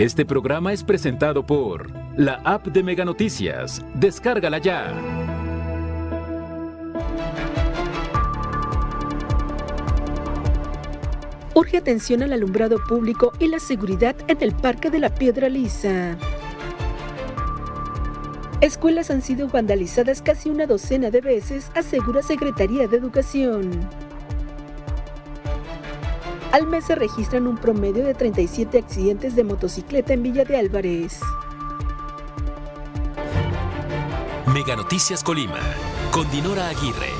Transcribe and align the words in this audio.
Este 0.00 0.24
programa 0.24 0.72
es 0.72 0.82
presentado 0.82 1.44
por 1.44 1.90
la 2.16 2.40
app 2.42 2.68
de 2.68 2.82
Mega 2.82 3.04
Noticias. 3.04 3.84
Descárgala 3.92 4.56
ya. 4.56 4.94
Urge 11.54 11.76
atención 11.76 12.22
al 12.22 12.32
alumbrado 12.32 12.78
público 12.88 13.34
y 13.38 13.48
la 13.48 13.58
seguridad 13.58 14.16
en 14.26 14.38
el 14.40 14.54
Parque 14.54 14.88
de 14.88 15.00
la 15.00 15.14
Piedra 15.14 15.50
Lisa. 15.50 16.16
Escuelas 18.62 19.10
han 19.10 19.20
sido 19.20 19.48
vandalizadas 19.48 20.22
casi 20.22 20.48
una 20.48 20.64
docena 20.64 21.10
de 21.10 21.20
veces, 21.20 21.70
asegura 21.74 22.22
Secretaría 22.22 22.88
de 22.88 22.96
Educación. 22.96 23.70
Al 26.52 26.66
mes 26.66 26.86
se 26.86 26.96
registran 26.96 27.46
un 27.46 27.56
promedio 27.56 28.04
de 28.04 28.12
37 28.12 28.76
accidentes 28.76 29.36
de 29.36 29.44
motocicleta 29.44 30.14
en 30.14 30.24
Villa 30.24 30.44
de 30.44 30.56
Álvarez. 30.56 31.20
Mega 34.52 34.74
Noticias 34.74 35.22
Colima, 35.22 35.60
con 36.10 36.28
Dinora 36.32 36.68
Aguirre. 36.68 37.10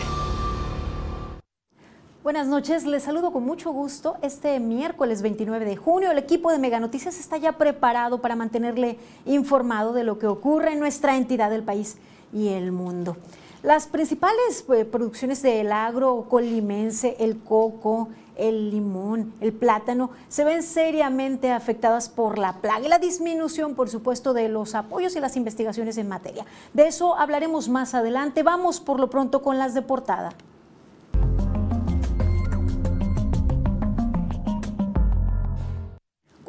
Buenas 2.25 2.49
noches, 2.49 2.85
les 2.85 3.05
saludo 3.05 3.31
con 3.31 3.45
mucho 3.45 3.71
gusto. 3.71 4.17
Este 4.21 4.59
miércoles 4.59 5.23
29 5.23 5.65
de 5.65 5.77
junio, 5.77 6.11
el 6.11 6.19
equipo 6.19 6.51
de 6.51 6.59
Mega 6.59 6.81
Noticias 6.81 7.21
está 7.21 7.37
ya 7.37 7.53
preparado 7.53 8.21
para 8.21 8.35
mantenerle 8.35 8.99
informado 9.27 9.93
de 9.93 10.03
lo 10.03 10.19
que 10.19 10.27
ocurre 10.27 10.73
en 10.73 10.81
nuestra 10.81 11.17
entidad 11.17 11.51
del 11.51 11.63
país 11.63 11.99
y 12.33 12.49
el 12.49 12.73
mundo. 12.73 13.17
Las 13.63 13.87
principales 13.87 14.65
eh, 14.75 14.87
producciones 14.87 15.43
del 15.43 15.71
agro 15.71 16.25
colimense, 16.31 17.17
el 17.21 17.41
coco, 17.41 18.09
el 18.39 18.71
limón, 18.71 19.35
el 19.43 19.53
plátano, 19.53 20.11
se 20.31 20.45
ven 20.45 20.63
seriamente 20.63 21.53
afectadas 21.53 22.09
por 22.09 22.39
la 22.39 22.55
plaga 22.55 22.87
y 22.87 22.89
la 22.89 22.99
disminución, 22.99 23.75
por 23.75 23.91
supuesto, 23.91 24.33
de 24.33 24.49
los 24.49 24.75
apoyos 24.75 25.15
y 25.15 25.21
las 25.21 25.37
investigaciones 25.37 25.99
en 25.99 26.09
materia. 26.09 26.47
De 26.73 26.87
eso 26.87 27.19
hablaremos 27.19 27.69
más 27.69 27.95
adelante. 27.95 28.43
Vamos 28.43 28.81
por 28.81 28.99
lo 28.99 29.11
pronto 29.11 29.43
con 29.43 29.59
las 29.59 29.75
de 29.75 29.83
portada. 29.83 30.33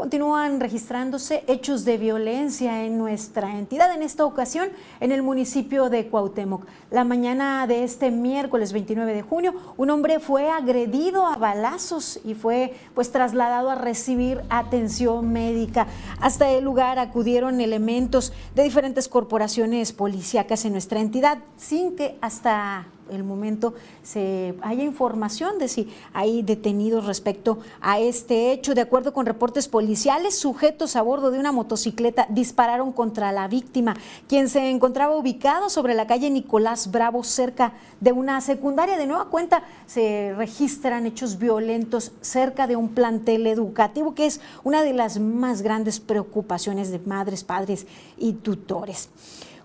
Continúan 0.01 0.59
registrándose 0.59 1.43
hechos 1.45 1.85
de 1.85 1.99
violencia 1.99 2.85
en 2.85 2.97
nuestra 2.97 3.59
entidad, 3.59 3.93
en 3.93 4.01
esta 4.01 4.25
ocasión 4.25 4.69
en 4.99 5.11
el 5.11 5.21
municipio 5.21 5.91
de 5.91 6.07
Cuauhtémoc. 6.07 6.65
La 6.89 7.03
mañana 7.03 7.67
de 7.67 7.83
este 7.83 8.09
miércoles 8.09 8.73
29 8.73 9.13
de 9.13 9.21
junio, 9.21 9.53
un 9.77 9.91
hombre 9.91 10.19
fue 10.19 10.49
agredido 10.49 11.27
a 11.27 11.37
balazos 11.37 12.19
y 12.25 12.33
fue 12.33 12.73
pues 12.95 13.11
trasladado 13.11 13.69
a 13.69 13.75
recibir 13.75 14.41
atención 14.49 15.31
médica. 15.31 15.85
Hasta 16.19 16.49
el 16.49 16.63
lugar 16.63 16.97
acudieron 16.97 17.61
elementos 17.61 18.33
de 18.55 18.63
diferentes 18.63 19.07
corporaciones 19.07 19.93
policíacas 19.93 20.65
en 20.65 20.71
nuestra 20.71 20.99
entidad, 20.99 21.37
sin 21.57 21.95
que 21.95 22.17
hasta 22.21 22.87
el 23.11 23.23
momento 23.23 23.73
se 24.03 24.55
haya 24.61 24.83
información 24.83 25.59
de 25.59 25.67
si 25.67 25.89
hay 26.13 26.41
detenidos 26.41 27.05
respecto 27.05 27.59
a 27.81 27.99
este 27.99 28.51
hecho. 28.51 28.73
De 28.73 28.81
acuerdo 28.81 29.13
con 29.13 29.25
reportes 29.25 29.67
policiales, 29.67 30.37
sujetos 30.37 30.95
a 30.95 31.01
bordo 31.01 31.31
de 31.31 31.39
una 31.39 31.51
motocicleta 31.51 32.27
dispararon 32.29 32.91
contra 32.91 33.31
la 33.31 33.47
víctima, 33.47 33.95
quien 34.27 34.49
se 34.49 34.69
encontraba 34.69 35.15
ubicado 35.15 35.69
sobre 35.69 35.93
la 35.93 36.07
calle 36.07 36.29
Nicolás 36.29 36.91
Bravo, 36.91 37.23
cerca 37.23 37.73
de 37.99 38.11
una 38.11 38.41
secundaria. 38.41 38.97
De 38.97 39.07
nueva 39.07 39.29
cuenta, 39.29 39.63
se 39.85 40.33
registran 40.37 41.05
hechos 41.05 41.37
violentos 41.37 42.11
cerca 42.21 42.67
de 42.67 42.75
un 42.75 42.89
plantel 42.89 43.47
educativo, 43.47 44.15
que 44.15 44.25
es 44.25 44.41
una 44.63 44.83
de 44.83 44.93
las 44.93 45.19
más 45.19 45.61
grandes 45.61 45.99
preocupaciones 45.99 46.91
de 46.91 46.99
madres, 46.99 47.43
padres 47.43 47.85
y 48.17 48.33
tutores. 48.33 49.09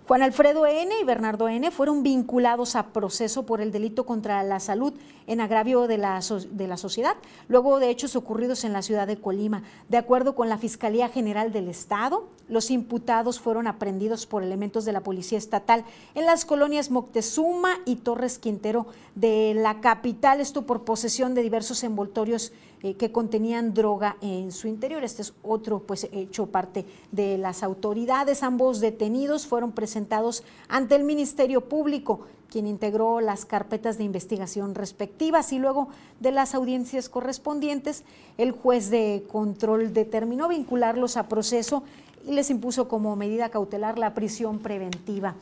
Juan 0.07 0.23
Alfredo 0.23 0.67
N. 0.67 0.95
y 1.01 1.05
Bernardo 1.05 1.49
N. 1.49 1.69
fueron 1.73 2.05
vinculados 2.05 2.77
a 2.77 2.93
proceso 2.93 3.45
por 3.45 3.61
el 3.61 3.73
delito 3.73 4.07
contra 4.07 4.41
la 4.45 4.61
salud 4.61 4.93
en 5.27 5.41
agravio 5.41 5.89
de 5.89 5.99
la, 5.99 6.21
de 6.53 6.67
la 6.69 6.77
sociedad, 6.77 7.17
luego 7.49 7.81
de 7.81 7.91
hechos 7.91 8.15
ocurridos 8.15 8.63
en 8.63 8.73
la 8.73 8.83
ciudad 8.83 9.09
de 9.09 9.17
Colima. 9.17 9.65
De 9.89 9.97
acuerdo 9.97 10.37
con 10.37 10.49
la 10.49 10.59
Fiscalía 10.59 11.09
General 11.09 11.53
del 11.53 11.67
Estado, 11.67 12.29
los 12.49 12.71
imputados 12.71 13.41
fueron 13.41 13.67
aprendidos 13.67 14.27
por 14.27 14.45
elementos 14.45 14.85
de 14.85 14.93
la 14.93 15.01
Policía 15.01 15.39
Estatal 15.39 15.85
en 16.15 16.25
las 16.25 16.45
colonias 16.45 16.93
Moctezuma 16.93 17.71
y 17.85 17.97
Torres 17.97 18.39
Quintero 18.39 18.87
de 19.17 19.55
la 19.55 19.81
capital, 19.81 20.41
esto 20.41 20.63
por 20.67 20.85
posesión 20.85 21.35
de 21.35 21.43
diversos 21.43 21.83
envoltorios 21.83 22.53
eh, 22.83 22.95
que 22.95 23.13
contenían 23.13 23.75
droga 23.75 24.17
en 24.21 24.53
su 24.53 24.69
interior. 24.69 25.03
Este 25.03 25.23
es 25.23 25.33
otro 25.43 25.81
pues 25.81 26.09
hecho 26.13 26.47
parte 26.47 26.85
de 27.13 27.39
las 27.39 27.63
autoridades. 27.63 28.43
Ambos 28.43 28.81
detenidos 28.81 29.47
fueron 29.47 29.73
presentados 29.73 30.45
ante 30.69 30.95
el 30.95 31.05
Ministerio 31.05 31.69
Público, 31.69 32.21
quien 32.51 32.67
integró 32.67 33.21
las 33.21 33.45
carpetas 33.45 33.99
de 33.99 34.05
investigación 34.05 34.75
respectivas 34.75 35.53
y 35.53 35.59
luego 35.59 35.89
de 36.21 36.33
las 36.33 36.55
audiencias 36.55 37.09
correspondientes, 37.09 38.05
el 38.39 38.53
juez 38.53 38.91
de 38.91 39.25
control 39.31 39.93
determinó 39.93 40.49
vincularlos 40.49 41.17
a 41.17 41.29
proceso 41.29 41.83
y 42.27 42.33
les 42.33 42.51
impuso 42.51 42.89
como 42.89 43.17
medida 43.17 43.49
cautelar 43.49 43.99
la 43.99 44.15
prisión 44.15 44.59
preventiva 44.59 45.35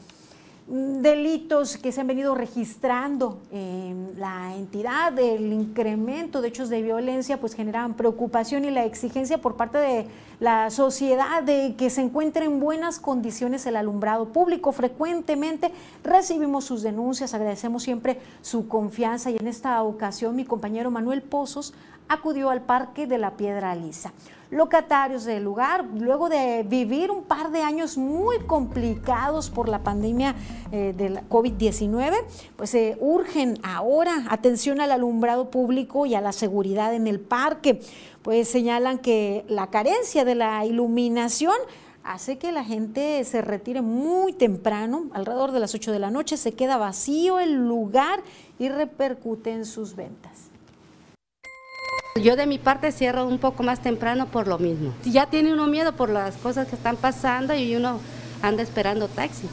delitos 0.67 1.77
que 1.77 1.93
se 1.93 2.01
han 2.01 2.07
venido 2.07 2.35
registrando 2.35 3.43
en 3.53 4.13
la 4.19 4.55
entidad, 4.57 5.19
el 5.19 5.53
incremento 5.53 6.41
de 6.41 6.49
hechos 6.49 6.71
de 6.71 6.81
violencia, 6.81 7.39
pues 7.39 7.55
generan 7.55 7.95
preocupación 7.95 8.65
y 8.65 8.71
la 8.71 8.85
exigencia 8.85 9.39
por 9.39 9.57
parte 9.57 9.77
de 9.77 10.07
la 10.41 10.71
sociedad 10.71 11.43
de 11.43 11.75
que 11.77 11.91
se 11.91 12.01
encuentre 12.01 12.47
en 12.47 12.61
buenas 12.61 12.99
condiciones 12.99 13.67
el 13.67 13.77
alumbrado 13.77 14.33
público. 14.33 14.73
Frecuentemente 14.73 15.71
recibimos 16.03 16.65
sus 16.65 16.83
denuncias, 16.83 17.35
agradecemos 17.35 17.83
siempre 17.83 18.19
su 18.41 18.67
confianza 18.67 19.31
y 19.31 19.37
en 19.37 19.47
esta 19.47 19.83
ocasión 19.83 20.35
mi 20.35 20.47
compañero 20.47 20.91
Manuel 20.91 21.23
Pozos 21.23 21.75
acudió 22.09 22.51
al 22.51 22.63
Parque 22.63 23.07
de 23.07 23.19
la 23.19 23.37
Piedra 23.37 23.75
Lisa 23.75 24.13
locatarios 24.55 25.25
del 25.25 25.43
lugar, 25.43 25.85
luego 25.99 26.29
de 26.29 26.63
vivir 26.63 27.11
un 27.11 27.25
par 27.25 27.51
de 27.51 27.63
años 27.63 27.99
muy 27.99 28.39
complicados 28.41 29.51
por 29.51 29.69
la 29.69 29.81
pandemia 29.81 30.37
eh, 30.71 30.95
de 30.97 31.11
la 31.11 31.23
COVID-19, 31.29 32.15
pues 32.57 32.71
se 32.71 32.91
eh, 32.91 32.97
urgen 33.01 33.59
ahora 33.65 34.25
atención 34.29 34.81
al 34.81 34.93
alumbrado 34.93 35.51
público 35.51 36.07
y 36.07 36.15
a 36.15 36.21
la 36.21 36.33
seguridad 36.33 36.95
en 36.95 37.09
el 37.09 37.21
parque. 37.21 37.81
Pues 38.23 38.49
señalan 38.49 38.99
que 38.99 39.45
la 39.49 39.71
carencia 39.71 40.25
de 40.25 40.37
la 40.37 40.65
iluminación 40.65 41.57
hace 42.05 42.39
que 42.39 42.53
la 42.53 42.65
gente 42.65 43.25
se 43.25 43.43
retire 43.43 43.83
muy 43.83 44.33
temprano, 44.33 45.07
alrededor 45.15 45.53
de 45.53 45.61
las 45.61 45.75
8 45.75 45.91
de 45.91 45.99
la 45.99 46.11
noche, 46.11 46.37
se 46.37 46.53
queda 46.53 46.77
vacío 46.77 47.41
el 47.41 47.67
lugar 47.67 48.23
y 48.59 48.69
repercute 48.69 49.53
en 49.53 49.65
sus 49.65 49.97
ventas. 49.97 50.34
Yo 52.23 52.37
de 52.37 52.47
mi 52.47 52.59
parte 52.59 52.93
cierro 52.93 53.27
un 53.27 53.39
poco 53.39 53.65
más 53.65 53.81
temprano 53.81 54.27
por 54.27 54.47
lo 54.47 54.59
mismo. 54.59 54.95
Ya 55.05 55.27
tiene 55.27 55.53
uno 55.53 55.67
miedo 55.67 55.97
por 55.97 56.11
las 56.11 56.37
cosas 56.37 56.69
que 56.69 56.77
están 56.77 56.97
pasando 56.97 57.57
y 57.57 57.75
uno 57.75 57.99
anda 58.41 58.63
esperando 58.63 59.09
taxi. 59.09 59.49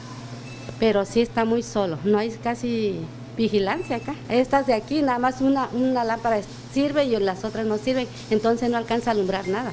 Pero 0.78 1.04
sí 1.04 1.20
está 1.20 1.44
muy 1.44 1.64
solo, 1.64 1.98
no 2.04 2.18
hay 2.18 2.30
casi 2.30 3.00
vigilancia 3.36 3.96
acá. 3.96 4.14
Estas 4.28 4.68
de 4.68 4.74
aquí, 4.74 5.02
nada 5.02 5.18
más 5.18 5.40
una, 5.40 5.68
una 5.72 6.04
lámpara 6.04 6.38
sirve 6.72 7.04
y 7.04 7.16
las 7.16 7.44
otras 7.44 7.66
no 7.66 7.78
sirven, 7.78 8.06
entonces 8.30 8.70
no 8.70 8.76
alcanza 8.76 9.10
a 9.10 9.14
alumbrar 9.14 9.48
nada. 9.48 9.72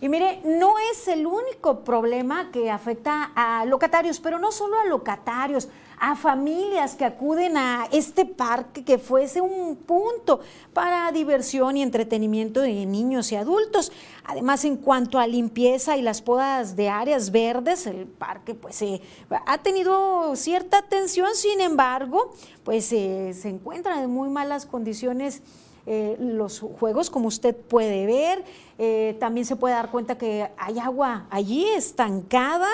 Y 0.00 0.08
mire, 0.08 0.40
no 0.44 0.74
es 0.92 1.08
el 1.08 1.26
único 1.26 1.80
problema 1.80 2.52
que 2.52 2.70
afecta 2.70 3.32
a 3.34 3.64
locatarios, 3.64 4.20
pero 4.20 4.38
no 4.38 4.52
solo 4.52 4.78
a 4.78 4.84
locatarios, 4.84 5.68
a 6.00 6.16
familias 6.16 6.94
que 6.94 7.04
acuden 7.04 7.56
a 7.56 7.88
este 7.92 8.24
parque 8.24 8.84
que 8.84 8.98
fuese 8.98 9.40
un 9.40 9.76
punto 9.76 10.40
para 10.72 11.10
diversión 11.12 11.76
y 11.76 11.82
entretenimiento 11.82 12.60
de 12.60 12.86
niños 12.86 13.32
y 13.32 13.36
adultos. 13.36 13.92
Además, 14.24 14.64
en 14.64 14.76
cuanto 14.76 15.18
a 15.18 15.26
limpieza 15.26 15.96
y 15.96 16.02
las 16.02 16.22
podas 16.22 16.76
de 16.76 16.88
áreas 16.88 17.30
verdes, 17.30 17.86
el 17.86 18.06
parque 18.06 18.54
pues 18.54 18.80
eh, 18.82 19.00
ha 19.46 19.58
tenido 19.58 20.36
cierta 20.36 20.78
atención, 20.78 21.28
sin 21.34 21.60
embargo, 21.60 22.32
pues 22.64 22.92
eh, 22.92 23.34
se 23.34 23.48
encuentra 23.48 24.02
en 24.02 24.10
muy 24.10 24.28
malas 24.28 24.66
condiciones 24.66 25.42
eh, 25.90 26.16
los 26.20 26.60
juegos, 26.60 27.08
como 27.08 27.28
usted 27.28 27.56
puede 27.56 28.04
ver. 28.04 28.44
Eh, 28.76 29.16
también 29.18 29.46
se 29.46 29.56
puede 29.56 29.72
dar 29.72 29.90
cuenta 29.90 30.18
que 30.18 30.50
hay 30.58 30.78
agua 30.78 31.26
allí 31.30 31.66
estancada. 31.66 32.68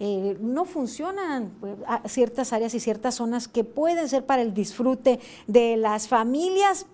Eh, 0.00 0.36
no 0.40 0.64
funcionan 0.64 1.52
pues, 1.60 1.76
ciertas 2.06 2.52
áreas 2.52 2.74
y 2.74 2.80
ciertas 2.80 3.14
zonas 3.14 3.46
que 3.46 3.62
pueden 3.62 4.08
ser 4.08 4.26
para 4.26 4.42
el 4.42 4.52
disfrute 4.52 5.20
de 5.46 5.76
las 5.76 6.08
familias. 6.08 6.86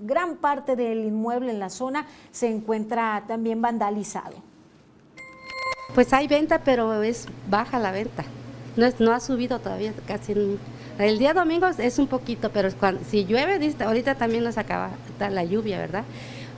Gran 0.00 0.36
parte 0.36 0.74
del 0.74 1.04
inmueble 1.04 1.52
en 1.52 1.60
la 1.60 1.70
zona 1.70 2.08
se 2.32 2.48
encuentra 2.48 3.22
también 3.28 3.62
vandalizado. 3.62 4.34
Pues 5.94 6.12
hay 6.12 6.26
venta, 6.26 6.64
pero 6.64 7.04
es 7.04 7.28
baja 7.48 7.78
la 7.78 7.92
venta. 7.92 8.24
No, 8.74 8.88
no 8.98 9.12
ha 9.12 9.20
subido 9.20 9.60
todavía 9.60 9.94
casi 10.08 10.34
el 11.06 11.18
día 11.18 11.34
domingo 11.34 11.66
es 11.66 11.98
un 11.98 12.06
poquito, 12.06 12.50
pero 12.50 12.70
cuando, 12.78 13.02
si 13.08 13.24
llueve, 13.24 13.74
ahorita 13.84 14.14
también 14.14 14.44
nos 14.44 14.58
acaba 14.58 14.90
la 15.18 15.44
lluvia, 15.44 15.78
¿verdad? 15.78 16.04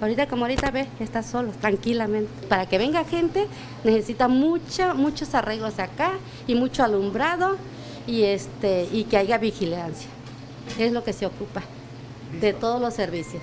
Ahorita 0.00 0.26
como 0.26 0.44
ahorita 0.44 0.70
ve, 0.72 0.88
está 0.98 1.22
solo, 1.22 1.52
tranquilamente. 1.60 2.28
Para 2.48 2.66
que 2.66 2.76
venga 2.76 3.04
gente 3.04 3.46
necesita 3.84 4.26
mucho, 4.26 4.94
muchos 4.96 5.34
arreglos 5.34 5.78
acá 5.78 6.12
y 6.48 6.56
mucho 6.56 6.82
alumbrado 6.82 7.56
y, 8.06 8.22
este, 8.24 8.88
y 8.90 9.04
que 9.04 9.16
haya 9.16 9.38
vigilancia. 9.38 10.08
Es 10.78 10.92
lo 10.92 11.04
que 11.04 11.12
se 11.12 11.24
ocupa 11.24 11.62
de 12.40 12.52
todos 12.52 12.80
los 12.80 12.94
servicios. 12.94 13.42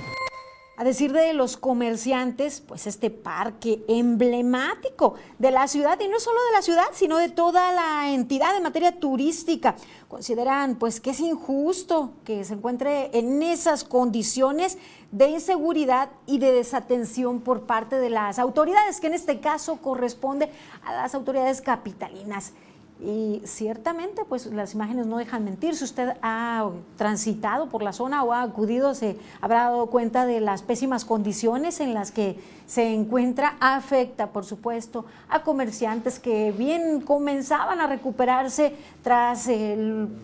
A 0.80 0.86
decir 0.86 1.12
de 1.12 1.34
los 1.34 1.58
comerciantes, 1.58 2.62
pues 2.62 2.88
este 2.88 3.10
parque 3.10 3.84
emblemático 3.90 5.16
de 5.38 5.52
la 5.52 5.68
ciudad, 5.68 6.00
y 6.00 6.08
no 6.08 6.22
solo 6.22 6.40
de 6.46 6.54
la 6.54 6.62
ciudad, 6.62 6.86
sino 6.94 7.18
de 7.18 7.28
toda 7.28 7.74
la 7.74 8.14
entidad 8.14 8.56
en 8.56 8.64
materia 8.64 8.98
turística, 8.98 9.76
consideran 10.08 10.78
pues 10.78 11.02
que 11.02 11.10
es 11.10 11.20
injusto 11.20 12.14
que 12.24 12.46
se 12.46 12.54
encuentre 12.54 13.10
en 13.12 13.44
esas 13.44 13.84
condiciones 13.84 14.78
de 15.12 15.28
inseguridad 15.28 16.12
y 16.26 16.38
de 16.38 16.54
desatención 16.54 17.42
por 17.42 17.64
parte 17.64 17.98
de 17.98 18.10
las 18.10 18.40
autoridades, 18.40 19.02
que 19.02 19.08
en 19.08 19.16
este 19.16 19.42
caso 19.42 19.82
corresponde 19.82 20.50
a 20.86 20.94
las 20.94 21.14
autoridades 21.14 21.60
capitalinas. 21.60 22.54
Y 23.02 23.42
ciertamente, 23.46 24.26
pues 24.28 24.48
las 24.48 24.74
imágenes 24.74 25.06
no 25.06 25.18
dejan 25.18 25.46
mentir. 25.46 25.74
Si 25.74 25.86
usted 25.86 26.18
ha 26.22 26.70
transitado 26.98 27.70
por 27.70 27.82
la 27.82 27.94
zona 27.94 28.24
o 28.26 28.34
ha 28.34 28.42
acudido, 28.42 28.94
se 28.94 29.18
habrá 29.40 29.64
dado 29.64 29.86
cuenta 29.86 30.26
de 30.26 30.42
las 30.42 30.64
pésimas 30.64 31.06
condiciones 31.06 31.80
en 31.80 31.94
las 31.94 32.12
que 32.12 32.38
se 32.68 32.94
encuentra. 32.94 33.56
Afecta, 33.62 34.28
por 34.28 34.44
supuesto, 34.44 35.06
a 35.30 35.44
comerciantes 35.44 36.20
que 36.20 36.52
bien 36.52 37.00
comenzaban 37.00 37.80
a 37.80 37.88
recuperarse 37.88 38.76
tras 39.02 39.50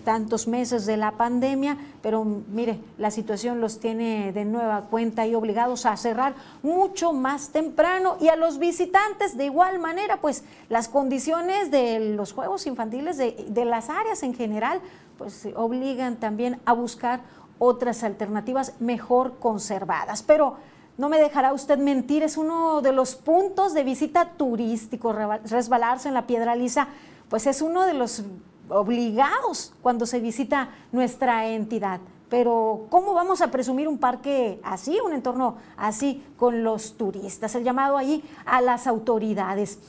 tantos 0.04 0.46
meses 0.46 0.86
de 0.86 0.98
la 0.98 1.12
pandemia, 1.12 1.78
pero 2.06 2.24
mire, 2.24 2.80
la 3.00 3.10
situación 3.10 3.62
los 3.62 3.80
tiene 3.80 4.32
de 4.32 4.46
nueva 4.46 4.82
cuenta 4.92 5.26
y 5.26 5.34
obligados 5.34 5.88
a 5.88 5.98
cerrar 5.98 6.36
mucho 6.62 7.14
más 7.14 7.50
temprano. 7.50 8.18
Y 8.22 8.28
a 8.28 8.36
los 8.36 8.60
visitantes, 8.60 9.36
de 9.36 9.46
igual 9.46 9.80
manera, 9.80 10.22
pues 10.22 10.44
las 10.70 10.88
condiciones 10.88 11.72
de 11.72 12.00
los 12.16 12.32
juegos 12.32 12.68
infantiles, 12.68 13.18
de, 13.18 13.48
de 13.50 13.66
las 13.66 13.90
áreas 13.90 14.22
en 14.22 14.36
general, 14.36 14.82
pues 15.18 15.48
obligan 15.56 16.18
también 16.18 16.60
a 16.66 16.74
buscar 16.74 17.22
otras 17.58 18.04
alternativas 18.04 18.74
mejor 18.80 19.40
conservadas. 19.40 20.22
Pero 20.22 20.58
no 21.00 21.10
me 21.10 21.18
dejará 21.18 21.54
usted 21.54 21.80
mentir, 21.80 22.22
es 22.22 22.38
uno 22.38 22.84
de 22.84 22.92
los 22.92 23.16
puntos 23.16 23.74
de 23.74 23.84
visita 23.84 24.34
turístico, 24.38 25.12
resbalarse 25.12 26.10
en 26.10 26.14
la 26.14 26.28
piedra 26.28 26.56
lisa, 26.56 26.88
pues 27.30 27.48
es 27.48 27.64
uno 27.64 27.84
de 27.84 27.96
los 27.96 28.24
obligados 28.70 29.74
cuando 29.82 30.06
se 30.06 30.20
visita 30.20 30.70
nuestra 30.92 31.48
entidad. 31.48 32.00
Pero 32.30 32.88
¿cómo 32.90 33.14
vamos 33.14 33.42
a 33.42 33.52
presumir 33.52 33.88
un 33.88 33.98
parque 33.98 34.60
así, 34.64 35.00
un 35.06 35.14
entorno 35.14 35.58
así 35.78 36.24
con 36.38 36.64
los 36.64 36.98
turistas? 36.98 37.54
El 37.56 37.64
llamado 37.64 37.98
ahí 37.98 38.24
a 38.46 38.62
las 38.62 38.88
autoridades. 38.88 39.80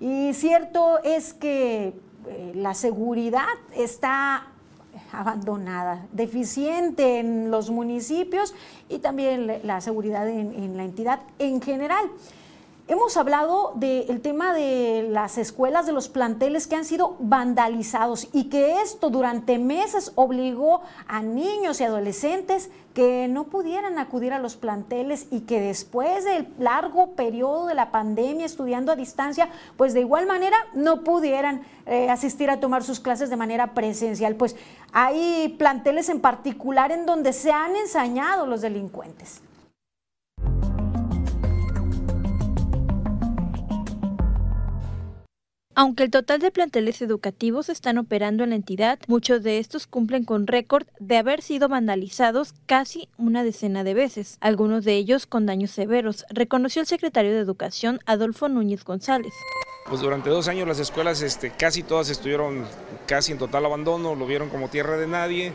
Y 0.00 0.32
cierto 0.34 0.98
es 1.02 1.32
que 1.32 1.94
eh, 2.28 2.52
la 2.54 2.74
seguridad 2.74 3.46
está 3.74 4.48
abandonada, 5.12 6.06
deficiente 6.12 7.20
en 7.20 7.50
los 7.50 7.70
municipios 7.70 8.54
y 8.88 8.98
también 8.98 9.60
la 9.64 9.80
seguridad 9.80 10.28
en, 10.28 10.54
en 10.54 10.76
la 10.76 10.84
entidad 10.84 11.20
en 11.38 11.62
general. 11.62 12.10
Hemos 12.90 13.18
hablado 13.18 13.74
del 13.74 14.22
tema 14.22 14.54
de 14.54 15.06
las 15.10 15.36
escuelas, 15.36 15.84
de 15.84 15.92
los 15.92 16.08
planteles 16.08 16.66
que 16.66 16.74
han 16.74 16.86
sido 16.86 17.16
vandalizados 17.20 18.28
y 18.32 18.44
que 18.44 18.80
esto 18.80 19.10
durante 19.10 19.58
meses 19.58 20.12
obligó 20.14 20.80
a 21.06 21.20
niños 21.20 21.82
y 21.82 21.84
adolescentes 21.84 22.70
que 22.94 23.28
no 23.28 23.44
pudieran 23.44 23.98
acudir 23.98 24.32
a 24.32 24.38
los 24.38 24.56
planteles 24.56 25.26
y 25.30 25.40
que 25.40 25.60
después 25.60 26.24
del 26.24 26.48
largo 26.58 27.10
periodo 27.12 27.66
de 27.66 27.74
la 27.74 27.90
pandemia 27.90 28.46
estudiando 28.46 28.90
a 28.90 28.96
distancia, 28.96 29.50
pues 29.76 29.92
de 29.92 30.00
igual 30.00 30.26
manera 30.26 30.56
no 30.72 31.04
pudieran 31.04 31.60
eh, 31.84 32.08
asistir 32.08 32.48
a 32.48 32.58
tomar 32.58 32.82
sus 32.82 33.00
clases 33.00 33.28
de 33.28 33.36
manera 33.36 33.74
presencial. 33.74 34.34
Pues 34.36 34.56
hay 34.94 35.54
planteles 35.58 36.08
en 36.08 36.22
particular 36.22 36.90
en 36.90 37.04
donde 37.04 37.34
se 37.34 37.52
han 37.52 37.76
ensañado 37.76 38.46
los 38.46 38.62
delincuentes. 38.62 39.42
Aunque 45.80 46.02
el 46.02 46.10
total 46.10 46.40
de 46.40 46.50
planteles 46.50 47.00
educativos 47.02 47.68
están 47.68 47.98
operando 47.98 48.42
en 48.42 48.50
la 48.50 48.56
entidad, 48.56 48.98
muchos 49.06 49.44
de 49.44 49.60
estos 49.60 49.86
cumplen 49.86 50.24
con 50.24 50.48
récord 50.48 50.88
de 50.98 51.18
haber 51.18 51.40
sido 51.40 51.68
vandalizados 51.68 52.52
casi 52.66 53.08
una 53.16 53.44
decena 53.44 53.84
de 53.84 53.94
veces, 53.94 54.38
algunos 54.40 54.84
de 54.84 54.96
ellos 54.96 55.26
con 55.26 55.46
daños 55.46 55.70
severos, 55.70 56.26
reconoció 56.30 56.80
el 56.80 56.88
secretario 56.88 57.32
de 57.32 57.38
Educación 57.38 58.00
Adolfo 58.06 58.48
Núñez 58.48 58.82
González. 58.82 59.32
Pues 59.88 60.00
durante 60.00 60.30
dos 60.30 60.48
años 60.48 60.66
las 60.66 60.80
escuelas 60.80 61.22
este, 61.22 61.52
casi 61.52 61.84
todas 61.84 62.10
estuvieron 62.10 62.64
casi 63.06 63.30
en 63.30 63.38
total 63.38 63.64
abandono, 63.64 64.16
lo 64.16 64.26
vieron 64.26 64.48
como 64.48 64.70
tierra 64.70 64.96
de 64.96 65.06
nadie 65.06 65.52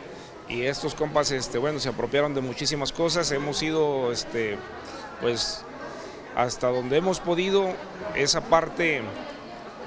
y 0.48 0.62
estos 0.62 0.94
compas 0.94 1.32
este, 1.32 1.58
bueno, 1.58 1.80
se 1.80 1.90
apropiaron 1.90 2.32
de 2.32 2.40
muchísimas 2.40 2.92
cosas, 2.92 3.30
hemos 3.30 3.62
ido 3.62 4.10
este, 4.10 4.56
pues 5.20 5.66
hasta 6.34 6.70
donde 6.70 6.96
hemos 6.96 7.20
podido, 7.20 7.74
esa 8.16 8.40
parte 8.40 9.02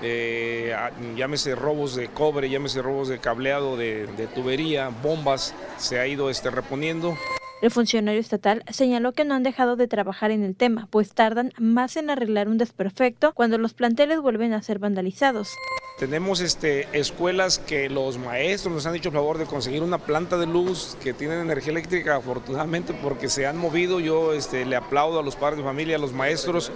eh, 0.02 0.76
llámese 1.16 1.56
robos 1.56 1.96
de 1.96 2.08
cobre, 2.08 2.50
llámese 2.50 2.82
robos 2.82 3.08
de 3.08 3.20
cableado, 3.20 3.78
de, 3.78 4.08
tubería, 4.34 4.90
bombas, 4.90 5.54
se 5.78 6.00
ha 6.00 6.08
ido 6.08 6.30
este, 6.30 6.50
reponiendo. 6.50 7.18
El 7.62 7.72
funcionario 7.72 8.20
estatal 8.20 8.64
señaló 8.70 9.14
que 9.14 9.26
no 9.26 9.34
han 9.34 9.42
dejado 9.42 9.76
de 9.76 9.88
trabajar 9.88 10.30
en 10.30 10.44
el 10.44 10.56
tema, 10.56 10.88
pues 10.92 11.14
tardan 11.14 11.54
más 11.58 11.98
en 11.98 12.12
arreglar 12.12 12.50
un 12.50 12.60
desperfecto 12.60 13.34
cuando 13.34 13.58
los 13.58 13.74
planteles 13.74 14.20
vuelven 14.20 14.54
a 14.54 14.62
ser 14.62 14.78
vandalizados. 14.78 15.50
Tenemos 15.98 16.42
este, 16.42 16.88
escuelas 16.94 17.58
que 17.58 17.90
los 17.90 18.20
maestros 18.20 18.72
nos 18.72 18.86
han 18.86 18.94
dicho 18.94 19.10
el 19.10 19.16
favor 19.16 19.40
de 19.40 19.46
conseguir 19.46 19.82
una 19.82 19.98
planta 19.98 20.38
de 20.38 20.46
luz 20.46 20.96
que 21.02 21.12
tienen 21.12 21.40
energía 21.40 21.72
eléctrica, 21.72 22.18
afortunadamente 22.18 22.94
porque 22.94 23.30
se 23.30 23.48
han 23.48 23.58
movido. 23.58 24.00
Yo 24.00 24.34
este, 24.34 24.64
le 24.64 24.76
aplaudo 24.76 25.20
a 25.20 25.24
los 25.24 25.36
padres 25.36 25.58
de 25.58 25.64
familia, 25.64 25.96
a 25.96 26.00
los 26.00 26.14
maestros, 26.14 26.72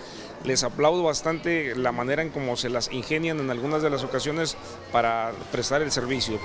les 0.45 0.63
aplaudo 0.63 1.03
bastante 1.03 1.75
la 1.75 1.91
manera 1.91 2.21
en 2.21 2.29
cómo 2.29 2.55
se 2.55 2.69
las 2.69 2.91
ingenian 2.91 3.39
en 3.39 3.49
algunas 3.49 3.81
de 3.81 3.89
las 3.89 4.03
ocasiones 4.03 4.55
para 4.91 5.31
prestar 5.51 5.81
el 5.81 5.91
servicio. 5.91 6.39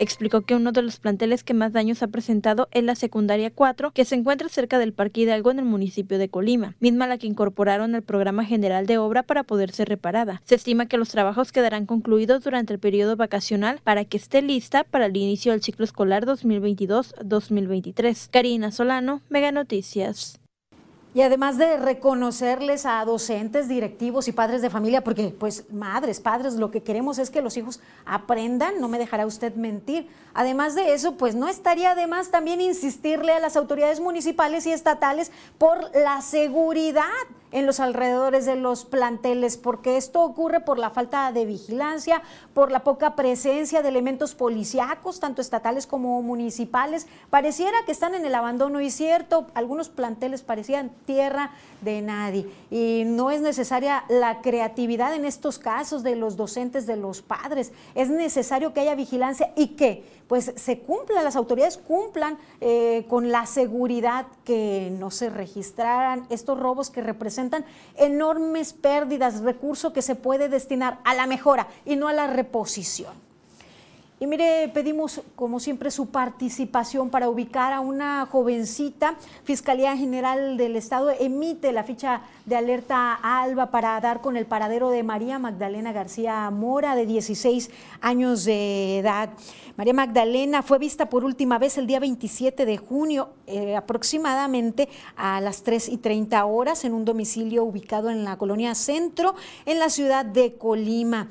Explicó 0.00 0.42
que 0.42 0.54
uno 0.54 0.70
de 0.70 0.82
los 0.82 1.00
planteles 1.00 1.42
que 1.42 1.54
más 1.54 1.72
daños 1.72 2.04
ha 2.04 2.06
presentado 2.06 2.68
es 2.70 2.84
la 2.84 2.94
secundaria 2.94 3.50
4, 3.50 3.90
que 3.90 4.04
se 4.04 4.14
encuentra 4.14 4.48
cerca 4.48 4.78
del 4.78 4.92
Parque 4.92 5.22
Hidalgo 5.22 5.50
en 5.50 5.58
el 5.58 5.64
municipio 5.64 6.18
de 6.18 6.28
Colima, 6.28 6.76
misma 6.78 7.08
la 7.08 7.18
que 7.18 7.26
incorporaron 7.26 7.96
al 7.96 8.02
programa 8.02 8.44
general 8.44 8.86
de 8.86 8.98
obra 8.98 9.24
para 9.24 9.42
poder 9.42 9.72
ser 9.72 9.88
reparada. 9.88 10.40
Se 10.44 10.54
estima 10.54 10.86
que 10.86 10.98
los 10.98 11.08
trabajos 11.08 11.50
quedarán 11.50 11.86
concluidos 11.86 12.44
durante 12.44 12.72
el 12.72 12.78
periodo 12.78 13.16
vacacional 13.16 13.80
para 13.82 14.04
que 14.04 14.18
esté 14.18 14.40
lista 14.40 14.84
para 14.84 15.06
el 15.06 15.16
inicio 15.16 15.50
del 15.50 15.62
ciclo 15.62 15.84
escolar 15.84 16.26
2022-2023. 16.26 18.28
Karina 18.30 18.70
Solano, 18.70 19.20
Mega 19.28 19.50
Noticias. 19.50 20.38
Y 21.18 21.22
además 21.22 21.58
de 21.58 21.78
reconocerles 21.78 22.86
a 22.86 23.04
docentes, 23.04 23.66
directivos 23.66 24.28
y 24.28 24.32
padres 24.32 24.62
de 24.62 24.70
familia, 24.70 25.02
porque 25.02 25.34
pues 25.36 25.64
madres, 25.72 26.20
padres, 26.20 26.54
lo 26.54 26.70
que 26.70 26.84
queremos 26.84 27.18
es 27.18 27.28
que 27.28 27.42
los 27.42 27.56
hijos 27.56 27.80
aprendan, 28.06 28.80
no 28.80 28.86
me 28.86 29.00
dejará 29.00 29.26
usted 29.26 29.52
mentir. 29.56 30.08
Además 30.32 30.76
de 30.76 30.92
eso, 30.92 31.16
pues 31.16 31.34
no 31.34 31.48
estaría 31.48 31.96
de 31.96 32.06
más 32.06 32.30
también 32.30 32.60
insistirle 32.60 33.32
a 33.32 33.40
las 33.40 33.56
autoridades 33.56 33.98
municipales 33.98 34.64
y 34.66 34.70
estatales 34.70 35.32
por 35.58 35.90
la 35.92 36.20
seguridad 36.20 37.02
en 37.50 37.66
los 37.66 37.80
alrededores 37.80 38.44
de 38.46 38.56
los 38.56 38.84
planteles, 38.84 39.56
porque 39.56 39.96
esto 39.96 40.22
ocurre 40.22 40.60
por 40.60 40.78
la 40.78 40.90
falta 40.90 41.32
de 41.32 41.46
vigilancia, 41.46 42.22
por 42.54 42.70
la 42.70 42.84
poca 42.84 43.16
presencia 43.16 43.82
de 43.82 43.88
elementos 43.88 44.34
policíacos, 44.34 45.20
tanto 45.20 45.40
estatales 45.40 45.86
como 45.86 46.20
municipales. 46.22 47.06
Pareciera 47.30 47.78
que 47.86 47.92
están 47.92 48.14
en 48.14 48.24
el 48.24 48.34
abandono 48.34 48.80
y 48.80 48.90
cierto, 48.90 49.46
algunos 49.54 49.88
planteles 49.88 50.42
parecían 50.42 50.90
tierra 51.06 51.52
de 51.80 52.02
nadie. 52.02 52.50
Y 52.70 53.04
no 53.06 53.30
es 53.30 53.40
necesaria 53.40 54.04
la 54.08 54.40
creatividad 54.40 55.14
en 55.14 55.24
estos 55.24 55.58
casos 55.58 56.02
de 56.02 56.16
los 56.16 56.36
docentes, 56.36 56.86
de 56.86 56.96
los 56.96 57.22
padres. 57.22 57.72
Es 57.94 58.10
necesario 58.10 58.72
que 58.72 58.80
haya 58.80 58.94
vigilancia 58.94 59.52
y 59.56 59.68
que 59.68 60.18
pues 60.28 60.52
se 60.56 60.80
cumplan, 60.80 61.24
las 61.24 61.36
autoridades 61.36 61.78
cumplan 61.78 62.36
eh, 62.60 63.06
con 63.08 63.32
la 63.32 63.46
seguridad 63.46 64.26
que 64.44 64.94
no 64.98 65.10
se 65.10 65.30
registraran 65.30 66.26
estos 66.28 66.58
robos 66.60 66.90
que 66.90 67.00
representan 67.00 67.37
enormes 67.96 68.72
pérdidas, 68.72 69.40
recurso 69.40 69.92
que 69.92 70.02
se 70.02 70.14
puede 70.14 70.48
destinar 70.48 70.98
a 71.04 71.14
la 71.14 71.26
mejora 71.26 71.68
y 71.84 71.96
no 71.96 72.08
a 72.08 72.12
la 72.12 72.26
reposición. 72.26 73.27
Y 74.20 74.26
mire, 74.26 74.68
pedimos 74.74 75.22
como 75.36 75.60
siempre 75.60 75.92
su 75.92 76.06
participación 76.06 77.08
para 77.08 77.28
ubicar 77.28 77.72
a 77.72 77.78
una 77.78 78.26
jovencita. 78.26 79.14
Fiscalía 79.44 79.96
General 79.96 80.56
del 80.56 80.74
Estado 80.74 81.10
emite 81.10 81.70
la 81.70 81.84
ficha 81.84 82.22
de 82.44 82.56
alerta 82.56 83.14
ALBA 83.14 83.70
para 83.70 84.00
dar 84.00 84.20
con 84.20 84.36
el 84.36 84.44
paradero 84.44 84.90
de 84.90 85.04
María 85.04 85.38
Magdalena 85.38 85.92
García 85.92 86.50
Mora, 86.50 86.96
de 86.96 87.06
16 87.06 87.70
años 88.00 88.44
de 88.44 88.98
edad. 88.98 89.30
María 89.76 89.94
Magdalena 89.94 90.64
fue 90.64 90.80
vista 90.80 91.08
por 91.08 91.22
última 91.22 91.60
vez 91.60 91.78
el 91.78 91.86
día 91.86 92.00
27 92.00 92.66
de 92.66 92.76
junio, 92.76 93.28
eh, 93.46 93.76
aproximadamente 93.76 94.88
a 95.14 95.40
las 95.40 95.62
3 95.62 95.90
y 95.90 95.98
30 95.98 96.44
horas, 96.44 96.84
en 96.84 96.92
un 96.92 97.04
domicilio 97.04 97.62
ubicado 97.62 98.10
en 98.10 98.24
la 98.24 98.36
colonia 98.36 98.74
Centro, 98.74 99.36
en 99.64 99.78
la 99.78 99.90
ciudad 99.90 100.24
de 100.24 100.56
Colima 100.56 101.28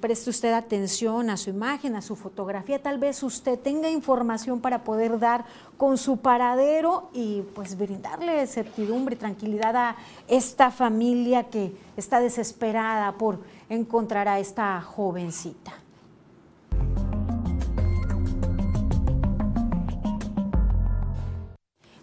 preste 0.00 0.30
usted 0.30 0.52
atención 0.52 1.30
a 1.30 1.36
su 1.36 1.50
imagen, 1.50 1.96
a 1.96 2.02
su 2.02 2.16
fotografía, 2.16 2.82
tal 2.82 2.98
vez 2.98 3.22
usted 3.22 3.58
tenga 3.58 3.88
información 3.88 4.60
para 4.60 4.84
poder 4.84 5.18
dar 5.18 5.44
con 5.76 5.98
su 5.98 6.18
paradero 6.18 7.10
y 7.12 7.42
pues 7.54 7.76
brindarle 7.76 8.46
certidumbre 8.46 9.14
y 9.14 9.18
tranquilidad 9.18 9.76
a 9.76 9.96
esta 10.26 10.70
familia 10.70 11.44
que 11.44 11.72
está 11.96 12.20
desesperada 12.20 13.12
por 13.12 13.40
encontrar 13.68 14.28
a 14.28 14.38
esta 14.38 14.80
jovencita. 14.80 15.72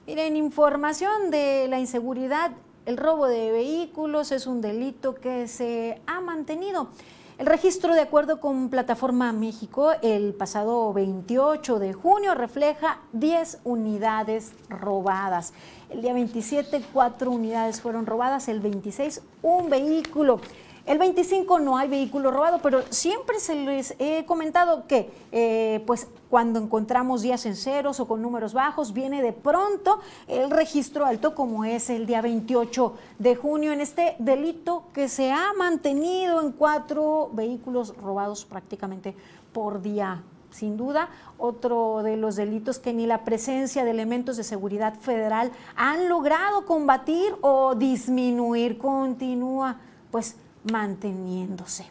Miren, 0.08 0.38
información 0.38 1.32
de 1.32 1.67
la 1.67 1.79
inseguridad, 1.79 2.51
el 2.86 2.96
robo 2.96 3.27
de 3.27 3.51
vehículos 3.51 4.32
es 4.32 4.46
un 4.48 4.62
delito 4.62 5.15
que 5.15 5.48
se 5.48 6.00
ha 6.05 6.22
mantenido. 6.22 6.89
El 7.38 7.48
registro, 7.48 7.94
de 7.94 8.00
acuerdo 8.00 8.39
con 8.39 8.70
Plataforma 8.70 9.34
México, 9.34 9.92
el 10.01 10.34
pasado 10.34 10.94
28 10.94 11.80
de 11.80 11.92
junio 11.92 12.34
refleja 12.34 13.00
10 13.12 13.60
unidades 13.65 14.54
robadas. 14.70 15.51
El 15.89 16.01
día 16.01 16.13
27, 16.13 16.82
4 16.94 17.30
unidades 17.30 17.82
fueron 17.82 18.06
robadas, 18.06 18.48
el 18.48 18.62
26, 18.62 19.22
un 19.42 19.70
vehículo. 19.70 20.39
El 20.86 21.00
25 21.00 21.60
no 21.60 21.77
hay 21.77 21.88
vehículo 21.88 22.30
robado, 22.30 22.60
pero 22.62 22.84
siempre 22.92 23.39
se 23.39 23.56
les 23.56 23.96
he 23.98 24.24
comentado 24.25 24.86
que 24.86 25.12
eh, 25.32 25.84
pues 25.88 26.08
cuando 26.30 26.60
encontramos 26.60 27.24
días 27.24 27.48
en 27.48 27.56
ceros 27.56 28.00
o 28.00 28.08
con 28.08 28.22
números 28.22 28.54
bajos, 28.54 28.94
viene 28.94 29.24
de 29.24 29.34
pronto 29.34 30.00
el 30.27 30.51
registro 30.51 31.06
alto 31.06 31.34
como 31.34 31.65
es 31.65 31.89
el 31.89 32.06
día 32.06 32.22
28 32.22 32.94
de 33.18 33.36
junio 33.36 33.72
en 33.72 33.82
este 33.82 34.15
delito 34.20 34.84
que 34.94 35.10
se 35.10 35.32
ha 35.32 35.54
mantenido 35.58 36.39
en 36.39 36.51
cuatro 36.51 37.32
vehículos 37.34 37.98
robados 37.98 38.46
prácticamente 38.46 39.15
por 39.54 39.82
día 39.82 40.22
sin 40.51 40.77
duda, 40.77 41.10
otro 41.38 42.01
de 42.01 42.15
los 42.15 42.38
delitos 42.38 42.80
que 42.80 42.94
ni 42.94 43.06
la 43.06 43.25
presencia 43.25 43.84
de 43.84 43.92
elementos 43.92 44.38
de 44.38 44.44
seguridad 44.46 44.98
federal 45.00 45.51
han 45.75 46.08
logrado 46.08 46.65
combatir 46.65 47.36
o 47.42 47.75
disminuir. 47.75 48.77
Continúa, 48.77 49.77
pues, 50.12 50.38
manteniéndose. 50.72 51.86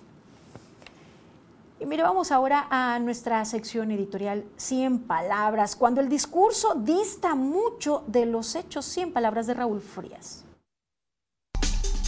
Y 1.80 1.86
mire, 1.86 2.02
vamos 2.02 2.30
ahora 2.30 2.66
a 2.70 2.98
nuestra 2.98 3.44
sección 3.44 3.90
editorial 3.90 4.44
100 4.56 5.00
palabras, 5.00 5.76
cuando 5.76 6.00
el 6.00 6.08
discurso 6.08 6.74
dista 6.76 7.34
mucho 7.34 8.04
de 8.06 8.26
los 8.26 8.54
hechos, 8.54 8.84
100 8.84 9.12
palabras 9.12 9.46
de 9.46 9.54
Raúl 9.54 9.80
Frías. 9.80 10.44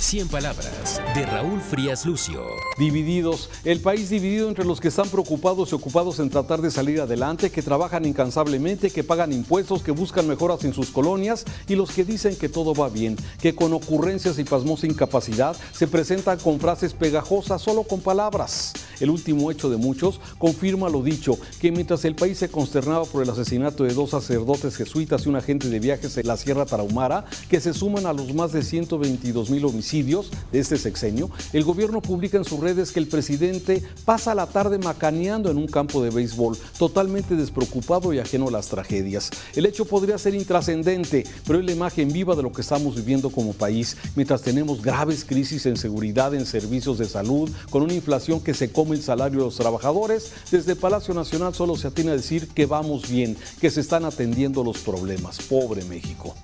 100 0.06 0.28
palabras 0.28 1.02
de 1.16 1.26
Raúl 1.26 1.60
Frías 1.60 2.06
Lucio. 2.06 2.46
Divididos, 2.78 3.50
el 3.64 3.80
país 3.80 4.08
dividido 4.08 4.48
entre 4.48 4.64
los 4.64 4.80
que 4.80 4.86
están 4.86 5.08
preocupados 5.08 5.72
y 5.72 5.75
ocupados 5.75 6.20
en 6.20 6.30
tratar 6.30 6.60
de 6.60 6.70
salir 6.70 7.00
adelante, 7.00 7.50
que 7.50 7.60
trabajan 7.60 8.04
incansablemente, 8.04 8.90
que 8.90 9.02
pagan 9.02 9.32
impuestos, 9.32 9.82
que 9.82 9.90
buscan 9.90 10.28
mejoras 10.28 10.62
en 10.62 10.75
sus 10.75 10.90
colonias 10.90 11.44
y 11.66 11.75
los 11.75 11.90
que 11.90 12.04
dicen 12.04 12.36
que 12.36 12.48
todo 12.48 12.72
va 12.72 12.88
bien, 12.88 13.16
que 13.40 13.56
con 13.56 13.72
ocurrencias 13.72 14.38
y 14.38 14.44
pasmosa 14.44 14.86
incapacidad 14.86 15.56
se 15.72 15.88
presentan 15.88 16.38
con 16.38 16.60
frases 16.60 16.94
pegajosas 16.94 17.60
solo 17.60 17.82
con 17.82 18.00
palabras. 18.00 18.75
El 19.00 19.10
último 19.10 19.50
hecho 19.50 19.70
de 19.70 19.76
muchos 19.76 20.20
confirma 20.38 20.88
lo 20.88 21.02
dicho, 21.02 21.36
que 21.60 21.72
mientras 21.72 22.04
el 22.04 22.14
país 22.14 22.38
se 22.38 22.48
consternaba 22.48 23.06
por 23.06 23.25
el 23.25 23.30
asesinato 23.30 23.82
de 23.82 23.92
dos 23.92 24.10
sacerdotes 24.10 24.76
jesuitas 24.76 25.26
y 25.26 25.30
un 25.30 25.36
agente 25.36 25.68
de 25.68 25.80
viajes 25.80 26.16
en 26.16 26.28
la 26.28 26.36
Sierra 26.36 26.64
Tarahumara, 26.64 27.25
que 27.48 27.60
se 27.60 27.75
suman 27.75 28.06
a 28.06 28.12
los 28.12 28.32
más 28.34 28.52
de 28.52 28.62
122 28.62 29.50
mil 29.50 29.64
homicidios, 29.64 29.96
de 30.03 30.59
este 30.59 30.76
sexenio, 30.76 31.31
el 31.53 31.65
gobierno 31.65 32.03
publica 32.03 32.37
en 32.37 32.45
sus 32.45 32.61
redes 32.61 32.93
que 32.93 33.00
el 33.00 33.09
presidente 33.09 33.83
pasa 34.05 34.35
la 34.35 34.47
tarde 34.47 34.79
macaneando 34.79 35.50
en 35.50 35.57
un 35.57 35.67
campo 35.67 36.03
de 36.03 36.11
béisbol, 36.11 36.57
totalmente 36.79 37.35
despreocupado 37.35 38.12
y 38.12 38.19
ajeno 38.19 38.49
a 38.49 38.50
las 38.50 38.69
tragedias. 38.69 39.31
El 39.55 39.65
hecho 39.65 39.87
podría 39.87 40.19
ser 40.19 40.35
intrascendente, 40.35 41.25
pero 41.47 41.59
es 41.59 41.65
la 41.65 41.73
imagen 41.73 42.12
viva 42.12 42.37
de 42.37 42.43
lo 42.43 42.53
que 42.53 42.61
estamos 42.61 42.95
viviendo 42.95 43.31
como 43.31 43.55
país, 43.55 43.97
mientras 44.17 44.43
tenemos 44.43 44.83
graves 44.83 45.25
crisis 45.25 45.65
en 45.65 45.79
seguridad, 45.79 46.35
en 46.35 46.45
servicios 46.45 46.99
de 46.99 47.07
salud, 47.07 47.50
con 47.71 47.83
una 47.83 47.95
inflación 47.95 48.41
que 48.41 48.53
se 48.53 48.71
come 48.71 48.97
el 48.97 49.03
salario 49.03 49.38
de 49.38 49.45
los 49.47 49.57
trabajadores. 49.57 50.33
Desde 50.50 50.76
Palacio 50.76 51.15
Nacional 51.15 51.55
solo 51.55 51.76
se 51.76 51.88
atiene 51.88 52.11
a 52.11 52.17
decir 52.17 52.49
que 52.49 52.67
vamos 52.67 53.09
bien, 53.09 53.37
que 53.61 53.71
se 53.71 53.81
están 53.81 54.05
atendiendo 54.05 54.62
los 54.62 54.79
problemas. 54.79 55.38
Pobre 55.38 55.85
México. 55.85 56.35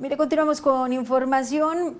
Mire, 0.00 0.16
continuamos 0.16 0.60
con 0.60 0.92
información. 0.92 1.94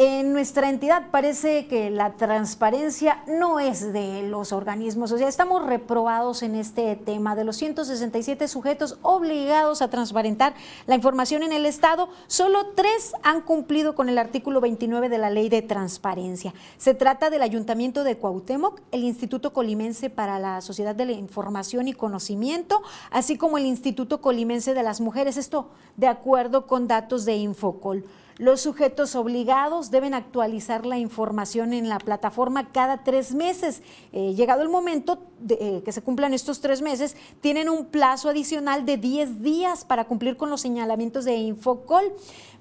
En 0.00 0.32
nuestra 0.32 0.70
entidad 0.70 1.10
parece 1.10 1.66
que 1.66 1.90
la 1.90 2.12
transparencia 2.12 3.24
no 3.26 3.58
es 3.58 3.92
de 3.92 4.22
los 4.22 4.52
organismos, 4.52 5.10
o 5.10 5.18
sea, 5.18 5.26
estamos 5.26 5.66
reprobados 5.66 6.44
en 6.44 6.54
este 6.54 6.94
tema. 6.94 7.34
De 7.34 7.42
los 7.42 7.56
167 7.56 8.46
sujetos 8.46 8.96
obligados 9.02 9.82
a 9.82 9.90
transparentar 9.90 10.54
la 10.86 10.94
información 10.94 11.42
en 11.42 11.50
el 11.50 11.66
Estado, 11.66 12.10
solo 12.28 12.74
tres 12.76 13.12
han 13.24 13.40
cumplido 13.40 13.96
con 13.96 14.08
el 14.08 14.18
artículo 14.18 14.60
29 14.60 15.08
de 15.08 15.18
la 15.18 15.30
Ley 15.30 15.48
de 15.48 15.62
Transparencia. 15.62 16.54
Se 16.76 16.94
trata 16.94 17.28
del 17.28 17.42
Ayuntamiento 17.42 18.04
de 18.04 18.18
Cuauhtémoc, 18.18 18.80
el 18.92 19.02
Instituto 19.02 19.52
Colimense 19.52 20.10
para 20.10 20.38
la 20.38 20.60
Sociedad 20.60 20.94
de 20.94 21.06
la 21.06 21.12
Información 21.12 21.88
y 21.88 21.92
Conocimiento, 21.92 22.82
así 23.10 23.36
como 23.36 23.58
el 23.58 23.66
Instituto 23.66 24.20
Colimense 24.20 24.74
de 24.74 24.82
las 24.84 25.00
Mujeres, 25.00 25.36
esto 25.36 25.70
de 25.96 26.06
acuerdo 26.06 26.68
con 26.68 26.86
datos 26.86 27.24
de 27.24 27.34
Infocol. 27.34 28.04
Los 28.38 28.60
sujetos 28.60 29.16
obligados 29.16 29.90
deben 29.90 30.14
actualizar 30.14 30.86
la 30.86 30.96
información 30.96 31.72
en 31.72 31.88
la 31.88 31.98
plataforma 31.98 32.70
cada 32.70 33.02
tres 33.02 33.34
meses. 33.34 33.82
Eh, 34.12 34.34
llegado 34.34 34.62
el 34.62 34.68
momento 34.68 35.18
de 35.40 35.56
eh, 35.60 35.82
que 35.84 35.90
se 35.90 36.02
cumplan 36.02 36.32
estos 36.32 36.60
tres 36.60 36.80
meses, 36.80 37.16
tienen 37.40 37.68
un 37.68 37.86
plazo 37.86 38.28
adicional 38.28 38.86
de 38.86 38.96
10 38.96 39.42
días 39.42 39.84
para 39.84 40.04
cumplir 40.04 40.36
con 40.36 40.50
los 40.50 40.60
señalamientos 40.60 41.24
de 41.24 41.34
Infocol. 41.34 42.12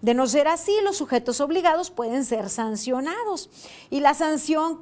De 0.02 0.16
no 0.16 0.26
ser 0.26 0.48
así, 0.48 0.74
los 0.84 0.98
sujetos 0.98 1.42
obligados 1.42 1.92
pueden 1.92 2.26
ser 2.26 2.50
sancionados. 2.50 3.52
Y 3.92 4.00
la 4.00 4.16
sanción 4.16 4.80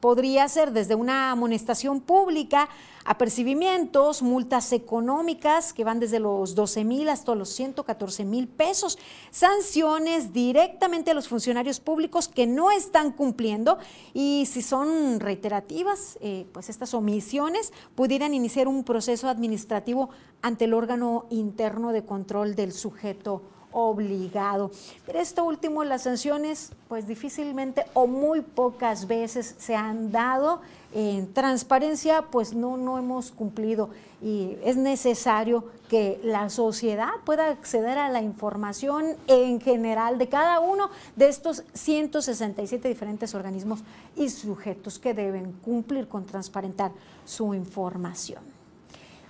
podría 0.00 0.48
ser 0.48 0.72
desde 0.72 0.94
una 0.94 1.30
amonestación 1.30 2.00
pública, 2.00 2.68
apercibimientos, 3.06 4.20
multas 4.22 4.72
económicas 4.72 5.72
que 5.72 5.84
van 5.84 6.00
desde 6.00 6.18
los 6.18 6.54
12 6.54 6.84
mil 6.84 7.08
hasta 7.08 7.34
los 7.34 7.48
114 7.50 8.24
mil 8.24 8.48
pesos, 8.48 8.98
sanciones 9.30 10.32
directamente 10.32 11.12
a 11.12 11.14
los 11.14 11.28
funcionarios 11.28 11.80
públicos 11.80 12.28
que 12.28 12.46
no 12.46 12.70
están 12.70 13.12
cumpliendo 13.12 13.78
y 14.12 14.46
si 14.46 14.60
son 14.60 15.20
reiterativas, 15.20 16.18
eh, 16.20 16.46
pues 16.52 16.68
estas 16.68 16.94
omisiones 16.94 17.72
pudieran 17.94 18.34
iniciar 18.34 18.68
un 18.68 18.84
proceso 18.84 19.28
administrativo 19.28 20.10
ante 20.42 20.64
el 20.64 20.74
órgano 20.74 21.26
interno 21.30 21.92
de 21.92 22.04
control 22.04 22.54
del 22.56 22.72
sujeto 22.72 23.42
obligado. 23.76 24.70
Pero 25.04 25.18
esto 25.20 25.44
último, 25.44 25.84
las 25.84 26.02
sanciones, 26.04 26.72
pues 26.88 27.06
difícilmente 27.06 27.84
o 27.92 28.06
muy 28.06 28.40
pocas 28.40 29.06
veces 29.06 29.54
se 29.58 29.76
han 29.76 30.10
dado. 30.10 30.62
En 30.94 31.34
transparencia, 31.34 32.22
pues 32.22 32.54
no, 32.54 32.78
no 32.78 32.98
hemos 32.98 33.30
cumplido 33.30 33.90
y 34.22 34.56
es 34.64 34.78
necesario 34.78 35.64
que 35.90 36.18
la 36.24 36.48
sociedad 36.48 37.10
pueda 37.26 37.48
acceder 37.48 37.98
a 37.98 38.08
la 38.08 38.22
información 38.22 39.14
en 39.26 39.60
general 39.60 40.16
de 40.16 40.28
cada 40.28 40.60
uno 40.60 40.88
de 41.14 41.28
estos 41.28 41.64
167 41.74 42.88
diferentes 42.88 43.34
organismos 43.34 43.80
y 44.16 44.30
sujetos 44.30 44.98
que 44.98 45.12
deben 45.12 45.52
cumplir 45.52 46.08
con 46.08 46.24
transparentar 46.24 46.92
su 47.26 47.52
información. 47.52 48.55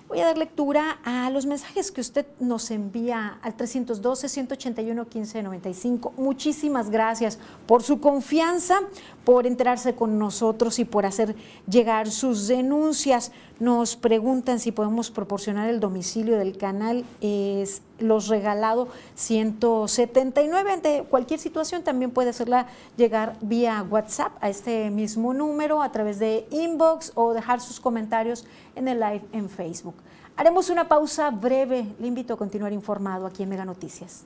Voy 0.09 0.21
a 0.21 0.27
dar 0.27 0.39
lectura 0.39 1.01
a 1.05 1.29
los 1.31 1.47
mensajes 1.47 1.91
que 1.91 2.01
usted 2.01 2.27
nos 2.39 2.71
envía 2.71 3.41
al 3.43 3.57
312-181-1595. 3.57 6.13
Muchísimas 6.17 6.91
gracias 6.91 7.41
por 7.67 7.83
su 7.83 7.99
confianza, 7.99 8.79
por 9.26 9.45
enterarse 9.49 9.97
con 9.97 10.21
nosotros 10.21 10.78
y 10.78 10.85
por 10.85 11.04
hacer 11.04 11.35
llegar 11.68 12.12
sus 12.12 12.47
denuncias. 12.47 13.33
Nos 13.59 13.97
preguntan 13.97 14.61
si 14.61 14.71
podemos 14.71 15.11
proporcionar 15.11 15.68
el 15.68 15.80
domicilio 15.80 16.38
del 16.38 16.56
canal. 16.56 17.04
Es 17.21 17.83
los 17.99 18.28
regalado 18.28 18.87
179. 19.16 20.71
Ante 20.71 21.02
cualquier 21.11 21.40
situación 21.40 21.83
también 21.83 22.12
puede 22.12 22.30
hacerla 22.30 22.68
llegar 22.97 23.37
vía 23.40 23.85
WhatsApp 23.90 24.30
a 24.40 24.49
este 24.49 24.90
mismo 24.90 25.35
número 25.35 25.83
a 25.83 25.90
través 25.90 26.21
de 26.21 26.47
inbox 26.52 27.11
o 27.16 27.35
dejar 27.35 27.61
sus 27.61 27.80
comentarios 27.80 28.45
en 28.76 28.87
el 28.87 29.00
live 29.00 29.25
en 29.33 29.49
Facebook. 29.49 29.97
Haremos 30.37 30.71
una 30.71 30.87
pausa 30.87 31.33
breve. 31.33 31.85
Le 31.99 32.06
invito 32.06 32.35
a 32.35 32.37
continuar 32.37 32.73
informado 32.73 33.26
aquí 33.26 33.42
en 33.42 33.49
Mega 33.49 33.64
Noticias. 33.64 34.25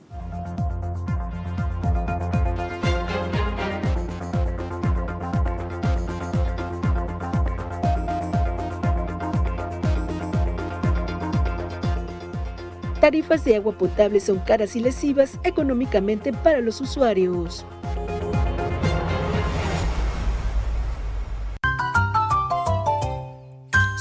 Tarifas 13.01 13.43
de 13.43 13.57
agua 13.57 13.77
potable 13.77 14.21
son 14.21 14.39
caras 14.39 14.75
y 14.77 14.79
lesivas 14.79 15.39
económicamente 15.43 16.31
para 16.31 16.61
los 16.61 16.79
usuarios. 16.79 17.65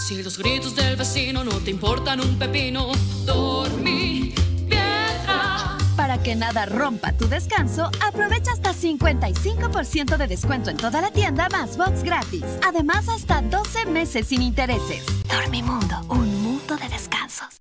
Si 0.07 0.23
los 0.23 0.38
gritos 0.38 0.76
del 0.76 0.97
vecino 0.97 1.42
no 1.45 1.52
te 1.61 1.71
importan 1.71 2.21
un 2.21 2.38
pepino, 2.38 2.92
dormí 3.25 4.35
piedra. 4.69 5.78
Para 5.97 6.23
que 6.23 6.37
nada 6.37 6.66
rompa 6.66 7.12
tu 7.12 7.26
descanso, 7.26 7.90
aprovecha 8.07 8.52
hasta 8.52 8.75
55% 8.75 10.16
de 10.19 10.26
descuento 10.26 10.71
en 10.71 10.76
toda 10.76 11.00
la 11.00 11.11
tienda 11.11 11.49
más 11.49 11.76
box 11.78 12.02
gratis. 12.02 12.45
Además, 12.66 13.09
hasta 13.09 13.40
12 13.40 13.87
meses 13.87 14.26
sin 14.26 14.42
intereses. 14.42 15.07
Dormimundo, 15.28 15.97
un 16.09 16.42
mundo 16.42 16.76
de 16.76 16.88
descansos. 16.88 17.61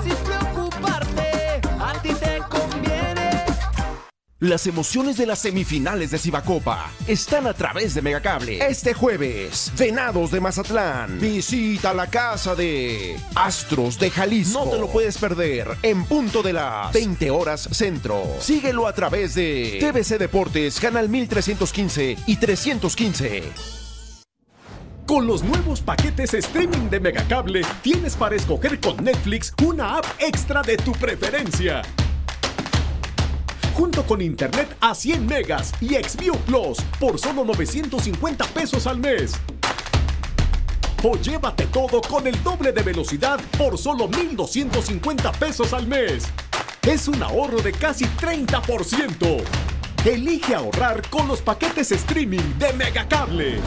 Las 4.41 4.65
emociones 4.65 5.17
de 5.17 5.27
las 5.27 5.37
semifinales 5.37 6.09
de 6.09 6.17
Cibacopa 6.17 6.89
están 7.05 7.45
a 7.45 7.53
través 7.53 7.93
de 7.93 8.01
Megacable. 8.01 8.57
Este 8.65 8.95
jueves, 8.95 9.71
Venados 9.77 10.31
de 10.31 10.39
Mazatlán. 10.39 11.19
Visita 11.19 11.93
la 11.93 12.07
casa 12.07 12.55
de 12.55 13.19
Astros 13.35 13.99
de 13.99 14.09
Jalisco. 14.09 14.65
No 14.65 14.71
te 14.71 14.79
lo 14.79 14.87
puedes 14.87 15.19
perder 15.19 15.67
en 15.83 16.05
punto 16.05 16.41
de 16.41 16.53
las 16.53 16.91
20 16.91 17.29
horas 17.29 17.69
centro. 17.71 18.23
Síguelo 18.39 18.87
a 18.87 18.95
través 18.95 19.35
de 19.35 19.77
TVC 19.79 20.17
Deportes, 20.17 20.79
Canal 20.79 21.07
1315 21.07 22.17
y 22.25 22.35
315. 22.37 23.43
Con 25.05 25.27
los 25.27 25.43
nuevos 25.43 25.81
paquetes 25.81 26.33
streaming 26.33 26.89
de 26.89 26.99
Megacable, 26.99 27.61
tienes 27.83 28.15
para 28.15 28.35
escoger 28.35 28.79
con 28.79 29.03
Netflix 29.03 29.53
una 29.63 29.97
app 29.97 30.05
extra 30.19 30.63
de 30.63 30.77
tu 30.77 30.93
preferencia 30.93 31.83
junto 33.73 34.03
con 34.03 34.21
internet 34.21 34.75
a 34.79 34.93
100 34.93 35.25
megas 35.25 35.73
y 35.81 35.95
Xview 35.95 36.35
Plus 36.45 36.79
por 36.99 37.19
solo 37.19 37.43
950 37.43 38.45
pesos 38.47 38.87
al 38.87 38.99
mes. 38.99 39.33
O 41.03 41.17
llévate 41.17 41.65
todo 41.67 42.01
con 42.01 42.27
el 42.27 42.43
doble 42.43 42.71
de 42.71 42.83
velocidad 42.83 43.39
por 43.57 43.77
solo 43.77 44.07
1250 44.07 45.31
pesos 45.33 45.73
al 45.73 45.87
mes. 45.87 46.25
Es 46.83 47.07
un 47.07 47.21
ahorro 47.23 47.61
de 47.61 47.71
casi 47.73 48.05
30%. 48.05 49.43
Elige 50.05 50.55
ahorrar 50.55 51.07
con 51.09 51.27
los 51.27 51.41
paquetes 51.41 51.91
streaming 51.91 52.57
de 52.59 52.73
Megacable. 52.73 53.59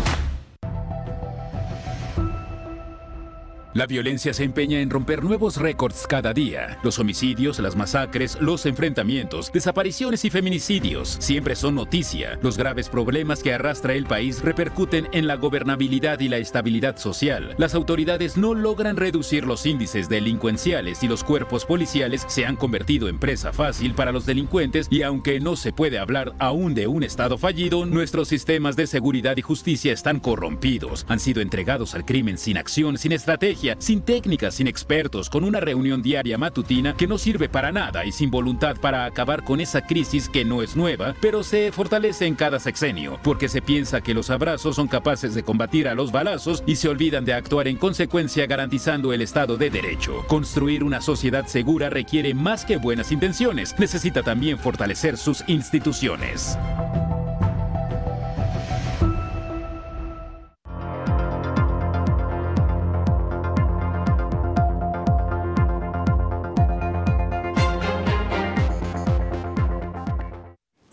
La 3.74 3.86
violencia 3.86 4.32
se 4.32 4.44
empeña 4.44 4.78
en 4.78 4.88
romper 4.88 5.24
nuevos 5.24 5.56
récords 5.56 6.06
cada 6.06 6.32
día. 6.32 6.78
Los 6.84 7.00
homicidios, 7.00 7.58
las 7.58 7.74
masacres, 7.74 8.38
los 8.40 8.66
enfrentamientos, 8.66 9.50
desapariciones 9.50 10.24
y 10.24 10.30
feminicidios 10.30 11.16
siempre 11.18 11.56
son 11.56 11.74
noticia. 11.74 12.38
Los 12.40 12.56
graves 12.56 12.88
problemas 12.88 13.42
que 13.42 13.52
arrastra 13.52 13.94
el 13.94 14.06
país 14.06 14.42
repercuten 14.42 15.08
en 15.10 15.26
la 15.26 15.34
gobernabilidad 15.34 16.20
y 16.20 16.28
la 16.28 16.36
estabilidad 16.36 16.98
social. 16.98 17.56
Las 17.58 17.74
autoridades 17.74 18.36
no 18.36 18.54
logran 18.54 18.96
reducir 18.96 19.44
los 19.44 19.66
índices 19.66 20.08
delincuenciales 20.08 21.02
y 21.02 21.08
los 21.08 21.24
cuerpos 21.24 21.64
policiales 21.64 22.24
se 22.28 22.46
han 22.46 22.54
convertido 22.54 23.08
en 23.08 23.18
presa 23.18 23.52
fácil 23.52 23.92
para 23.94 24.12
los 24.12 24.24
delincuentes 24.24 24.86
y 24.88 25.02
aunque 25.02 25.40
no 25.40 25.56
se 25.56 25.72
puede 25.72 25.98
hablar 25.98 26.32
aún 26.38 26.74
de 26.74 26.86
un 26.86 27.02
Estado 27.02 27.38
fallido, 27.38 27.86
nuestros 27.86 28.28
sistemas 28.28 28.76
de 28.76 28.86
seguridad 28.86 29.36
y 29.36 29.42
justicia 29.42 29.92
están 29.92 30.20
corrompidos. 30.20 31.04
Han 31.08 31.18
sido 31.18 31.40
entregados 31.42 31.96
al 31.96 32.04
crimen 32.04 32.38
sin 32.38 32.56
acción, 32.56 32.98
sin 32.98 33.10
estrategia 33.10 33.63
sin 33.78 34.02
técnicas, 34.02 34.54
sin 34.54 34.66
expertos, 34.66 35.30
con 35.30 35.44
una 35.44 35.60
reunión 35.60 36.02
diaria 36.02 36.36
matutina 36.36 36.96
que 36.96 37.06
no 37.06 37.18
sirve 37.18 37.48
para 37.48 37.72
nada 37.72 38.04
y 38.04 38.12
sin 38.12 38.30
voluntad 38.30 38.76
para 38.76 39.06
acabar 39.06 39.42
con 39.44 39.60
esa 39.60 39.86
crisis 39.86 40.28
que 40.28 40.44
no 40.44 40.62
es 40.62 40.76
nueva, 40.76 41.14
pero 41.20 41.42
se 41.42 41.72
fortalece 41.72 42.26
en 42.26 42.34
cada 42.34 42.60
sexenio, 42.60 43.18
porque 43.22 43.48
se 43.48 43.62
piensa 43.62 44.02
que 44.02 44.14
los 44.14 44.30
abrazos 44.30 44.76
son 44.76 44.88
capaces 44.88 45.34
de 45.34 45.42
combatir 45.42 45.88
a 45.88 45.94
los 45.94 46.12
balazos 46.12 46.62
y 46.66 46.76
se 46.76 46.88
olvidan 46.88 47.24
de 47.24 47.32
actuar 47.32 47.66
en 47.68 47.76
consecuencia 47.76 48.46
garantizando 48.46 49.12
el 49.12 49.22
Estado 49.22 49.56
de 49.56 49.70
Derecho. 49.70 50.24
Construir 50.28 50.84
una 50.84 51.00
sociedad 51.00 51.46
segura 51.46 51.88
requiere 51.88 52.34
más 52.34 52.64
que 52.64 52.76
buenas 52.76 53.12
intenciones, 53.12 53.74
necesita 53.78 54.22
también 54.22 54.58
fortalecer 54.58 55.16
sus 55.16 55.42
instituciones. 55.48 56.58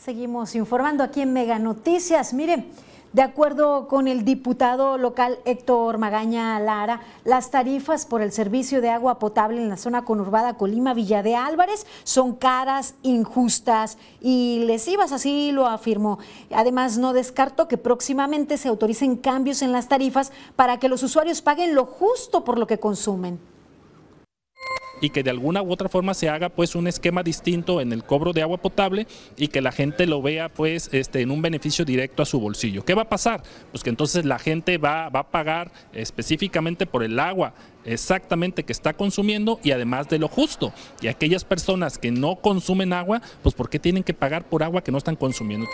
Seguimos 0.04 0.56
informando 0.56 1.04
aquí 1.04 1.22
en 1.22 1.32
Mega 1.32 1.60
Noticias. 1.60 2.34
Mire, 2.34 2.66
de 3.14 3.22
acuerdo 3.22 3.88
con 3.88 4.08
el 4.08 4.26
diputado 4.26 4.98
local 4.98 5.38
Héctor 5.46 6.00
Magaña 6.00 6.60
Lara, 6.60 7.02
las 7.24 7.52
tarifas 7.52 8.08
por 8.08 8.24
el 8.24 8.32
servicio 8.32 8.82
de 8.82 8.90
agua 8.90 9.20
potable 9.20 9.62
en 9.62 9.70
la 9.70 9.78
zona 9.78 10.04
conurbada 10.04 10.58
Colima 10.58 10.96
Villa 10.96 11.22
de 11.22 11.36
Álvarez 11.36 11.86
son 12.04 12.34
caras, 12.34 12.96
injustas 13.04 14.00
y 14.20 14.64
lesivas, 14.66 15.12
así 15.12 15.52
lo 15.52 15.68
afirmó. 15.68 16.18
Además, 16.50 16.98
no 16.98 17.14
descarto 17.14 17.68
que 17.68 17.78
próximamente 17.78 18.58
se 18.58 18.70
autoricen 18.70 19.16
cambios 19.16 19.62
en 19.62 19.72
las 19.72 19.88
tarifas 19.88 20.32
para 20.56 20.80
que 20.80 20.90
los 20.90 21.04
usuarios 21.04 21.44
paguen 21.44 21.76
lo 21.76 21.86
justo 21.86 22.44
por 22.44 22.58
lo 22.58 22.66
que 22.66 22.80
consumen 22.80 23.51
y 25.02 25.10
que 25.10 25.24
de 25.24 25.32
alguna 25.32 25.62
u 25.62 25.72
otra 25.72 25.90
forma 25.90 26.14
se 26.14 26.30
haga 26.30 26.50
pues 26.50 26.76
un 26.76 26.88
esquema 26.88 27.24
distinto 27.24 27.82
en 27.82 27.92
el 27.92 28.04
cobro 28.04 28.32
de 28.32 28.42
agua 28.42 28.58
potable 28.58 29.08
y 29.36 29.50
que 29.50 29.62
la 29.62 29.72
gente 29.72 30.06
lo 30.06 30.22
vea 30.22 30.48
pues 30.48 30.90
este, 30.94 31.22
en 31.22 31.32
un 31.32 31.42
beneficio 31.42 31.84
directo 31.84 32.24
a 32.24 32.26
su 32.26 32.40
bolsillo. 32.40 32.86
¿Qué 32.86 32.94
va 32.94 33.04
a 33.04 33.10
pasar? 33.10 33.44
Pues 33.72 33.84
que 33.84 33.90
entonces 33.90 34.24
la 34.26 34.40
gente 34.40 34.78
va, 34.78 35.10
va 35.10 35.22
a 35.22 35.32
pagar 35.32 35.72
específicamente 35.94 36.86
por 36.86 37.04
el 37.04 37.20
agua 37.20 37.54
exactamente 37.84 38.64
que 38.64 38.74
está 38.74 38.94
consumiendo 38.94 39.60
y 39.64 39.72
además 39.72 40.08
de 40.08 40.20
lo 40.20 40.28
justo. 40.28 40.72
Y 41.02 41.08
aquellas 41.08 41.44
personas 41.44 41.98
que 41.98 42.12
no 42.12 42.36
consumen 42.36 42.94
agua, 42.94 43.22
pues 43.42 43.56
¿por 43.56 43.70
qué 43.70 43.80
tienen 43.80 44.04
que 44.04 44.14
pagar 44.14 44.46
por 44.46 44.64
agua 44.64 44.84
que 44.84 44.92
no 44.92 45.00
están 45.00 45.16
consumiendo? 45.16 45.68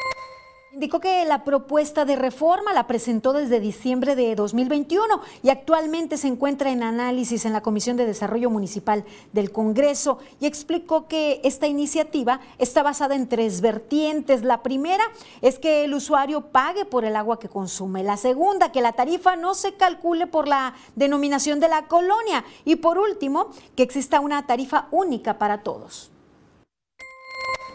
Indicó 0.78 1.00
que 1.00 1.26
la 1.26 1.44
propuesta 1.44 2.06
de 2.06 2.16
reforma 2.16 2.72
la 2.72 2.86
presentó 2.86 3.34
desde 3.34 3.60
diciembre 3.60 4.16
de 4.16 4.36
2021 4.36 5.22
y 5.42 5.50
actualmente 5.50 6.18
se 6.18 6.28
encuentra 6.28 6.70
en 6.70 6.84
análisis 6.84 7.46
en 7.46 7.54
la 7.54 7.62
Comisión 7.62 7.98
de 7.98 8.06
Desarrollo 8.06 8.52
Municipal 8.52 9.04
del 9.34 9.52
Congreso 9.52 10.20
y 10.40 10.46
explicó 10.46 11.08
que 11.08 11.42
esta 11.44 11.66
iniciativa 11.66 12.42
está 12.60 12.84
basada 12.84 13.16
en 13.16 13.28
tres 13.28 13.62
vertientes. 13.62 14.44
La 14.44 14.62
primera 14.62 15.04
es 15.42 15.58
que 15.58 15.84
el 15.84 15.96
usuario 15.96 16.42
pague 16.42 16.86
por 16.86 17.06
el 17.06 17.16
agua 17.16 17.40
que 17.40 17.50
consume. 17.50 18.04
La 18.04 18.16
segunda, 18.16 18.72
que 18.72 18.82
la 18.82 18.94
tarifa 18.94 19.36
no 19.36 19.56
se 19.56 19.74
calcule 19.74 20.28
por 20.28 20.48
la 20.48 20.76
denominación 20.96 21.60
de 21.60 21.70
la 21.70 21.88
colonia. 21.88 22.46
Y 22.66 22.76
por 22.76 23.00
último, 23.00 23.48
que 23.76 23.82
exista 23.82 24.20
una 24.20 24.46
tarifa 24.46 24.90
única 24.92 25.40
para 25.40 25.64
todos. 25.64 26.12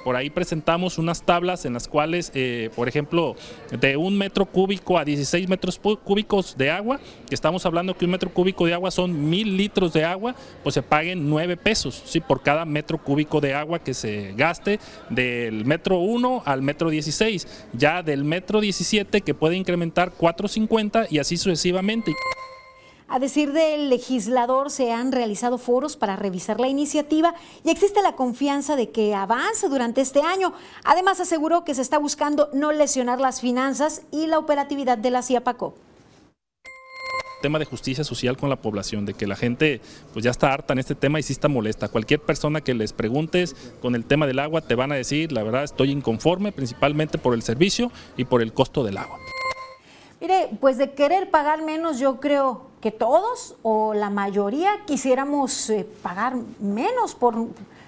Por 0.05 0.17
ahí 0.17 0.31
presentamos 0.31 0.99
unas 0.99 1.23
tablas 1.23 1.65
en 1.65 1.75
las 1.75 1.89
cuales, 1.89 2.33
eh, 2.35 2.71
por 2.75 2.89
ejemplo, 2.89 3.37
de 3.71 3.97
un 3.97 4.19
metro 4.19 4.47
cúbico 4.47 4.99
a 4.99 5.05
16 5.05 5.49
metros 5.49 5.79
cúbicos 5.79 6.57
de 6.57 6.71
agua, 6.71 7.01
que 7.29 7.35
estamos 7.35 7.65
hablando 7.67 7.97
que 7.97 8.05
un 8.05 8.11
metro 8.11 8.31
cúbico 8.31 8.67
de 8.67 8.75
agua 8.75 8.91
son 8.91 9.31
mil 9.31 9.57
litros 9.57 9.93
de 9.93 10.05
agua, 10.05 10.35
pues 10.63 10.75
se 10.75 10.83
paguen 10.83 11.29
9 11.29 11.57
pesos 11.57 12.03
¿sí? 12.07 12.21
por 12.21 12.43
cada 12.43 12.65
metro 12.65 12.99
cúbico 12.99 13.41
de 13.41 13.55
agua 13.55 13.79
que 13.79 13.95
se 13.95 14.33
gaste 14.37 14.81
del 15.11 15.65
metro 15.65 15.99
1 15.99 16.43
al 16.45 16.63
metro 16.63 16.91
16. 16.91 17.67
Ya 17.73 18.03
del 18.03 18.25
metro 18.25 18.61
17 18.61 19.21
que 19.21 19.35
puede 19.35 19.57
incrementar 19.57 20.13
4.50 20.19 21.07
y 21.11 21.19
así 21.19 21.37
sucesivamente. 21.37 22.15
A 23.13 23.19
decir 23.19 23.53
del 23.53 23.91
legislador, 23.91 24.71
se 24.71 24.91
han 24.91 25.13
realizado 25.13 25.59
foros 25.59 25.99
para 25.99 26.17
revisar 26.17 26.59
la 26.59 26.69
iniciativa 26.69 27.35
y 27.63 27.69
existe 27.69 28.01
la 28.01 28.17
confianza 28.17 28.75
de 28.75 28.89
que 28.89 29.15
avance 29.15 29.69
durante 29.69 30.01
este 30.01 30.23
año. 30.23 30.55
Además, 30.83 31.21
aseguró 31.21 31.63
que 31.63 31.75
se 31.75 31.83
está 31.83 31.99
buscando 31.99 32.49
no 32.55 32.73
lesionar 32.73 33.21
las 33.21 33.43
finanzas 33.43 34.01
y 34.13 34.29
la 34.29 34.39
operatividad 34.39 34.97
de 34.97 35.11
la 35.11 35.21
CIAPACO 35.23 35.75
tema 37.43 37.59
de 37.59 37.65
justicia 37.65 38.05
social 38.05 38.37
con 38.37 38.49
la 38.49 38.57
población, 38.57 39.05
de 39.05 39.15
que 39.15 39.27
la 39.27 39.35
gente 39.35 39.81
pues 40.13 40.25
ya 40.25 40.31
está 40.31 40.53
harta 40.53 40.75
en 40.75 40.79
este 40.79 40.95
tema 40.95 41.19
y 41.19 41.25
sí 41.25 41.33
está 41.33 41.49
molesta. 41.49 41.89
Cualquier 41.89 42.21
persona 42.21 42.61
que 42.61 42.73
les 42.73 42.93
preguntes 42.93 43.57
con 43.83 43.97
el 43.97 44.05
tema 44.05 44.29
del 44.29 44.39
agua 44.39 44.61
te 44.61 44.77
van 44.77 44.93
a 44.93 44.95
decir, 44.95 45.33
la 45.33 45.43
verdad 45.43 45.65
estoy 45.65 45.91
inconforme, 45.91 46.53
principalmente 46.53 47.19
por 47.19 47.35
el 47.35 47.43
servicio 47.43 47.91
y 48.17 48.27
por 48.27 48.43
el 48.43 48.53
costo 48.53 48.85
del 48.85 48.97
agua. 48.97 49.19
Mire, 50.21 50.51
pues 50.61 50.79
de 50.79 50.93
querer 50.93 51.31
pagar 51.31 51.63
menos, 51.63 51.99
yo 51.99 52.21
creo 52.21 52.72
que 52.83 52.91
todos 52.91 53.55
o 53.63 53.95
la 53.95 54.11
mayoría 54.11 54.85
quisiéramos 54.85 55.71
eh, 55.71 55.89
pagar 56.03 56.35
menos 56.59 57.15
por 57.15 57.35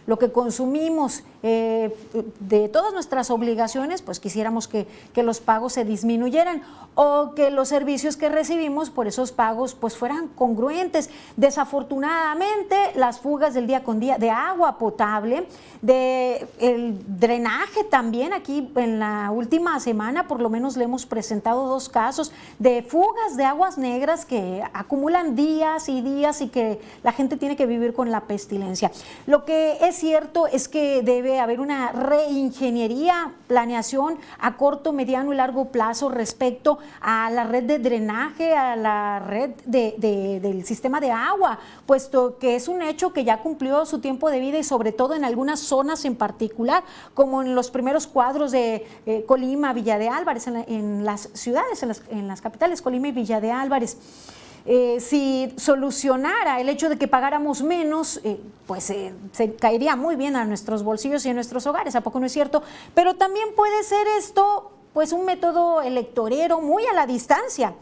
lo 0.07 0.19
que 0.19 0.33
consumimos 0.33 1.23
eh, 1.43 1.95
de 2.40 2.69
todas 2.69 2.93
nuestras 2.93 3.31
obligaciones, 3.31 4.03
pues 4.03 4.21
quisiéramos 4.21 4.69
que, 4.69 4.87
que, 5.12 5.23
los 5.23 5.40
pagos 5.40 5.75
se 5.75 5.85
disminuyeran 5.85 6.62
o 6.95 7.33
que 7.35 7.51
los 7.51 7.69
servicios 7.69 8.17
que 8.17 8.29
recibimos 8.29 8.90
por 8.90 9.07
esos 9.07 9.33
pagos 9.33 9.75
pues 9.75 9.97
fueran 9.97 10.29
congruentes. 10.29 11.11
Desafortunadamente, 11.37 12.77
las 12.97 13.19
fugas 13.19 13.55
del 13.55 13.67
día 13.67 13.85
con 13.85 14.01
día 14.01 14.19
de 14.19 14.31
agua 14.31 14.79
potable, 14.79 15.47
de 15.83 16.47
el 16.61 16.99
drenaje 17.19 17.85
también, 17.85 18.33
aquí 18.33 18.71
en 18.77 18.99
la 18.99 19.31
última 19.31 19.79
semana 19.81 20.27
por 20.27 20.40
lo 20.40 20.49
menos 20.49 20.77
le 20.77 20.85
hemos 20.85 21.05
presentado 21.05 21.67
dos 21.67 21.88
casos 21.88 22.33
de 22.59 22.83
fugas 22.83 23.37
de 23.37 23.45
aguas 23.45 23.77
negras 23.77 24.25
que 24.25 24.62
acumulan 24.73 25.37
días 25.37 25.88
y 25.88 26.01
días 26.01 26.40
y 26.40 26.49
que 26.49 26.81
la 27.03 27.12
gente 27.12 27.37
tiene 27.37 27.57
que 27.57 27.67
vivir 27.67 27.93
con 27.93 28.11
la 28.11 28.23
pestilencia. 28.23 28.90
Lo 29.27 29.45
que 29.45 29.79
es 29.83 29.93
cierto 29.94 30.46
es 30.46 30.68
que 30.68 31.02
debe 31.02 31.40
haber 31.40 31.61
una 31.61 31.92
reingeniería, 31.92 33.33
planeación 33.46 34.18
a 34.38 34.57
corto, 34.57 34.92
mediano 34.92 35.33
y 35.33 35.37
largo 35.37 35.66
plazo 35.66 36.09
respecto 36.09 36.78
a 37.00 37.30
la 37.30 37.44
red 37.44 37.64
de 37.64 37.78
drenaje, 37.78 38.54
a 38.54 38.76
la 38.76 39.20
red 39.20 39.50
del 39.66 40.64
sistema 40.64 41.00
de 41.00 41.11
agua, 41.11 41.59
puesto 41.87 42.38
que 42.38 42.57
es 42.57 42.68
un 42.68 42.83
hecho 42.83 43.12
que 43.12 43.24
ya 43.24 43.40
cumplió 43.40 43.87
su 43.87 44.00
tiempo 44.00 44.30
de 44.30 44.40
vida 44.40 44.59
y 44.59 44.64
sobre 44.64 44.92
todo 44.92 45.14
en 45.14 45.24
algunas 45.24 45.61
zonas 45.61 46.04
en 46.04 46.16
particular, 46.16 46.85
como 47.14 47.42
en 47.42 47.54
los 47.54 47.70
primeros 47.70 48.07
cuadros 48.07 48.52
de 48.52 48.87
eh, 49.07 49.24
Colima, 49.26 49.72
Villa 49.72 49.98
de 49.98 50.09
Álvarez, 50.09 50.46
en, 50.46 51.04
las 51.04 51.30
ciudades, 51.33 51.83
en 51.83 52.28
las 52.28 52.40
capitales, 52.40 52.83
Colima 52.83 53.09
y 53.09 53.12
Villa 53.12 53.40
de 53.40 53.52
Álvarez. 53.52 53.98
Eh, 54.66 54.98
si 55.00 55.53
solucionara 55.57 56.59
el 56.59 56.70
hecho 56.70 56.88
de 56.88 56.96
que 56.96 57.07
pagáramos 57.07 57.62
menos, 57.62 58.20
eh, 58.24 58.40
pues 58.66 58.88
eh, 58.88 59.12
se 59.33 59.55
caería 59.55 59.94
muy 59.94 60.16
bien 60.16 60.37
a 60.37 60.46
nuestros 60.46 60.83
bolsillos 60.83 61.27
y 61.27 61.29
a 61.29 61.35
nuestros 61.35 61.66
hogares, 61.66 61.94
¿a 61.96 62.00
poco 62.00 62.18
no 62.18 62.27
es 62.27 62.33
cierto? 62.33 62.62
Pero 62.94 63.14
también 63.14 63.48
puede 63.55 63.83
ser 63.83 64.07
esto 64.18 64.70
pues 64.94 65.12
un 65.12 65.27
método 65.27 65.83
electorero 65.83 66.61
muy 66.61 66.87
a 66.87 66.94
la 66.94 67.07
distancia. 67.07 67.74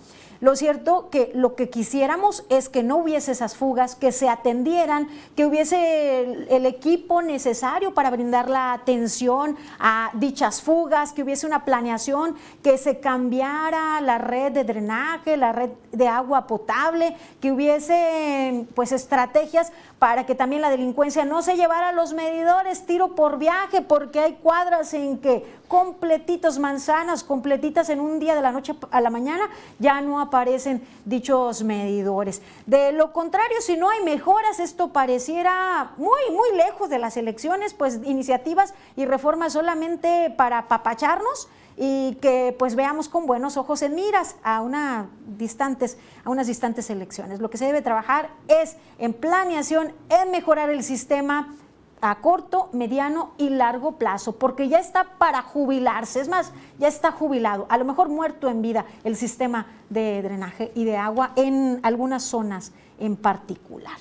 Lo 0.43 0.57
cierto 0.57 1.09
que 1.09 1.31
lo 1.35 1.55
que 1.55 1.71
quisiéramos 1.71 2.45
es 2.49 2.69
que 2.69 2.83
no 2.83 2.97
hubiese 2.97 3.31
esas 3.31 3.55
fugas, 3.55 3.95
que 3.95 4.11
se 4.11 4.29
atendieran, 4.29 5.09
que 5.37 5.47
hubiese 5.47 6.47
el, 6.51 6.67
equipo 6.67 7.23
necesario 7.23 7.95
para 7.95 8.11
brindar 8.11 8.51
la 8.51 8.73
atención 8.73 9.57
a 9.79 10.11
dichas 10.15 10.61
fugas, 10.61 11.13
que 11.13 11.23
hubiese 11.23 11.47
una 11.47 11.65
planeación, 11.65 12.35
que 12.61 12.77
se 12.77 12.99
cambiara 12.99 14.01
la 14.01 14.19
red 14.19 14.51
de 14.51 14.65
drenaje, 14.65 15.37
la 15.37 15.53
red 15.53 15.71
de 15.93 16.09
agua 16.09 16.49
potable, 16.49 17.17
que 17.41 17.53
hubiese 17.53 18.67
pues 18.75 18.91
estrategias 18.91 19.73
para 20.01 20.27
que 20.27 20.35
también 20.35 20.63
la 20.63 20.71
delincuencia 20.71 21.25
no 21.25 21.43
se 21.43 21.55
llevara 21.55 21.93
los 21.93 22.15
medidores 22.15 22.85
tiro 22.85 23.15
por 23.15 23.39
viaje, 23.39 23.81
porque 23.81 24.19
hay 24.19 24.33
cuadras 24.43 24.93
en 24.93 25.19
que 25.19 25.62
completitos 25.73 26.59
manzanas, 26.59 27.25
completitas 27.25 27.89
en 27.89 27.99
un 27.99 28.19
día 28.19 28.35
de 28.35 28.43
la 28.43 28.53
noche 28.53 28.75
a 28.91 29.01
la 29.01 29.09
mañana, 29.09 29.49
ya 29.79 30.03
no 30.03 30.21
aparecen 30.21 30.87
dichos 31.07 31.63
medidores. 31.63 32.43
De 32.67 32.93
lo 32.93 33.15
contrario, 33.15 33.57
si 33.63 33.79
no 33.79 33.89
hay 33.89 34.05
mejoras, 34.05 34.61
esto 34.61 34.93
pareciera 34.93 35.93
muy, 35.97 36.21
muy 36.31 36.55
lejos 36.59 36.91
de 36.91 36.99
las 36.99 37.17
elecciones, 37.17 37.73
pues 37.73 38.01
iniciativas 38.05 38.75
y 38.97 39.07
reformas 39.07 39.55
solamente 39.55 40.29
para 40.37 40.69
papacharnos 40.69 41.49
y 41.79 42.17
que 42.17 42.55
pues 42.59 42.75
veamos 42.75 43.09
con 43.09 43.25
buenos 43.25 43.57
ojos 43.57 43.81
en 43.81 43.95
miras 43.95 44.37
a, 44.45 45.07
distantes, 45.39 45.97
a 46.23 46.29
unas 46.29 46.49
distantes 46.49 46.91
elecciones. 46.91 47.41
Lo 47.41 47.49
que 47.49 47.57
se 47.57 47.65
debe 47.65 47.81
trabajar 47.81 48.29
es 48.47 48.77
en 48.99 49.15
planeación, 49.15 49.95
en 50.11 50.31
mejorar 50.33 50.69
el 50.69 50.85
sistema 50.85 51.57
a 52.03 52.17
corto, 52.17 52.69
mediano 52.73 53.31
y 53.39 53.49
largo 53.49 53.93
plazo, 53.93 54.33
porque 54.33 54.69
ya 54.69 54.81
está 54.81 55.05
para 55.19 55.41
jubilarse, 55.41 56.21
es 56.21 56.29
más, 56.29 56.53
ya 56.79 56.89
está 56.89 57.13
jubilado, 57.13 57.67
a 57.69 57.79
lo 57.79 57.85
mejor 57.85 58.09
muerto 58.09 58.51
en 58.51 58.61
vida 58.61 58.85
el 59.05 59.17
sistema 59.17 59.67
de 59.89 60.21
drenaje 60.21 60.73
y 60.75 60.85
de 60.85 60.97
agua 60.97 61.31
en 61.37 61.79
algunas 61.85 62.25
zonas 62.25 62.73
en 62.99 63.17
particular. 63.17 63.97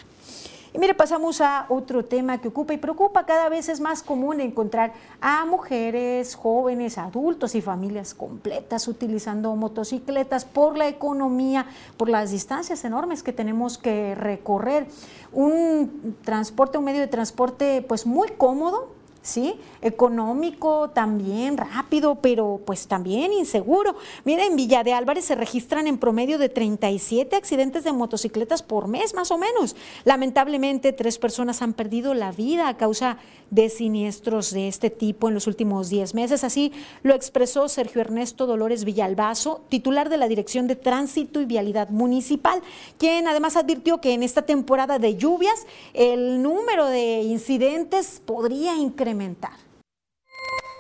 Y 0.74 0.80
mire, 0.80 0.94
pasamos 0.94 1.42
a 1.42 1.66
otro 1.68 2.06
tema 2.06 2.40
que 2.40 2.48
ocupa 2.48 2.74
y 2.74 2.78
preocupa. 2.78 3.26
Cada 3.26 3.50
vez 3.50 3.68
es 3.68 3.82
más 3.82 4.02
común 4.02 4.40
encontrar 4.40 4.94
a 5.20 5.46
mujeres, 5.46 6.36
jóvenes, 6.36 6.98
adultos 6.98 7.56
y 7.56 7.62
familias 7.62 8.14
completas 8.14 8.88
utilizando 8.88 9.54
motocicletas 9.58 10.46
por 10.46 10.78
la 10.78 10.88
economía, 10.88 11.66
por 11.98 12.08
las 12.08 12.32
distancias 12.32 12.86
enormes 12.86 13.22
que 13.22 13.34
tenemos 13.34 13.78
que 13.78 14.16
recorrer. 14.16 14.88
Un 15.34 16.16
transporte, 16.24 16.78
un 16.78 16.86
medio 16.86 17.02
de 17.02 17.08
transporte 17.08 17.84
pues 17.86 18.06
muy 18.06 18.30
cómodo, 18.30 19.01
¿sí? 19.22 19.56
Económico 19.82 20.90
también, 20.90 21.58
rápido, 21.58 22.16
pero 22.16 22.62
pues 22.66 22.88
también 22.88 23.34
inseguro. 23.34 23.96
Miren, 24.26 24.52
en 24.52 24.56
Villa 24.56 24.84
de 24.84 24.94
Álvarez 24.94 25.26
se 25.26 25.36
registran 25.36 25.88
en 25.88 25.98
promedio 25.98 26.38
de 26.38 26.50
37 26.50 27.36
accidentes 27.36 27.84
de 27.84 27.94
motocicletas 27.94 28.64
por 28.64 28.88
mes, 28.88 29.14
más 29.14 29.32
o 29.32 29.38
menos. 29.38 29.76
Lamentablemente, 30.04 30.94
tres 30.94 31.18
personas 31.18 31.62
han 31.62 31.74
perdido 31.74 32.14
la 32.14 32.32
vida 32.32 32.68
a 32.68 32.78
causa 32.78 33.18
de 33.52 33.70
siniestros 33.70 34.52
de 34.52 34.68
este 34.68 34.90
tipo 34.90 35.28
en 35.28 35.34
los 35.34 35.46
últimos 35.46 35.90
10 35.90 36.16
meses. 36.16 36.44
Así 36.44 36.72
lo 37.04 37.14
expresó 37.14 37.68
Sergio 37.68 38.02
Ernesto 38.02 38.48
Dolores 38.48 38.86
Villalbazo, 38.86 39.62
titular 39.70 40.10
de 40.10 40.18
la 40.18 40.30
Dirección 40.30 40.68
de 40.68 40.78
Tránsito 40.78 41.42
y 41.42 41.46
Vialidad 41.46 41.90
Municipal, 41.90 42.62
quien 42.98 43.28
además 43.28 43.58
advirtió 43.58 44.00
que 44.00 44.14
en 44.14 44.24
esta 44.24 44.44
temporada 44.44 45.00
de 45.00 45.18
lluvias 45.18 45.68
el 45.94 46.42
número 46.42 46.86
de 46.88 47.22
incidentes 47.24 48.22
podría 48.26 48.76
incrementar. 48.78 49.11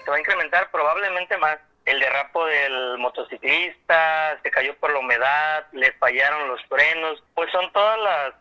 Se 0.04 0.10
va 0.10 0.17
a 0.17 0.20
incrementar 0.20 0.70
probablemente 0.72 1.38
más 1.38 1.58
el 1.86 2.00
derrapo 2.00 2.46
del 2.46 2.98
motociclista, 3.00 4.39
se 4.44 4.52
cayó 4.52 4.76
por 4.78 4.91
la 4.91 5.00
humedad, 5.00 5.65
le 5.72 5.91
fallaron 5.94 6.48
los 6.48 6.62
frenos, 6.65 7.24
pues 7.34 7.52
son 7.52 7.72
todas 7.74 7.98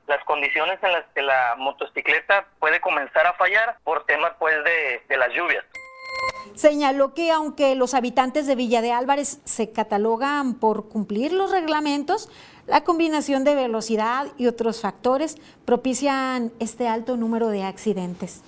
las, 0.06 0.24
condiciones 0.24 0.78
en 0.82 0.92
las 0.92 1.04
que 1.14 1.22
la 1.22 1.56
motocicleta 1.58 2.46
puede 2.60 2.80
comenzar 2.80 3.26
a 3.26 3.32
fallar 3.34 3.78
por 3.82 4.04
tema 4.04 4.36
pues 4.38 4.54
de, 4.64 5.02
de 5.08 5.16
las 5.16 5.30
lluvias. 5.34 5.64
Señaló 6.54 7.14
que 7.14 7.30
aunque 7.30 7.74
los 7.74 7.94
habitantes 7.94 8.46
de 8.46 8.54
Villa 8.54 8.82
de 8.82 8.92
Álvarez 8.92 9.40
se 9.44 9.72
catalogan 9.72 10.54
por 10.54 10.88
cumplir 10.88 11.32
los 11.32 11.50
reglamentos, 11.50 12.28
la 12.66 12.84
combinación 12.84 13.42
de 13.42 13.54
velocidad 13.54 14.26
y 14.36 14.46
otros 14.46 14.80
factores 14.80 15.36
propician 15.64 16.52
este 16.60 16.86
alto 16.86 17.16
número 17.16 17.48
de 17.48 17.64
accidentes. 17.64 18.42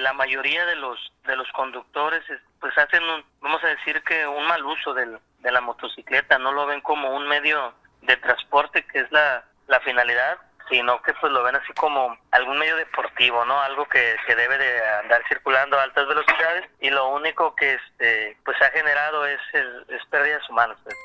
La 0.00 0.12
mayoría 0.12 0.66
de 0.66 0.76
los 0.76 1.12
de 1.24 1.36
los 1.36 1.50
conductores 1.52 2.22
pues 2.60 2.76
hacen, 2.78 3.02
un, 3.04 3.24
vamos 3.40 3.62
a 3.64 3.68
decir 3.68 4.02
que 4.02 4.26
un 4.26 4.46
mal 4.46 4.64
uso 4.64 4.94
del, 4.94 5.18
de 5.40 5.52
la 5.52 5.60
motocicleta, 5.60 6.38
no 6.38 6.52
lo 6.52 6.66
ven 6.66 6.80
como 6.80 7.14
un 7.14 7.28
medio 7.28 7.74
de 8.02 8.16
transporte 8.16 8.84
que 8.86 9.00
es 9.00 9.12
la, 9.12 9.44
la 9.68 9.80
finalidad, 9.80 10.38
sino 10.70 11.00
que 11.02 11.12
pues 11.14 11.32
lo 11.32 11.42
ven 11.42 11.56
así 11.56 11.72
como 11.74 12.16
algún 12.30 12.58
medio 12.58 12.76
deportivo, 12.76 13.44
¿no? 13.44 13.60
Algo 13.60 13.86
que, 13.86 14.16
que 14.26 14.34
debe 14.34 14.58
de 14.58 14.86
andar 15.02 15.22
circulando 15.28 15.78
a 15.78 15.82
altas 15.82 16.06
velocidades 16.08 16.70
y 16.80 16.90
lo 16.90 17.08
único 17.08 17.54
que 17.54 17.74
este 17.74 18.36
pues 18.44 18.60
ha 18.62 18.70
generado 18.70 19.26
es, 19.26 19.40
es 19.52 20.04
pérdidas 20.10 20.48
humanas. 20.48 20.78
Pues. 20.84 20.96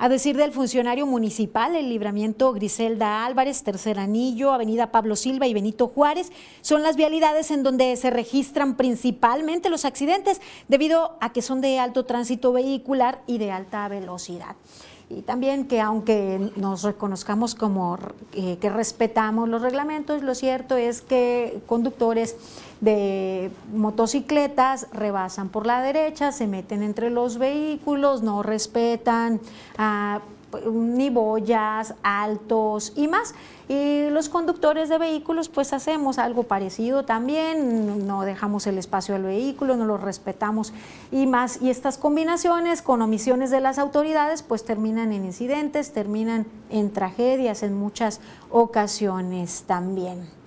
A 0.00 0.08
decir 0.08 0.36
del 0.36 0.52
funcionario 0.52 1.06
municipal, 1.06 1.74
el 1.74 1.88
libramiento 1.88 2.52
Griselda 2.52 3.26
Álvarez, 3.26 3.64
Tercer 3.64 3.98
Anillo, 3.98 4.52
Avenida 4.52 4.92
Pablo 4.92 5.16
Silva 5.16 5.48
y 5.48 5.54
Benito 5.54 5.88
Juárez 5.88 6.30
son 6.60 6.84
las 6.84 6.94
vialidades 6.94 7.50
en 7.50 7.64
donde 7.64 7.96
se 7.96 8.10
registran 8.10 8.76
principalmente 8.76 9.70
los 9.70 9.84
accidentes 9.84 10.40
debido 10.68 11.18
a 11.20 11.32
que 11.32 11.42
son 11.42 11.60
de 11.60 11.80
alto 11.80 12.04
tránsito 12.04 12.52
vehicular 12.52 13.22
y 13.26 13.38
de 13.38 13.50
alta 13.50 13.88
velocidad 13.88 14.54
y 15.10 15.22
también 15.22 15.66
que 15.66 15.80
aunque 15.80 16.50
nos 16.56 16.82
reconozcamos 16.82 17.54
como 17.54 17.98
eh, 18.34 18.58
que 18.60 18.68
respetamos 18.68 19.48
los 19.48 19.62
reglamentos, 19.62 20.22
lo 20.22 20.34
cierto 20.34 20.76
es 20.76 21.00
que 21.00 21.60
conductores 21.66 22.36
de 22.80 23.50
motocicletas 23.72 24.86
rebasan 24.92 25.48
por 25.48 25.66
la 25.66 25.80
derecha, 25.80 26.30
se 26.30 26.46
meten 26.46 26.82
entre 26.82 27.10
los 27.10 27.38
vehículos, 27.38 28.22
no 28.22 28.42
respetan, 28.42 29.40
ni 29.78 30.37
boyas, 31.12 31.94
altos 32.02 32.92
y 32.96 33.08
más. 33.08 33.34
Y 33.68 34.08
los 34.10 34.28
conductores 34.28 34.88
de 34.88 34.96
vehículos 34.96 35.48
pues 35.48 35.72
hacemos 35.72 36.18
algo 36.18 36.44
parecido 36.44 37.04
también, 37.04 38.06
no 38.06 38.22
dejamos 38.22 38.66
el 38.66 38.78
espacio 38.78 39.14
al 39.14 39.24
vehículo, 39.24 39.76
no 39.76 39.84
lo 39.84 39.98
respetamos 39.98 40.72
y 41.12 41.26
más. 41.26 41.60
Y 41.60 41.70
estas 41.70 41.98
combinaciones 41.98 42.80
con 42.80 43.02
omisiones 43.02 43.50
de 43.50 43.60
las 43.60 43.78
autoridades 43.78 44.42
pues 44.42 44.64
terminan 44.64 45.12
en 45.12 45.26
incidentes, 45.26 45.92
terminan 45.92 46.46
en 46.70 46.92
tragedias 46.92 47.62
en 47.62 47.74
muchas 47.74 48.20
ocasiones 48.50 49.64
también. 49.66 50.37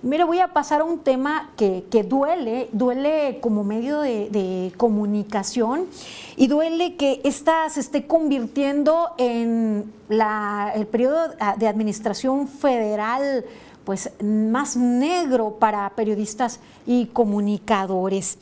Mire, 0.00 0.22
voy 0.22 0.38
a 0.38 0.48
pasar 0.52 0.80
a 0.80 0.84
un 0.84 1.00
tema 1.00 1.50
que, 1.56 1.82
duele, 2.08 2.68
duele 2.70 3.38
como 3.40 3.64
medio 3.64 4.00
de, 4.00 4.72
comunicación 4.76 5.86
y 6.36 6.46
duele 6.46 6.94
que 6.94 7.20
esta 7.24 7.68
se 7.68 7.80
esté 7.80 8.06
convirtiendo 8.06 9.10
en 9.18 9.92
el 10.08 10.86
periodo 10.86 11.34
de 11.56 11.66
administración 11.66 12.46
federal 12.46 13.44
pues 13.82 14.12
más 14.22 14.76
negro 14.76 15.56
para 15.58 15.88
periodistas 15.90 16.60
y 16.86 17.06
comunicadores. 17.06 18.38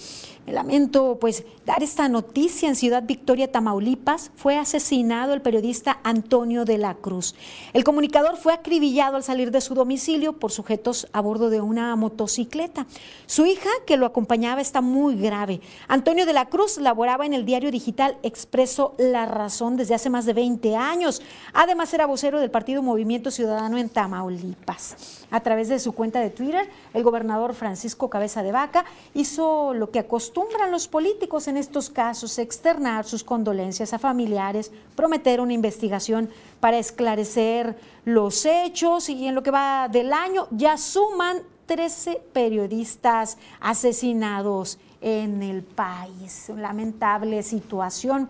Lamento 0.47 1.19
pues 1.21 1.45
dar 1.65 1.83
esta 1.83 2.09
noticia 2.09 2.69
en 2.69 2.77
Ciudad 2.77 3.03
Victoria, 3.03 3.51
Tamaulipas. 3.51 4.31
Fue 4.37 4.57
asesinado 4.57 5.35
el 5.35 5.43
periodista 5.43 5.99
Antonio 6.05 6.65
de 6.65 6.79
la 6.79 6.95
Cruz. 6.95 7.35
El 7.73 7.83
comunicador 7.83 8.37
fue 8.37 8.53
acribillado 8.53 9.17
al 9.17 9.25
salir 9.25 9.51
de 9.51 9.61
su 9.61 9.75
domicilio 9.75 10.35
por 10.35 10.53
sujetos 10.53 11.09
a 11.13 11.21
bordo 11.21 11.51
de 11.51 11.61
una 11.61 11.97
motocicleta. 11.97 12.87
Su 13.27 13.45
hija, 13.45 13.69
que 13.87 13.97
lo 13.97 14.07
acompañaba, 14.07 14.61
está 14.61 14.81
muy 14.81 15.17
grave. 15.17 15.61
Antonio 15.89 16.27
de 16.27 16.33
la 16.33 16.47
Cruz 16.47 16.79
laboraba 16.79 17.27
en 17.27 17.35
el 17.35 17.45
diario 17.45 17.73
digital 17.73 18.17
Expreso 18.23 18.95
La 18.99 19.27
Razón 19.27 19.77
desde 19.77 19.95
hace 19.95 20.11
más 20.11 20.27
de 20.27 20.33
20 20.33 20.77
años. 20.77 21.23
Además 21.55 21.93
era 21.93 22.07
vocero 22.07 22.39
del 22.39 22.53
partido 22.53 22.83
Movimiento 22.83 23.33
Ciudadano 23.33 23.79
en 23.79 23.89
Tamaulipas. 23.89 25.26
A 25.31 25.41
través 25.41 25.69
de 25.69 25.79
su 25.79 25.93
cuenta 25.93 26.21
de 26.21 26.31
Twitter, 26.31 26.69
el 26.95 27.03
gobernador 27.03 27.55
Francisco 27.55 28.09
Cabeza 28.09 28.43
de 28.43 28.53
Vaca 28.53 28.85
hizo 29.15 29.75
lo 29.75 29.91
que 29.91 29.99
acostumbran 29.99 30.71
los 30.71 30.87
políticos 30.89 31.49
en 31.49 31.57
estos 31.57 31.91
casos, 31.91 32.39
externar 32.39 33.05
sus 33.05 33.25
condolencias 33.25 33.93
a 33.93 33.99
familiares, 33.99 34.71
prometer 34.95 35.41
una 35.41 35.53
investigación 35.53 36.31
para 36.61 36.79
esclarecer 36.79 37.77
los 38.05 38.45
hechos 38.47 39.09
y 39.09 39.27
en 39.27 39.35
lo 39.35 39.43
que 39.43 39.51
va 39.51 39.89
del 39.91 40.12
año 40.12 40.47
ya 40.53 40.77
suman 40.77 41.39
13 41.67 42.23
periodistas 42.33 43.39
asesinados 43.61 44.79
en 45.01 45.43
el 45.43 45.62
país. 45.62 46.49
Lamentable 46.49 47.43
situación 47.43 48.29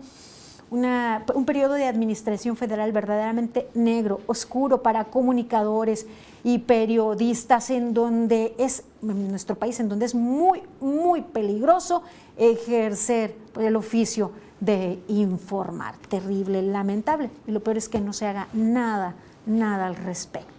un 0.69 1.45
periodo 1.45 1.73
de 1.73 1.85
administración 1.85 2.57
federal 2.57 2.91
verdaderamente 2.91 3.67
negro, 3.73 4.21
oscuro 4.27 4.81
para 4.81 5.05
comunicadores 5.05 6.05
y 6.43 6.59
periodistas 6.59 7.69
en 7.69 7.93
donde 7.93 8.53
es, 8.57 8.83
en 9.01 9.29
nuestro 9.29 9.55
país, 9.55 9.79
en 9.79 9.89
donde 9.89 10.05
es 10.05 10.15
muy, 10.15 10.61
muy 10.81 11.21
peligroso 11.21 12.03
ejercer 12.37 13.35
el 13.59 13.75
oficio 13.75 14.31
de 14.59 14.99
informar. 15.07 15.95
Terrible, 16.09 16.61
lamentable. 16.61 17.29
Y 17.47 17.51
lo 17.51 17.61
peor 17.61 17.77
es 17.77 17.89
que 17.89 17.99
no 17.99 18.13
se 18.13 18.25
haga 18.27 18.47
nada, 18.53 19.15
nada 19.45 19.87
al 19.87 19.95
respecto. 19.95 20.56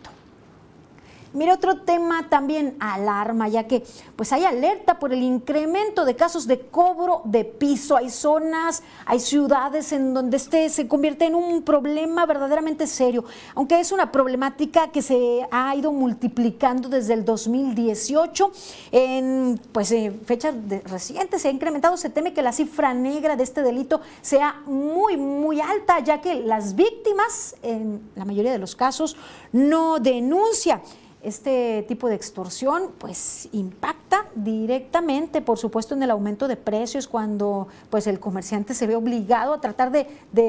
Mira, 1.35 1.55
otro 1.55 1.83
tema 1.83 2.29
también 2.31 2.77
alarma, 2.81 3.49
ya 3.49 3.67
que 3.67 3.85
pues 4.17 4.33
hay 4.33 4.45
alerta 4.45 4.99
por 4.99 5.13
el 5.13 5.23
incremento 5.23 6.07
de 6.07 6.17
casos 6.17 6.47
de 6.47 6.61
cobro 6.61 7.21
de 7.25 7.45
piso. 7.45 7.97
Hay 7.97 8.09
zonas, 8.09 8.83
hay 9.05 9.21
ciudades 9.21 9.93
en 9.93 10.15
donde 10.15 10.39
este 10.39 10.71
se 10.71 10.89
convierte 10.89 11.27
en 11.27 11.35
un 11.35 11.63
problema 11.63 12.25
verdaderamente 12.25 12.87
serio, 12.87 13.25
aunque 13.55 13.79
es 13.79 13.93
una 13.93 14.11
problemática 14.11 14.91
que 14.91 15.03
se 15.03 15.47
ha 15.51 15.75
ido 15.77 15.93
multiplicando 15.93 16.89
desde 16.89 17.15
el 17.15 17.25
2018. 17.25 18.51
En 18.93 19.61
pues 19.73 19.95
fechas 20.25 20.55
recientes 20.85 21.43
se 21.43 21.49
ha 21.49 21.51
incrementado, 21.51 21.97
se 21.97 22.09
teme 22.09 22.33
que 22.33 22.43
la 22.43 22.53
cifra 22.53 22.95
negra 22.95 23.37
de 23.37 23.43
este 23.43 23.63
delito 23.63 24.01
sea 24.23 24.63
muy, 24.67 25.17
muy 25.17 25.61
alta, 25.61 26.01
ya 26.01 26.21
que 26.21 26.37
las 26.37 26.75
víctimas, 26.75 27.55
en 27.63 28.01
la 28.17 28.25
mayoría 28.25 28.53
de 28.53 28.59
los 28.59 28.75
casos, 28.75 29.17
no 29.53 29.99
denuncian 29.99 30.81
este 31.23 31.85
tipo 31.89 32.09
de 32.09 32.15
extorsión 32.15 32.93
pues 32.99 33.49
impacta 33.53 34.27
directamente, 34.35 35.43
por 35.43 35.59
supuesto, 35.59 35.95
en 35.95 36.03
el 36.03 36.11
aumento 36.11 36.47
de 36.49 36.57
precios 36.57 37.09
cuando 37.09 37.69
pues 37.91 38.07
el 38.07 38.21
comerciante 38.21 38.75
se 38.75 38.87
ve 38.87 38.95
obligado 38.95 39.53
a 39.53 39.61
tratar 39.61 39.91
de, 39.91 40.07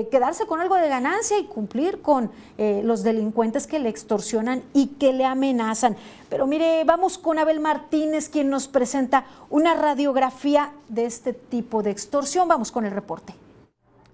quedarse 0.09 0.45
con 0.45 0.61
algo 0.61 0.75
de 0.75 0.87
ganancia 0.87 1.39
y 1.39 1.45
cumplir 1.45 2.01
con 2.01 2.31
eh, 2.57 2.81
los 2.83 3.03
delincuentes 3.03 3.67
que 3.67 3.79
le 3.79 3.89
extorsionan 3.89 4.63
y 4.73 4.87
que 4.87 5.13
le 5.13 5.25
amenazan. 5.25 5.97
Pero 6.29 6.45
mire, 6.45 6.83
vamos 6.83 7.17
con 7.17 7.39
Abel 7.39 7.59
Martínez, 7.59 8.29
quien 8.29 8.49
nos 8.49 8.67
presenta 8.67 9.25
una 9.49 9.73
radiografía 9.73 10.71
de 10.87 11.05
este 11.05 11.33
tipo 11.33 11.81
de 11.81 11.91
extorsión. 11.91 12.47
Vamos 12.47 12.71
con 12.71 12.85
el 12.85 12.91
reporte. 12.91 13.33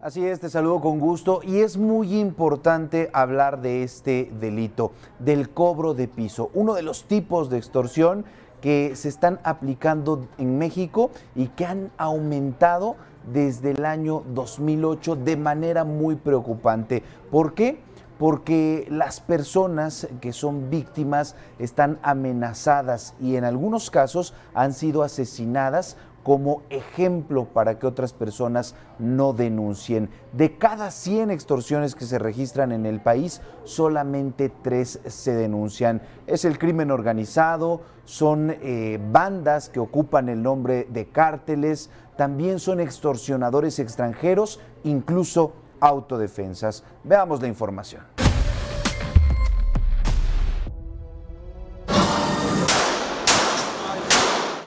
Así 0.05 0.23
es, 0.23 0.39
te 0.39 0.51
saludo 0.51 0.81
con 0.81 0.99
gusto 0.99 1.39
y 1.41 1.61
es 1.61 1.77
muy 1.77 2.19
importante 2.19 3.09
hablar 3.11 3.59
de 3.63 3.81
este 3.81 4.31
delito, 4.39 4.91
del 5.17 5.49
cobro 5.49 5.95
de 5.95 6.07
piso, 6.07 6.51
uno 6.53 6.75
de 6.75 6.83
los 6.83 7.05
tipos 7.05 7.49
de 7.49 7.57
extorsión 7.57 8.23
que 8.61 8.95
se 8.95 9.09
están 9.09 9.39
aplicando 9.41 10.27
en 10.37 10.59
México 10.59 11.09
y 11.33 11.47
que 11.47 11.65
han 11.65 11.91
aumentado 11.97 12.97
desde 13.33 13.71
el 13.71 13.83
año 13.83 14.21
2008 14.27 15.15
de 15.15 15.37
manera 15.37 15.83
muy 15.85 16.15
preocupante. 16.15 17.01
¿Por 17.31 17.55
qué? 17.55 17.79
Porque 18.19 18.85
las 18.91 19.21
personas 19.21 20.07
que 20.21 20.33
son 20.33 20.69
víctimas 20.69 21.35
están 21.57 21.97
amenazadas 22.03 23.15
y 23.19 23.37
en 23.37 23.43
algunos 23.43 23.89
casos 23.89 24.35
han 24.53 24.73
sido 24.73 25.01
asesinadas 25.01 25.97
como 26.25 26.63
ejemplo 26.71 27.45
para 27.45 27.77
que 27.77 27.85
otras 27.85 28.11
personas 28.11 28.73
no 28.97 29.31
denuncien. 29.31 30.09
De 30.33 30.57
cada 30.57 30.89
100 30.89 31.29
extorsiones 31.29 31.93
que 31.93 32.05
se 32.05 32.17
registran 32.17 32.71
en 32.71 32.87
el 32.87 32.99
país, 32.99 33.43
solamente 33.63 34.49
3 34.49 35.01
se 35.05 35.35
denuncian. 35.35 36.01
Es 36.25 36.43
el 36.43 36.57
crimen 36.57 36.89
organizado, 36.89 37.81
son 38.05 38.55
eh, 38.59 38.99
bandas 39.11 39.69
que 39.69 39.79
ocupan 39.79 40.27
el 40.27 40.41
nombre 40.41 40.87
de 40.89 41.09
cárteles, 41.09 41.91
también 42.17 42.59
son 42.59 42.79
extorsionadores 42.79 43.77
extranjeros, 43.77 44.59
incluso 44.83 45.53
autodefensas. 45.79 46.83
Veamos 47.03 47.39
la 47.39 47.49
información. 47.49 48.01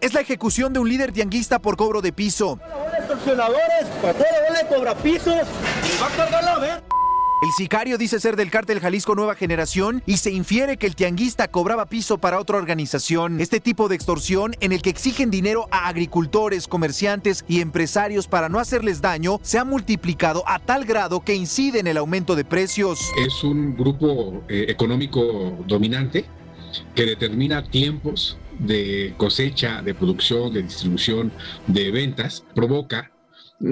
Es 0.09 0.15
la 0.15 0.23
ejecución 0.23 0.73
de 0.73 0.79
un 0.79 0.89
líder 0.89 1.13
tianguista 1.13 1.59
por 1.59 1.77
cobro 1.77 2.01
de 2.01 2.15
piso. 2.15 2.59
El 7.43 7.51
sicario 7.59 7.99
dice 7.99 8.19
ser 8.19 8.35
del 8.35 8.51
cártel 8.51 8.81
Jalisco 8.81 9.15
Nueva 9.15 9.35
Generación 9.35 10.03
y 10.07 10.17
se 10.17 10.31
infiere 10.31 10.79
que 10.79 10.87
el 10.87 10.97
tianguista 10.97 11.49
cobraba 11.49 11.85
piso 11.85 12.17
para 12.17 12.41
otra 12.41 12.57
organización. 12.57 13.39
Este 13.39 13.61
tipo 13.61 13.89
de 13.89 13.97
extorsión 13.97 14.57
en 14.61 14.73
el 14.73 14.81
que 14.81 14.89
exigen 14.89 15.31
dinero 15.31 15.69
a 15.71 15.89
agricultores, 15.89 16.69
comerciantes 16.69 17.45
y 17.47 17.61
empresarios 17.61 18.29
para 18.29 18.49
no 18.49 18.61
hacerles 18.61 19.03
daño 19.03 19.41
se 19.43 19.59
ha 19.59 19.65
multiplicado 19.65 20.43
a 20.47 20.59
tal 20.59 20.87
grado 20.87 21.21
que 21.21 21.35
incide 21.35 21.81
en 21.81 21.87
el 21.87 21.99
aumento 21.99 22.35
de 22.35 22.47
precios. 22.47 22.99
Es 23.27 23.45
un 23.45 23.77
grupo 23.77 24.43
eh, 24.49 24.65
económico 24.71 25.59
dominante 25.67 26.25
que 26.95 27.05
determina 27.05 27.63
tiempos 27.63 28.39
de 28.59 29.15
cosecha, 29.17 29.83
de 29.83 29.95
producción, 29.95 30.53
de 30.53 30.63
distribución, 30.63 31.33
de 31.67 31.91
ventas, 31.91 32.45
provoca 32.55 33.11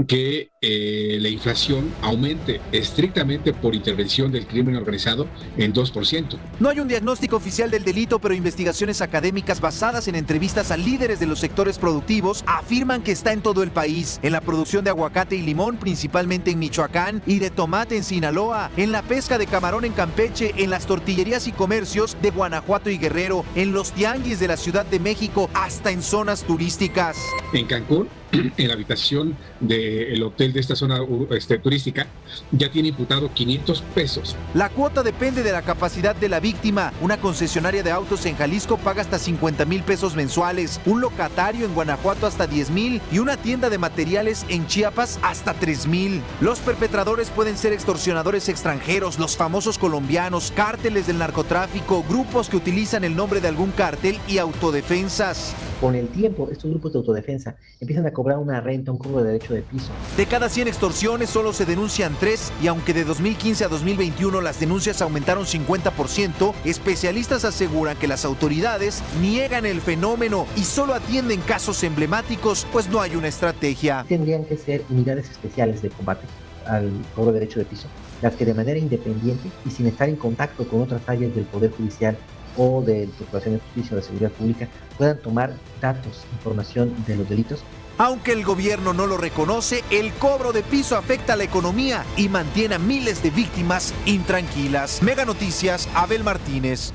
que 0.09 0.51
eh, 0.69 1.19
la 1.21 1.29
inflación 1.29 1.93
aumente 2.03 2.61
estrictamente 2.73 3.53
por 3.53 3.77
intervención 3.77 4.33
del 4.33 4.49
crimen 4.49 4.75
organizado 4.75 5.29
en 5.57 5.73
2%. 5.73 6.37
No 6.59 6.69
hay 6.69 6.81
un 6.81 6.89
diagnóstico 6.89 7.37
oficial 7.37 7.71
del 7.71 7.85
delito, 7.85 8.19
pero 8.19 8.35
investigaciones 8.35 9.01
académicas 9.01 9.61
basadas 9.61 10.09
en 10.09 10.17
entrevistas 10.17 10.73
a 10.73 10.77
líderes 10.77 11.21
de 11.21 11.27
los 11.27 11.39
sectores 11.39 11.79
productivos 11.79 12.43
afirman 12.49 13.05
que 13.05 13.13
está 13.13 13.33
en 13.33 13.43
todo 13.43 13.63
el 13.63 13.71
país, 13.71 14.19
en 14.25 14.33
la 14.33 14.41
producción 14.41 14.83
de 14.83 14.91
aguacate 14.91 15.37
y 15.37 15.43
limón, 15.43 15.77
principalmente 15.77 16.51
en 16.51 16.59
Michoacán, 16.59 17.23
y 17.27 17.39
de 17.39 17.51
tomate 17.51 17.97
en 17.97 18.03
Sinaloa, 18.03 18.73
en 18.77 18.91
la 18.91 19.03
pesca 19.03 19.39
de 19.39 19.47
camarón 19.47 19.85
en 19.85 19.93
Campeche, 19.93 20.53
en 20.57 20.71
las 20.71 20.87
tortillerías 20.87 21.47
y 21.47 21.53
comercios 21.53 22.17
de 22.21 22.31
Guanajuato 22.33 22.91
y 22.91 22.99
Guerrero, 22.99 23.45
en 23.55 23.71
los 23.71 23.93
tianguis 23.93 24.41
de 24.41 24.49
la 24.49 24.57
Ciudad 24.57 24.85
de 24.85 24.99
México, 24.99 25.49
hasta 25.55 25.93
en 25.93 26.03
zonas 26.03 26.43
turísticas. 26.43 27.17
En 27.53 27.67
Cancún, 27.67 28.09
en 28.57 28.69
la 28.69 28.75
habitación 28.75 29.37
del 29.61 30.23
hotel 30.23 30.56
de 30.57 30.61
esta 30.61 30.75
zona 30.75 31.01
este, 31.31 31.59
turística 31.59 32.07
ya 32.51 32.71
tiene 32.71 32.89
imputado 32.89 33.33
500 33.33 33.83
pesos. 33.95 34.37
La 34.55 34.71
cuota 34.71 35.03
depende 35.03 35.43
de 35.43 35.53
la 35.53 35.61
capacidad 35.61 36.17
de 36.17 36.31
la 36.31 36.41
víctima. 36.41 36.95
Una 37.03 37.19
concesionaria 37.19 37.83
de 37.83 37.91
autos 37.91 38.25
en 38.25 38.37
Jalisco 38.37 38.79
paga 38.79 39.03
hasta 39.03 39.19
50 39.19 39.67
mil 39.67 39.83
pesos 39.83 40.17
mensuales, 40.17 40.81
un 40.87 41.03
locatario 41.03 41.67
en 41.67 41.75
Guanajuato 41.75 42.27
hasta 42.27 42.47
10 42.47 42.71
mil 42.71 43.03
y 43.13 43.19
una 43.19 43.37
tienda 43.37 43.69
de 43.69 43.77
materiales 43.77 44.47
en 44.49 44.67
Chiapas 44.67 45.19
hasta 45.23 45.53
3 45.53 45.87
mil. 45.89 46.23
Los 46.41 46.61
perpetradores 46.61 47.29
pueden 47.29 47.59
ser 47.59 47.75
extorsionadores 47.75 48.49
extranjeros, 48.49 49.19
los 49.19 49.37
famosos 49.37 49.77
colombianos, 49.77 50.53
cárteles 50.57 51.07
del 51.07 51.19
narcotráfico, 51.19 52.03
grupos 52.09 52.49
que 52.49 52.57
utilizan 52.57 53.05
el 53.05 53.15
nombre 53.15 53.43
de 53.43 53.49
algún 53.49 53.73
cártel 53.73 54.19
y 54.27 54.39
autodefensas. 54.39 55.55
Con 55.83 55.95
el 55.95 56.09
tiempo, 56.09 56.49
estos 56.51 56.71
grupos 56.71 56.95
de 56.95 57.01
autodefensa 57.01 57.57
empiezan 57.79 58.07
a 58.07 58.11
cobrar 58.11 58.39
una 58.39 58.63
renta, 58.63 58.91
un 58.91 58.97
cobro 58.97 59.19
de 59.19 59.33
derecho 59.33 59.53
de 59.53 59.61
piso. 59.61 59.91
De 60.17 60.25
cada 60.25 60.46
100 60.49 60.69
extorsiones 60.69 61.31
solo 61.31 61.53
se 61.53 61.67
denuncian 61.67 62.17
3 62.19 62.53
y 62.63 62.67
aunque 62.67 62.93
de 62.93 63.05
2015 63.05 63.65
a 63.65 63.69
2021 63.69 64.41
las 64.41 64.61
denuncias 64.61 65.03
aumentaron 65.03 65.45
50%, 65.45 66.55
especialistas 66.65 67.45
aseguran 67.45 67.97
que 67.97 68.09
las 68.09 68.25
autoridades 68.25 69.03
niegan 69.21 69.67
el 69.67 69.81
fenómeno 69.81 70.47
y 70.57 70.63
solo 70.63 70.95
atienden 70.95 71.41
casos 71.41 71.83
emblemáticos, 71.83 72.67
pues 72.73 72.89
no 72.89 73.01
hay 73.01 73.17
una 73.17 73.29
estrategia. 73.29 74.05
Tendrían 74.09 74.45
que 74.45 74.57
ser 74.57 74.85
unidades 74.91 75.31
especiales 75.31 75.83
de 75.83 75.91
combate 75.91 76.27
al 76.67 76.91
cobro 77.15 77.33
de 77.33 77.41
derecho 77.41 77.59
de 77.59 77.65
piso, 77.65 77.89
las 78.23 78.35
que 78.35 78.45
de 78.45 78.55
manera 78.55 78.79
independiente 78.79 79.49
y 79.65 79.71
sin 79.71 79.87
estar 79.87 80.09
en 80.09 80.17
contacto 80.17 80.67
con 80.69 80.83
otras 80.83 81.03
áreas 81.07 81.35
del 81.35 81.45
Poder 81.45 81.71
Judicial 81.71 82.17
o 82.57 82.83
de 82.83 83.09
Procuración 83.19 83.55
de 83.55 83.61
Justicia 83.61 83.93
o 83.93 83.97
de 83.97 84.03
Seguridad 84.03 84.31
Pública 84.33 84.69
puedan 84.97 85.19
tomar 85.19 85.55
datos, 85.81 86.25
información 86.33 86.93
de 87.07 87.17
los 87.17 87.29
delitos. 87.29 87.61
Aunque 87.99 88.33
el 88.33 88.45
gobierno 88.45 88.93
no 88.93 89.07
lo 89.07 89.17
reconoce, 89.17 89.83
el 89.91 90.13
cobro 90.13 90.53
de 90.53 90.63
piso 90.63 90.99
afecta 90.99 91.33
a 91.33 91.37
la 91.37 91.45
economía 91.45 92.05
y 92.19 92.29
mantiene 92.29 92.75
a 92.75 92.79
miles 92.79 93.23
de 93.23 93.31
víctimas 93.31 93.95
intranquilas. 94.05 95.03
Mega 95.03 95.25
Noticias, 95.25 95.89
Abel 95.95 96.23
Martínez. 96.23 96.93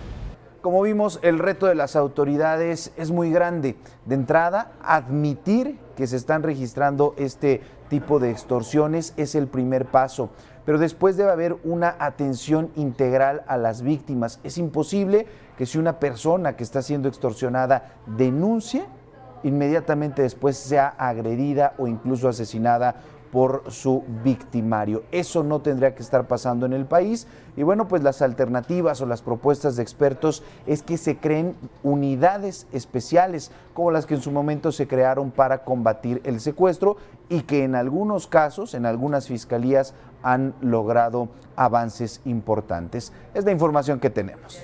Como 0.62 0.84
vimos, 0.84 1.20
el 1.24 1.40
reto 1.40 1.66
de 1.66 1.74
las 1.74 1.96
autoridades 1.96 2.92
es 2.98 3.10
muy 3.10 3.32
grande. 3.32 3.78
De 4.06 4.14
entrada, 4.14 4.74
admitir 4.84 5.80
que 5.96 6.06
se 6.06 6.18
están 6.18 6.44
registrando 6.44 7.16
este 7.18 7.62
tipo 7.90 8.20
de 8.20 8.30
extorsiones 8.30 9.16
es 9.18 9.34
el 9.34 9.48
primer 9.48 9.88
paso 9.88 10.30
pero 10.66 10.78
después 10.78 11.18
debe 11.18 11.32
haber 11.32 11.58
una 11.64 11.96
atención 12.00 12.72
integral 12.76 13.44
a 13.48 13.58
las 13.58 13.82
víctimas. 13.82 14.40
Es 14.44 14.58
imposible 14.58 15.26
que 15.58 15.66
si 15.66 15.78
una 15.78 16.00
persona 16.00 16.56
que 16.56 16.64
está 16.64 16.82
siendo 16.82 17.08
extorsionada 17.08 17.96
denuncie, 18.06 18.86
inmediatamente 19.44 20.22
después 20.22 20.58
sea 20.58 20.88
agredida 20.98 21.74
o 21.78 21.88
incluso 21.88 22.28
asesinada 22.28 22.96
por 23.32 23.64
su 23.70 24.04
victimario. 24.24 25.04
Eso 25.12 25.44
no 25.44 25.62
tendría 25.62 25.96
que 25.96 26.04
estar 26.04 26.28
pasando 26.28 26.66
en 26.66 26.74
el 26.74 26.86
país. 26.86 27.28
Y 27.56 27.64
bueno, 27.64 27.88
pues 27.88 28.04
las 28.04 28.22
alternativas 28.22 29.02
o 29.02 29.06
las 29.06 29.22
propuestas 29.22 29.76
de 29.78 29.84
expertos 29.84 30.44
es 30.68 30.84
que 30.84 30.98
se 30.98 31.18
creen 31.18 31.56
unidades 31.82 32.68
especiales, 32.74 33.52
como 33.74 33.92
las 33.92 34.06
que 34.06 34.16
en 34.16 34.22
su 34.22 34.32
momento 34.32 34.72
se 34.72 34.88
crearon 34.88 35.32
para 35.32 35.64
combatir 35.64 36.22
el 36.26 36.42
secuestro 36.42 36.98
y 37.30 37.42
que 37.42 37.64
en 37.64 37.76
algunos 37.76 38.28
casos, 38.28 38.74
en 38.74 38.86
algunas 38.86 39.28
fiscalías, 39.28 39.94
han 40.24 40.54
logrado 40.62 41.30
avances 41.56 42.22
importantes. 42.26 43.14
Es 43.34 43.46
la 43.46 43.52
información 43.52 44.00
que 44.00 44.10
tenemos. 44.10 44.62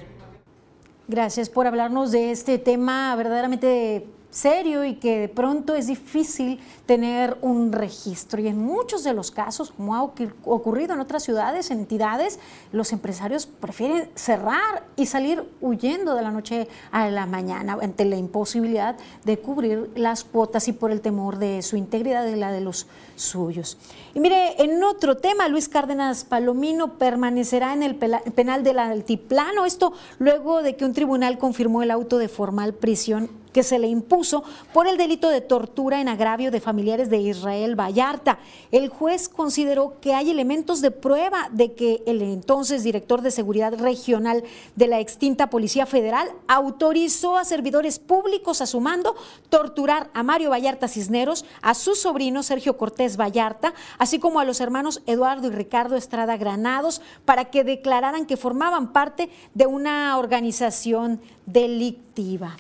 Gracias 1.08 1.50
por 1.50 1.68
hablarnos 1.68 2.12
de 2.12 2.32
este 2.32 2.58
tema 2.58 3.16
verdaderamente 3.16 4.08
serio 4.30 4.84
y 4.84 4.96
que 4.96 5.20
de 5.20 5.30
pronto 5.30 5.76
es 5.76 5.88
difícil 5.88 6.60
tener 6.86 7.38
un 7.42 7.72
registro. 7.72 8.42
Y 8.42 8.48
en 8.48 8.58
muchos 8.58 9.04
de 9.04 9.14
los 9.14 9.32
casos, 9.32 9.72
como 9.72 9.96
ha 9.96 10.04
ocurrido 10.04 10.94
en 10.94 11.00
otras 11.00 11.24
ciudades, 11.24 11.72
entidades, 11.72 12.40
los 12.72 12.92
empresarios 12.94 13.46
prefieren 13.46 14.10
cerrar 14.16 14.84
y 14.96 15.06
salir 15.06 15.44
huyendo 15.62 16.16
de 16.16 16.22
la 16.22 16.32
noche 16.32 16.68
a 16.92 17.10
la 17.10 17.26
mañana 17.26 17.78
ante 17.82 18.06
la 18.06 18.18
imposibilidad 18.18 18.96
de 19.26 19.40
cubrir 19.40 19.90
las 19.96 20.24
cuotas 20.24 20.68
y 20.68 20.74
por 20.74 20.92
el 20.92 21.02
temor 21.02 21.38
de 21.38 21.62
su 21.62 21.78
integridad 21.78 22.26
y 22.28 22.36
la 22.36 22.52
de 22.52 22.62
los 22.62 22.88
suyos. 23.16 23.78
Y 24.14 24.20
mire, 24.20 24.62
en 24.62 24.84
otro 24.84 25.18
tema, 25.18 25.48
Luis 25.48 25.68
Cárdenas 25.68 26.24
Palomino 26.24 26.94
permanecerá 26.98 27.74
en 27.74 27.84
el 27.84 27.96
penal 27.96 28.64
del 28.64 28.80
altiplano, 28.80 29.66
esto 29.66 29.94
luego 30.20 30.62
de 30.62 30.76
que 30.76 30.86
un 30.86 30.94
tribunal 30.94 31.38
confirmó 31.38 31.84
el 31.84 31.92
auto 31.92 32.18
de 32.18 32.28
formal 32.30 32.74
prisión 32.74 33.30
que 33.58 33.64
se 33.64 33.80
le 33.80 33.88
impuso 33.88 34.44
por 34.72 34.86
el 34.86 34.98
delito 34.98 35.30
de 35.30 35.42
tortura 35.42 36.00
en 36.00 36.10
agravio 36.10 36.52
de 36.52 36.62
familiares 36.62 37.10
de 37.10 37.18
Israel 37.18 37.74
Vallarta. 37.76 38.38
El 38.72 38.88
juez 38.90 39.30
consideró 39.30 40.00
que 40.00 40.14
hay 40.14 40.30
elementos 40.30 40.80
de 40.80 40.92
prueba 40.92 41.50
de 41.52 41.74
que 41.74 42.04
el 42.06 42.22
entonces 42.22 42.84
director 42.84 43.24
de 43.24 43.32
seguridad 43.32 43.74
regional 43.74 44.44
de 44.76 44.88
la 44.88 45.00
extinta 45.00 45.50
Policía 45.50 45.88
Federal 45.88 46.30
autorizó 46.48 47.36
a 47.36 47.46
servidores 47.46 47.98
públicos 47.98 48.62
a 48.62 48.68
su 48.68 48.80
mando 48.80 49.16
torturar 49.50 50.12
a 50.14 50.22
Mario 50.22 50.52
Vallarta 50.52 50.88
Cisneros, 50.88 51.44
a 51.64 51.74
su 51.74 51.96
sobrino 51.96 52.44
Sergio 52.44 52.78
Cortés 52.78 53.18
Vallarta, 53.18 53.74
así 53.98 54.20
como 54.20 54.40
a 54.40 54.46
los 54.46 54.62
hermanos 54.62 55.02
Eduardo 55.08 55.48
y 55.48 55.50
Ricardo 55.50 55.96
Estrada 55.96 56.38
Granados, 56.38 57.02
para 57.26 57.46
que 57.46 57.64
declararan 57.64 58.28
que 58.28 58.38
formaban 58.38 58.94
parte 58.94 59.32
de 59.56 59.66
una 59.66 60.16
organización 60.20 61.20
delictiva. 61.48 62.56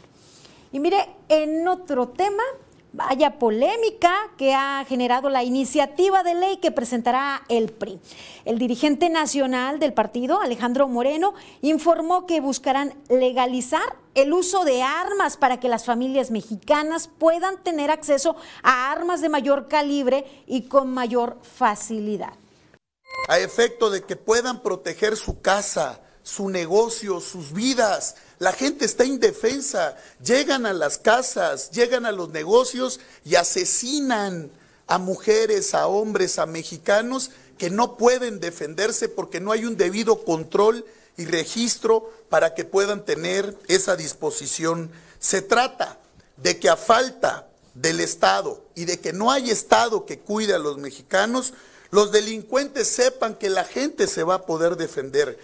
Y 0.71 0.79
mire, 0.79 1.07
en 1.29 1.67
otro 1.67 2.09
tema, 2.09 2.43
vaya 2.93 3.37
polémica 3.37 4.13
que 4.37 4.53
ha 4.53 4.83
generado 4.87 5.29
la 5.29 5.43
iniciativa 5.43 6.23
de 6.23 6.33
ley 6.33 6.57
que 6.57 6.71
presentará 6.71 7.43
el 7.47 7.71
PRI. 7.71 7.99
El 8.43 8.57
dirigente 8.57 9.09
nacional 9.09 9.79
del 9.79 9.93
partido, 9.93 10.41
Alejandro 10.41 10.87
Moreno, 10.87 11.33
informó 11.61 12.25
que 12.25 12.41
buscarán 12.41 12.95
legalizar 13.07 13.95
el 14.15 14.33
uso 14.33 14.65
de 14.65 14.81
armas 14.81 15.37
para 15.37 15.59
que 15.59 15.69
las 15.69 15.85
familias 15.85 16.31
mexicanas 16.31 17.07
puedan 17.07 17.63
tener 17.63 17.91
acceso 17.91 18.35
a 18.63 18.91
armas 18.91 19.21
de 19.21 19.29
mayor 19.29 19.67
calibre 19.67 20.25
y 20.47 20.63
con 20.63 20.91
mayor 20.91 21.37
facilidad. 21.43 22.33
A 23.29 23.39
efecto 23.39 23.89
de 23.89 24.03
que 24.03 24.15
puedan 24.15 24.63
proteger 24.63 25.17
su 25.17 25.41
casa, 25.41 26.01
su 26.23 26.49
negocio, 26.49 27.19
sus 27.19 27.53
vidas 27.53 28.15
la 28.39 28.51
gente 28.53 28.85
está 28.85 29.03
indefensa, 29.03 29.97
llegan 30.23 30.65
a 30.65 30.73
las 30.73 30.97
casas, 30.97 31.71
llegan 31.71 32.05
a 32.05 32.11
los 32.11 32.29
negocios 32.29 32.99
y 33.25 33.35
asesinan 33.35 34.51
a 34.85 34.97
mujeres, 34.99 35.73
a 35.73 35.87
hombres, 35.87 36.39
a 36.39 36.45
mexicanos 36.45 37.31
que 37.57 37.69
no 37.69 37.97
pueden 37.97 38.39
defenderse 38.39 39.09
porque 39.09 39.39
no 39.39 39.51
hay 39.51 39.65
un 39.65 39.77
debido 39.77 40.23
control 40.23 40.85
y 41.17 41.25
registro 41.25 42.11
para 42.29 42.53
que 42.53 42.63
puedan 42.63 43.03
tener 43.03 43.57
esa 43.67 43.95
disposición. 43.95 44.91
Se 45.19 45.41
trata 45.41 45.97
de 46.37 46.59
que 46.59 46.69
a 46.69 46.77
falta 46.77 47.47
del 47.73 47.99
Estado 47.99 48.63
y 48.75 48.85
de 48.85 48.99
que 48.99 49.13
no 49.13 49.31
hay 49.31 49.49
Estado 49.49 50.05
que 50.05 50.19
cuide 50.19 50.53
a 50.53 50.59
los 50.59 50.77
mexicanos, 50.77 51.53
los 51.89 52.11
delincuentes 52.11 52.87
sepan 52.87 53.35
que 53.35 53.49
la 53.49 53.63
gente 53.63 54.07
se 54.07 54.23
va 54.23 54.35
a 54.35 54.45
poder 54.45 54.77
defender. 54.77 55.39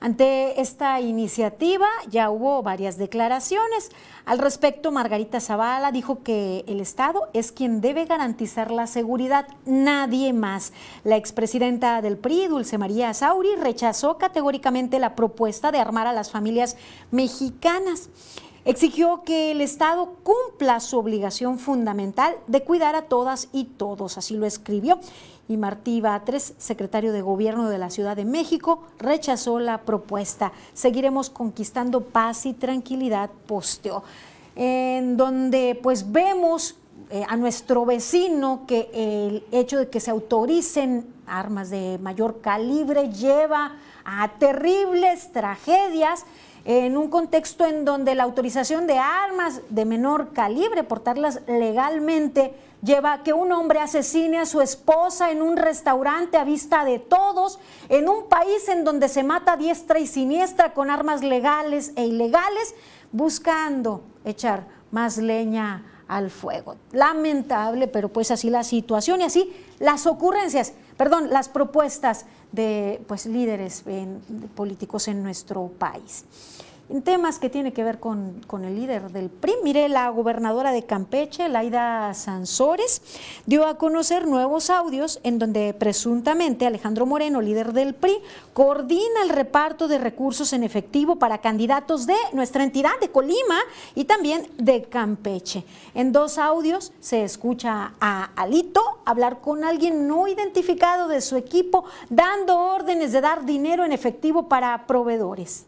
Ante 0.00 0.60
esta 0.60 1.00
iniciativa 1.00 1.86
ya 2.10 2.30
hubo 2.30 2.62
varias 2.62 2.98
declaraciones. 2.98 3.90
Al 4.26 4.38
respecto, 4.38 4.92
Margarita 4.92 5.40
Zavala 5.40 5.92
dijo 5.92 6.22
que 6.22 6.64
el 6.66 6.80
Estado 6.80 7.28
es 7.32 7.52
quien 7.52 7.80
debe 7.80 8.04
garantizar 8.04 8.70
la 8.70 8.86
seguridad, 8.86 9.46
nadie 9.64 10.32
más. 10.32 10.72
La 11.04 11.16
expresidenta 11.16 12.02
del 12.02 12.18
PRI, 12.18 12.48
Dulce 12.48 12.76
María 12.78 13.14
Sauri, 13.14 13.56
rechazó 13.56 14.18
categóricamente 14.18 14.98
la 14.98 15.14
propuesta 15.14 15.72
de 15.72 15.78
armar 15.78 16.06
a 16.06 16.12
las 16.12 16.30
familias 16.30 16.76
mexicanas. 17.10 18.10
Exigió 18.66 19.24
que 19.24 19.50
el 19.50 19.60
Estado 19.60 20.14
cumpla 20.22 20.80
su 20.80 20.98
obligación 20.98 21.58
fundamental 21.58 22.34
de 22.46 22.62
cuidar 22.62 22.94
a 22.94 23.02
todas 23.02 23.48
y 23.52 23.64
todos, 23.64 24.16
así 24.16 24.36
lo 24.36 24.46
escribió 24.46 24.98
y 25.48 25.56
Martí 25.56 26.00
Batres, 26.00 26.54
secretario 26.58 27.12
de 27.12 27.22
Gobierno 27.22 27.68
de 27.68 27.78
la 27.78 27.90
Ciudad 27.90 28.16
de 28.16 28.24
México, 28.24 28.82
rechazó 28.98 29.58
la 29.58 29.82
propuesta. 29.82 30.52
Seguiremos 30.72 31.30
conquistando 31.30 32.02
paz 32.02 32.46
y 32.46 32.54
tranquilidad, 32.54 33.30
posteó. 33.46 34.04
En 34.56 35.16
donde 35.16 35.78
pues 35.82 36.12
vemos 36.12 36.76
eh, 37.10 37.24
a 37.28 37.36
nuestro 37.36 37.84
vecino 37.84 38.62
que 38.66 38.88
el 38.94 39.44
hecho 39.52 39.78
de 39.78 39.90
que 39.90 40.00
se 40.00 40.10
autoricen 40.10 41.06
armas 41.26 41.70
de 41.70 41.98
mayor 42.00 42.40
calibre 42.40 43.10
lleva 43.10 43.76
a 44.04 44.30
terribles 44.38 45.32
tragedias 45.32 46.24
en 46.64 46.96
un 46.96 47.08
contexto 47.08 47.66
en 47.66 47.84
donde 47.84 48.14
la 48.14 48.22
autorización 48.22 48.86
de 48.86 48.98
armas 48.98 49.60
de 49.68 49.84
menor 49.84 50.32
calibre, 50.32 50.82
portarlas 50.82 51.40
legalmente, 51.46 52.54
lleva 52.84 53.14
a 53.14 53.22
que 53.22 53.32
un 53.32 53.50
hombre 53.52 53.80
asesine 53.80 54.38
a 54.38 54.46
su 54.46 54.60
esposa 54.60 55.30
en 55.30 55.42
un 55.42 55.56
restaurante 55.56 56.36
a 56.36 56.44
vista 56.44 56.84
de 56.84 56.98
todos, 56.98 57.58
en 57.88 58.08
un 58.08 58.28
país 58.28 58.68
en 58.68 58.84
donde 58.84 59.08
se 59.08 59.22
mata 59.22 59.56
diestra 59.56 59.98
y 59.98 60.06
siniestra 60.06 60.74
con 60.74 60.90
armas 60.90 61.22
legales 61.22 61.92
e 61.96 62.06
ilegales, 62.06 62.74
buscando 63.10 64.02
echar 64.24 64.66
más 64.90 65.16
leña 65.16 65.84
al 66.06 66.30
fuego. 66.30 66.76
Lamentable, 66.92 67.88
pero 67.88 68.10
pues 68.10 68.30
así 68.30 68.50
la 68.50 68.62
situación 68.62 69.22
y 69.22 69.24
así 69.24 69.52
las 69.78 70.06
ocurrencias, 70.06 70.74
perdón, 70.96 71.30
las 71.30 71.48
propuestas 71.48 72.26
de 72.52 73.02
pues 73.08 73.26
líderes 73.26 73.82
políticos 74.54 75.08
en 75.08 75.22
nuestro 75.22 75.68
país 75.78 76.24
en 76.88 77.02
temas 77.02 77.38
que 77.38 77.48
tiene 77.48 77.72
que 77.72 77.82
ver 77.82 77.98
con, 77.98 78.42
el 78.62 78.74
líder 78.76 79.10
del 79.10 79.30
PRI. 79.30 79.54
Mire, 79.62 79.88
la 79.88 80.08
gobernadora 80.10 80.70
de 80.72 80.84
Campeche, 80.84 81.48
Laida 81.48 82.12
Sansores, 82.14 83.02
dio 83.46 83.66
a 83.66 83.78
conocer 83.78 84.26
nuevos 84.26 84.70
audios 84.70 85.20
en 85.22 85.38
donde 85.38 85.74
presuntamente 85.74 86.66
Alejandro 86.66 87.06
Moreno, 87.06 87.40
líder 87.40 87.72
del 87.72 87.94
PRI, 87.94 88.18
coordina 88.52 89.22
el 89.22 89.30
reparto 89.30 89.88
de 89.88 89.98
recursos 89.98 90.52
en 90.52 90.62
efectivo 90.62 91.16
para 91.16 91.38
candidatos 91.38 92.06
de 92.06 92.16
nuestra 92.32 92.62
entidad 92.62 92.98
de 93.00 93.10
Colima 93.10 93.58
y 93.94 94.04
también 94.04 94.48
de 94.58 94.82
Campeche. 94.82 95.64
En 95.94 96.12
dos 96.12 96.38
audios 96.38 96.92
se 97.00 97.24
escucha 97.24 97.94
a 98.00 98.30
Alito 98.36 98.82
hablar 99.04 99.40
con 99.40 99.64
alguien 99.64 100.06
no 100.06 100.28
identificado 100.28 101.08
de 101.08 101.20
su 101.20 101.36
equipo, 101.36 101.84
dando 102.10 102.58
órdenes 102.58 103.12
de 103.12 103.20
dar 103.20 103.44
dinero 103.44 103.84
en 103.84 103.92
efectivo 103.92 104.48
para 104.48 104.86
proveedores. 104.86 105.66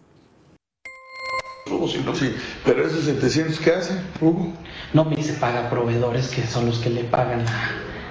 Sí, 2.14 2.34
pero 2.64 2.86
esos 2.86 3.04
700 3.04 3.58
¿qué 3.58 3.72
hacen, 3.72 3.98
Hugo? 4.20 4.52
No, 4.92 5.04
me 5.04 5.20
se 5.20 5.32
paga 5.32 5.68
proveedores 5.68 6.28
que 6.28 6.46
son 6.46 6.66
los 6.66 6.78
que 6.78 6.90
le 6.90 7.02
pagan. 7.02 7.44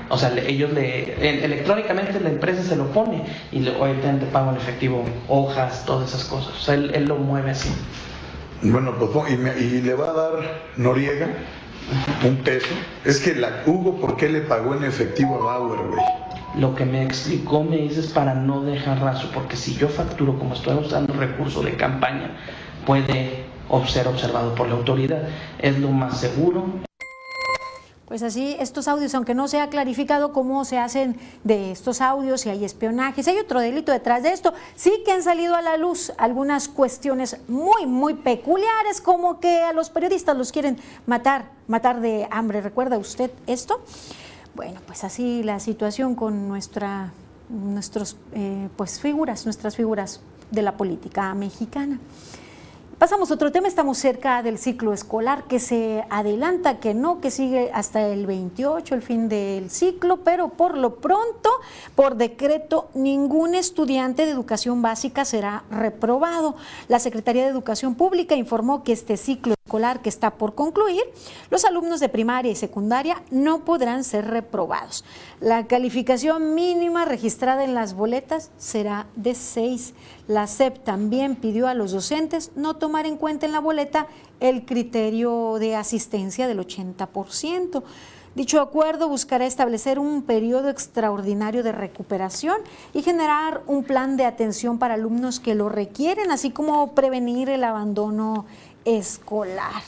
O 0.09 0.17
sea, 0.17 0.33
ellos 0.45 0.73
le. 0.73 1.43
electrónicamente 1.45 2.19
la 2.19 2.29
empresa 2.29 2.61
se 2.63 2.75
lo 2.75 2.87
pone 2.91 3.23
y 3.53 3.59
le, 3.59 3.71
obviamente 3.71 4.25
pago 4.25 4.51
en 4.51 4.57
efectivo 4.57 5.05
hojas, 5.29 5.85
todas 5.85 6.09
esas 6.09 6.25
cosas. 6.25 6.53
O 6.53 6.59
sea, 6.59 6.75
él, 6.75 7.05
lo 7.05 7.15
mueve 7.15 7.51
así. 7.51 7.69
Bueno, 8.61 8.93
pues 8.95 9.31
y, 9.31 9.81
le 9.81 9.93
va 9.93 10.09
a 10.09 10.13
dar 10.13 10.61
Noriega 10.75 11.27
un 12.25 12.35
peso. 12.37 12.73
Es 13.05 13.19
que 13.19 13.35
la 13.35 13.63
Hugo, 13.65 14.01
¿por 14.01 14.17
qué 14.17 14.27
le 14.27 14.41
pagó 14.41 14.75
en 14.75 14.83
efectivo 14.83 15.35
a 15.35 15.59
Bauer, 15.59 15.79
güey? 15.87 16.03
Lo 16.57 16.75
que 16.75 16.85
me 16.85 17.03
explicó 17.03 17.63
me 17.63 17.77
dices 17.77 18.07
para 18.07 18.33
no 18.33 18.61
dejar 18.61 19.01
raso, 19.01 19.29
porque 19.33 19.55
si 19.55 19.75
yo 19.75 19.87
facturo 19.87 20.37
como 20.37 20.53
estoy 20.53 20.75
usando 20.75 21.13
recurso 21.13 21.61
de 21.61 21.75
campaña, 21.75 22.31
puede 22.85 23.45
ser 23.87 24.07
observado 24.07 24.55
por 24.55 24.67
la 24.67 24.75
autoridad. 24.75 25.27
Es 25.59 25.77
lo 25.79 25.89
más 25.89 26.19
seguro. 26.19 26.65
Pues 28.07 28.21
así, 28.21 28.55
estos 28.59 28.87
audios, 28.87 29.15
aunque 29.15 29.33
no 29.33 29.47
se 29.47 29.59
ha 29.59 29.69
clarificado 29.69 30.31
cómo 30.31 30.63
se 30.63 30.77
hacen 30.77 31.17
de 31.43 31.71
estos 31.71 32.01
audios, 32.01 32.41
si 32.41 32.49
hay 32.49 32.63
espionaje, 32.63 33.23
si 33.23 33.31
hay 33.31 33.39
otro 33.39 33.59
delito 33.59 33.91
detrás 33.91 34.21
de 34.21 34.29
esto, 34.29 34.53
sí 34.75 35.01
que 35.03 35.11
han 35.11 35.23
salido 35.23 35.55
a 35.55 35.63
la 35.63 35.75
luz 35.75 36.13
algunas 36.19 36.67
cuestiones 36.67 37.37
muy, 37.47 37.87
muy 37.87 38.13
peculiares, 38.13 39.01
como 39.01 39.39
que 39.39 39.61
a 39.61 39.73
los 39.73 39.89
periodistas 39.89 40.37
los 40.37 40.51
quieren 40.51 40.77
matar, 41.07 41.45
matar 41.67 41.99
de 41.99 42.27
hambre. 42.29 42.61
¿Recuerda 42.61 42.99
usted 42.99 43.31
esto? 43.47 43.81
Bueno, 44.53 44.81
pues 44.85 45.03
así 45.03 45.41
la 45.41 45.59
situación 45.59 46.13
con 46.13 46.47
nuestra, 46.47 47.11
nuestros, 47.49 48.17
eh, 48.33 48.69
pues 48.77 48.99
figuras, 48.99 49.45
nuestras 49.45 49.75
figuras 49.75 50.21
de 50.51 50.61
la 50.61 50.77
política 50.77 51.33
mexicana. 51.33 51.99
Pasamos 52.97 53.29
a 53.29 53.33
otro 53.33 53.51
tema, 53.51 53.67
estamos 53.67 53.97
cerca 53.97 54.41
del 54.41 54.57
ciclo 54.57 54.93
escolar 54.93 55.43
que 55.43 55.59
se 55.59 56.05
adelanta, 56.09 56.79
que 56.79 56.93
no, 56.93 57.19
que 57.19 57.29
sigue 57.29 57.69
hasta 57.73 58.07
el 58.07 58.25
28, 58.25 58.95
el 58.95 59.01
fin 59.01 59.27
del 59.27 59.69
ciclo, 59.69 60.23
pero 60.23 60.47
por 60.47 60.77
lo 60.77 60.95
pronto, 60.95 61.49
por 61.93 62.15
decreto, 62.15 62.87
ningún 62.93 63.53
estudiante 63.53 64.25
de 64.25 64.31
educación 64.31 64.81
básica 64.81 65.25
será 65.25 65.65
reprobado. 65.69 66.55
La 66.87 66.99
Secretaría 66.99 67.43
de 67.43 67.49
Educación 67.49 67.95
Pública 67.95 68.35
informó 68.35 68.81
que 68.81 68.93
este 68.93 69.17
ciclo 69.17 69.54
escolar 69.65 70.03
que 70.03 70.09
está 70.09 70.37
por 70.37 70.53
concluir, 70.53 71.01
los 71.49 71.65
alumnos 71.65 71.99
de 71.99 72.07
primaria 72.07 72.51
y 72.51 72.55
secundaria 72.55 73.23
no 73.31 73.65
podrán 73.65 74.03
ser 74.03 74.27
reprobados. 74.27 75.03
La 75.39 75.65
calificación 75.65 76.53
mínima 76.53 77.03
registrada 77.03 77.63
en 77.63 77.73
las 77.73 77.95
boletas 77.95 78.51
será 78.59 79.07
de 79.15 79.33
6. 79.33 79.95
La 80.27 80.45
SEP 80.45 80.83
también 80.83 81.35
pidió 81.35 81.67
a 81.67 81.73
los 81.73 81.93
docentes 81.93 82.51
no 82.55 82.75
tomar 82.75 83.07
en 83.07 83.17
cuenta 83.17 83.47
en 83.47 83.53
la 83.53 83.59
boleta 83.59 84.05
el 84.39 84.65
criterio 84.65 85.55
de 85.57 85.75
asistencia 85.75 86.47
del 86.47 86.59
80%. 86.59 87.81
Dicho 88.35 88.59
acuerdo 88.59 89.07
buscará 89.07 89.45
establecer 89.45 89.97
un 89.97 90.21
periodo 90.21 90.69
extraordinario 90.69 91.63
de 91.63 91.71
recuperación 91.71 92.57
y 92.93 93.01
generar 93.01 93.63
un 93.65 93.83
plan 93.85 94.17
de 94.17 94.25
atención 94.25 94.77
para 94.77 94.95
alumnos 94.95 95.39
que 95.39 95.55
lo 95.55 95.69
requieren, 95.69 96.29
así 96.31 96.51
como 96.51 96.93
prevenir 96.93 97.49
el 97.49 97.63
abandono 97.63 98.45
escolar. 98.85 99.83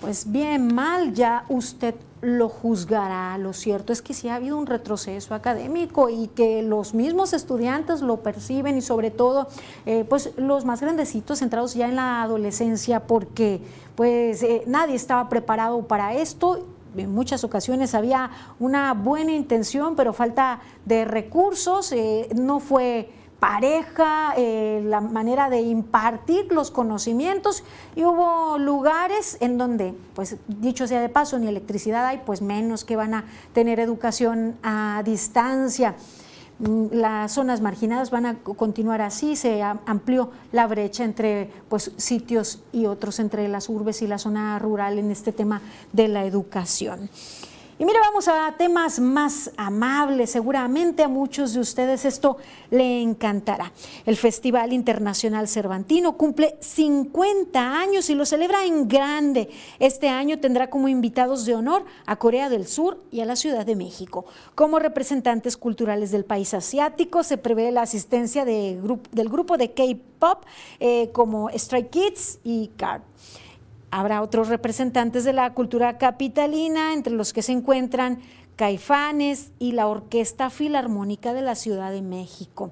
Pues 0.00 0.30
bien, 0.30 0.74
mal, 0.74 1.14
ya 1.14 1.44
usted 1.48 1.94
lo 2.22 2.48
juzgará. 2.48 3.36
Lo 3.38 3.52
cierto 3.52 3.92
es 3.92 4.02
que 4.02 4.14
sí 4.14 4.28
ha 4.28 4.36
habido 4.36 4.56
un 4.56 4.66
retroceso 4.66 5.34
académico 5.34 6.08
y 6.08 6.28
que 6.28 6.62
los 6.62 6.94
mismos 6.94 7.32
estudiantes 7.32 8.00
lo 8.00 8.18
perciben 8.22 8.76
y 8.76 8.80
sobre 8.80 9.10
todo 9.10 9.48
eh, 9.86 10.04
pues 10.08 10.32
los 10.36 10.64
más 10.64 10.80
grandecitos 10.80 11.40
centrados 11.40 11.74
ya 11.74 11.88
en 11.88 11.96
la 11.96 12.22
adolescencia 12.22 13.06
porque 13.06 13.60
pues 13.96 14.42
eh, 14.42 14.62
nadie 14.66 14.94
estaba 14.94 15.28
preparado 15.28 15.86
para 15.86 16.14
esto 16.14 16.64
en 16.96 17.14
muchas 17.14 17.44
ocasiones 17.44 17.94
había 17.94 18.30
una 18.60 18.92
buena 18.94 19.32
intención, 19.32 19.96
pero 19.96 20.12
falta 20.12 20.60
de 20.84 21.04
recursos, 21.04 21.92
eh, 21.92 22.28
no 22.34 22.60
fue 22.60 23.10
pareja, 23.42 24.34
eh, 24.36 24.84
la 24.84 25.00
manera 25.00 25.50
de 25.50 25.62
impartir 25.62 26.52
los 26.52 26.70
conocimientos 26.70 27.64
y 27.96 28.04
hubo 28.04 28.56
lugares 28.56 29.36
en 29.40 29.58
donde, 29.58 29.94
pues 30.14 30.36
dicho 30.46 30.86
sea 30.86 31.00
de 31.00 31.08
paso, 31.08 31.40
ni 31.40 31.48
electricidad 31.48 32.06
hay, 32.06 32.20
pues 32.24 32.40
menos 32.40 32.84
que 32.84 32.94
van 32.94 33.14
a 33.14 33.24
tener 33.52 33.80
educación 33.80 34.54
a 34.62 35.02
distancia. 35.04 35.96
Mm, 36.60 36.86
las 36.92 37.32
zonas 37.32 37.60
marginadas 37.60 38.12
van 38.12 38.26
a 38.26 38.38
continuar 38.38 39.00
así, 39.00 39.34
se 39.34 39.60
amplió 39.60 40.30
la 40.52 40.68
brecha 40.68 41.02
entre 41.02 41.50
pues, 41.68 41.90
sitios 41.96 42.62
y 42.72 42.86
otros, 42.86 43.18
entre 43.18 43.48
las 43.48 43.68
urbes 43.68 44.02
y 44.02 44.06
la 44.06 44.18
zona 44.18 44.56
rural 44.60 45.00
en 45.00 45.10
este 45.10 45.32
tema 45.32 45.62
de 45.92 46.06
la 46.06 46.24
educación. 46.26 47.10
Y 47.82 47.84
mire, 47.84 47.98
vamos 47.98 48.28
a 48.28 48.54
temas 48.56 49.00
más 49.00 49.50
amables. 49.56 50.30
Seguramente 50.30 51.02
a 51.02 51.08
muchos 51.08 51.52
de 51.52 51.58
ustedes 51.58 52.04
esto 52.04 52.36
le 52.70 53.02
encantará. 53.02 53.72
El 54.06 54.16
Festival 54.16 54.72
Internacional 54.72 55.48
Cervantino 55.48 56.16
cumple 56.16 56.56
50 56.60 57.80
años 57.80 58.08
y 58.08 58.14
lo 58.14 58.24
celebra 58.24 58.64
en 58.64 58.86
grande. 58.86 59.50
Este 59.80 60.08
año 60.08 60.38
tendrá 60.38 60.70
como 60.70 60.86
invitados 60.86 61.44
de 61.44 61.56
honor 61.56 61.84
a 62.06 62.14
Corea 62.20 62.48
del 62.48 62.68
Sur 62.68 63.02
y 63.10 63.18
a 63.18 63.24
la 63.24 63.34
Ciudad 63.34 63.66
de 63.66 63.74
México. 63.74 64.26
Como 64.54 64.78
representantes 64.78 65.56
culturales 65.56 66.12
del 66.12 66.24
país 66.24 66.54
asiático, 66.54 67.24
se 67.24 67.36
prevé 67.36 67.72
la 67.72 67.82
asistencia 67.82 68.44
de, 68.44 68.80
del 69.10 69.28
grupo 69.28 69.56
de 69.56 69.72
K-pop 69.72 70.44
eh, 70.78 71.10
como 71.10 71.50
Stray 71.50 71.88
Kids 71.88 72.38
y 72.44 72.68
Card. 72.76 73.02
Habrá 73.94 74.22
otros 74.22 74.48
representantes 74.48 75.22
de 75.24 75.34
la 75.34 75.52
cultura 75.52 75.98
capitalina, 75.98 76.94
entre 76.94 77.12
los 77.12 77.34
que 77.34 77.42
se 77.42 77.52
encuentran 77.52 78.20
Caifanes 78.56 79.52
y 79.58 79.72
la 79.72 79.86
Orquesta 79.86 80.48
Filarmónica 80.48 81.34
de 81.34 81.42
la 81.42 81.54
Ciudad 81.54 81.92
de 81.92 82.00
México. 82.00 82.70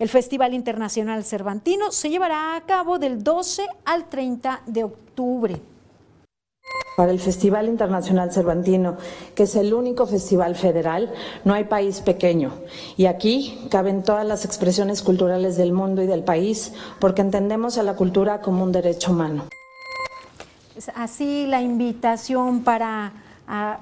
El 0.00 0.08
Festival 0.08 0.54
Internacional 0.54 1.22
Cervantino 1.22 1.92
se 1.92 2.10
llevará 2.10 2.56
a 2.56 2.62
cabo 2.62 2.98
del 2.98 3.22
12 3.22 3.64
al 3.84 4.08
30 4.08 4.62
de 4.66 4.82
octubre. 4.82 5.60
Para 6.96 7.12
el 7.12 7.20
Festival 7.20 7.68
Internacional 7.68 8.32
Cervantino, 8.32 8.96
que 9.36 9.44
es 9.44 9.54
el 9.54 9.72
único 9.72 10.04
festival 10.04 10.56
federal, 10.56 11.14
no 11.44 11.54
hay 11.54 11.62
país 11.62 12.00
pequeño. 12.00 12.50
Y 12.96 13.06
aquí 13.06 13.68
caben 13.70 14.02
todas 14.02 14.26
las 14.26 14.44
expresiones 14.44 15.02
culturales 15.02 15.56
del 15.56 15.72
mundo 15.72 16.02
y 16.02 16.08
del 16.08 16.24
país, 16.24 16.72
porque 16.98 17.22
entendemos 17.22 17.78
a 17.78 17.84
la 17.84 17.94
cultura 17.94 18.40
como 18.40 18.64
un 18.64 18.72
derecho 18.72 19.12
humano 19.12 19.44
así 20.94 21.46
la 21.46 21.60
invitación 21.62 22.62
para, 22.62 23.12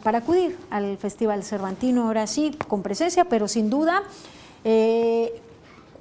para 0.03 0.19
acudir 0.19 0.57
al 0.71 0.97
Festival 0.99 1.43
Cervantino, 1.43 2.07
ahora 2.07 2.27
sí, 2.27 2.57
con 2.69 2.83
presencia, 2.83 3.25
pero 3.25 3.49
sin 3.49 3.71
duda 3.71 4.03
eh, 4.65 5.41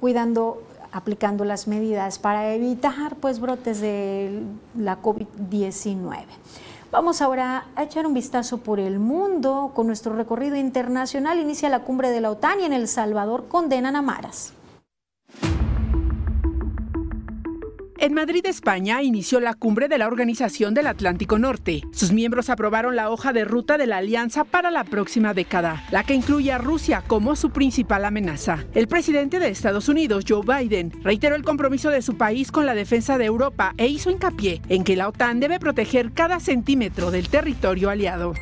cuidando 0.00 0.62
aplicando 0.92 1.44
las 1.44 1.66
medidas 1.66 2.20
para 2.20 2.54
evitar 2.54 3.16
pues 3.16 3.40
brotes 3.40 3.80
de 3.80 4.42
la 4.78 5.02
COVID-19. 5.02 6.24
Vamos 6.92 7.20
ahora 7.20 7.66
a 7.74 7.82
echar 7.82 8.06
un 8.06 8.14
vistazo 8.14 8.58
por 8.58 8.78
el 8.78 9.00
mundo 9.00 9.72
con 9.74 9.88
nuestro 9.88 10.14
recorrido 10.14 10.54
internacional. 10.54 11.40
Inicia 11.40 11.68
la 11.68 11.80
cumbre 11.80 12.10
de 12.10 12.20
la 12.20 12.30
OTAN 12.30 12.60
y 12.60 12.64
en 12.64 12.72
El 12.72 12.86
Salvador 12.86 13.48
condenan 13.48 13.96
a 13.96 14.02
Maras. 14.02 14.52
En 17.98 18.12
Madrid, 18.12 18.44
España, 18.46 19.02
inició 19.02 19.38
la 19.40 19.54
cumbre 19.54 19.88
de 19.88 19.98
la 19.98 20.08
Organización 20.08 20.74
del 20.74 20.88
Atlántico 20.88 21.38
Norte. 21.38 21.82
Sus 21.92 22.12
miembros 22.12 22.50
aprobaron 22.50 22.96
la 22.96 23.08
hoja 23.08 23.32
de 23.32 23.44
ruta 23.44 23.78
de 23.78 23.86
la 23.86 23.98
alianza 23.98 24.44
para 24.44 24.70
la 24.70 24.84
próxima 24.84 25.32
década, 25.32 25.84
la 25.90 26.02
que 26.02 26.14
incluye 26.14 26.52
a 26.52 26.58
Rusia 26.58 27.04
como 27.06 27.36
su 27.36 27.50
principal 27.50 28.04
amenaza. 28.04 28.64
El 28.74 28.88
presidente 28.88 29.38
de 29.38 29.48
Estados 29.48 29.88
Unidos, 29.88 30.24
Joe 30.28 30.42
Biden, 30.44 30.92
reiteró 31.02 31.36
el 31.36 31.44
compromiso 31.44 31.90
de 31.90 32.02
su 32.02 32.16
país 32.16 32.50
con 32.50 32.66
la 32.66 32.74
defensa 32.74 33.16
de 33.16 33.26
Europa 33.26 33.74
e 33.76 33.86
hizo 33.86 34.10
hincapié 34.10 34.60
en 34.68 34.84
que 34.84 34.96
la 34.96 35.08
OTAN 35.08 35.40
debe 35.40 35.60
proteger 35.60 36.12
cada 36.12 36.40
centímetro 36.40 37.10
del 37.10 37.28
territorio 37.28 37.90
aliado. 37.90 38.34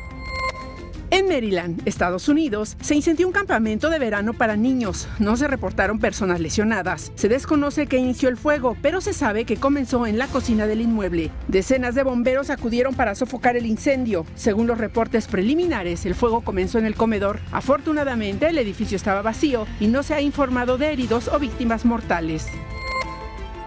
En 1.13 1.27
Maryland, 1.27 1.79
Estados 1.85 2.27
Unidos, 2.27 2.75
se 2.81 2.95
incendió 2.95 3.27
un 3.27 3.33
campamento 3.33 3.91
de 3.91 3.99
verano 3.99 4.33
para 4.33 4.55
niños. 4.55 5.07
No 5.19 5.37
se 5.37 5.47
reportaron 5.47 5.99
personas 5.99 6.39
lesionadas. 6.39 7.11
Se 7.13 7.29
desconoce 7.29 7.85
qué 7.85 7.97
inició 7.97 8.29
el 8.29 8.37
fuego, 8.37 8.75
pero 8.81 8.99
se 8.99 9.13
sabe 9.13 9.45
que 9.45 9.57
comenzó 9.57 10.07
en 10.07 10.17
la 10.17 10.25
cocina 10.25 10.65
del 10.65 10.81
inmueble. 10.81 11.29
Decenas 11.47 11.93
de 11.93 12.01
bomberos 12.01 12.49
acudieron 12.49 12.95
para 12.95 13.13
sofocar 13.13 13.55
el 13.55 13.67
incendio. 13.67 14.25
Según 14.33 14.65
los 14.65 14.79
reportes 14.79 15.27
preliminares, 15.27 16.03
el 16.07 16.15
fuego 16.15 16.41
comenzó 16.41 16.79
en 16.79 16.87
el 16.87 16.95
comedor. 16.95 17.39
Afortunadamente, 17.51 18.47
el 18.47 18.57
edificio 18.57 18.95
estaba 18.95 19.21
vacío 19.21 19.67
y 19.79 19.89
no 19.89 20.01
se 20.01 20.15
ha 20.15 20.21
informado 20.21 20.79
de 20.79 20.93
heridos 20.93 21.27
o 21.27 21.37
víctimas 21.37 21.85
mortales. 21.85 22.47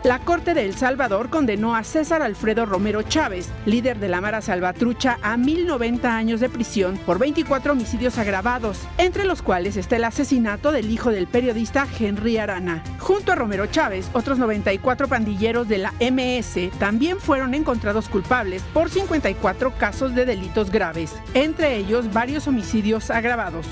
La 0.07 0.21
Corte 0.21 0.55
de 0.55 0.65
El 0.65 0.77
Salvador 0.77 1.31
condenó 1.31 1.75
a 1.75 1.83
César 1.83 2.23
Alfredo 2.23 2.65
Romero 2.65 3.03
Chávez, 3.03 3.49
líder 3.65 3.99
de 3.99 4.09
la 4.09 4.21
Mara 4.21 4.41
Salvatrucha, 4.41 5.19
a 5.21 5.37
1090 5.37 6.17
años 6.17 6.39
de 6.39 6.49
prisión 6.49 6.97
por 7.05 7.19
24 7.19 7.73
homicidios 7.73 8.17
agravados, 8.17 8.87
entre 8.99 9.25
los 9.25 9.43
cuales 9.43 9.77
está 9.77 9.97
el 9.97 10.05
asesinato 10.05 10.71
del 10.71 10.93
hijo 10.93 11.11
del 11.11 11.27
periodista 11.27 11.89
Henry 11.99 12.39
Arana. 12.39 12.85
Junto 13.01 13.33
a 13.33 13.35
Romero 13.35 13.67
Chávez, 13.67 14.09
otros 14.13 14.39
94 14.39 15.09
pandilleros 15.09 15.67
de 15.67 15.79
la 15.79 15.93
MS 15.99 16.71
también 16.79 17.19
fueron 17.19 17.55
encontrados 17.55 18.09
culpables 18.09 18.63
por 18.73 18.91
54 18.91 19.73
casos 19.77 20.15
de 20.15 20.25
delitos 20.25 20.71
graves, 20.71 21.17
entre 21.35 21.75
ellos 21.79 22.13
varios 22.13 22.47
homicidios 22.47 23.11
agravados. 23.11 23.67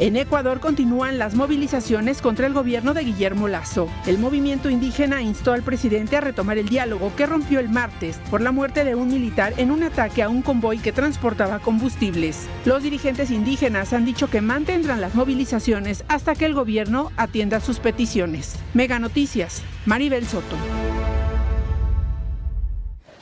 En 0.00 0.16
Ecuador 0.16 0.60
continúan 0.60 1.18
las 1.18 1.34
movilizaciones 1.34 2.22
contra 2.22 2.46
el 2.46 2.54
gobierno 2.54 2.94
de 2.94 3.04
Guillermo 3.04 3.48
Lazo. 3.48 3.86
El 4.06 4.16
movimiento 4.16 4.70
indígena 4.70 5.20
instó 5.20 5.52
al 5.52 5.62
presidente 5.62 6.16
a 6.16 6.22
retomar 6.22 6.56
el 6.56 6.70
diálogo 6.70 7.12
que 7.16 7.26
rompió 7.26 7.60
el 7.60 7.68
martes 7.68 8.16
por 8.30 8.40
la 8.40 8.50
muerte 8.50 8.82
de 8.84 8.94
un 8.94 9.08
militar 9.08 9.52
en 9.58 9.70
un 9.70 9.82
ataque 9.82 10.22
a 10.22 10.30
un 10.30 10.40
convoy 10.40 10.78
que 10.78 10.92
transportaba 10.92 11.58
combustibles. 11.58 12.48
Los 12.64 12.82
dirigentes 12.82 13.30
indígenas 13.30 13.92
han 13.92 14.06
dicho 14.06 14.30
que 14.30 14.40
mantendrán 14.40 15.02
las 15.02 15.14
movilizaciones 15.14 16.02
hasta 16.08 16.34
que 16.34 16.46
el 16.46 16.54
gobierno 16.54 17.12
atienda 17.18 17.60
sus 17.60 17.78
peticiones. 17.78 18.56
Mega 18.72 18.98
Noticias, 18.98 19.62
Maribel 19.84 20.26
Soto. 20.26 20.56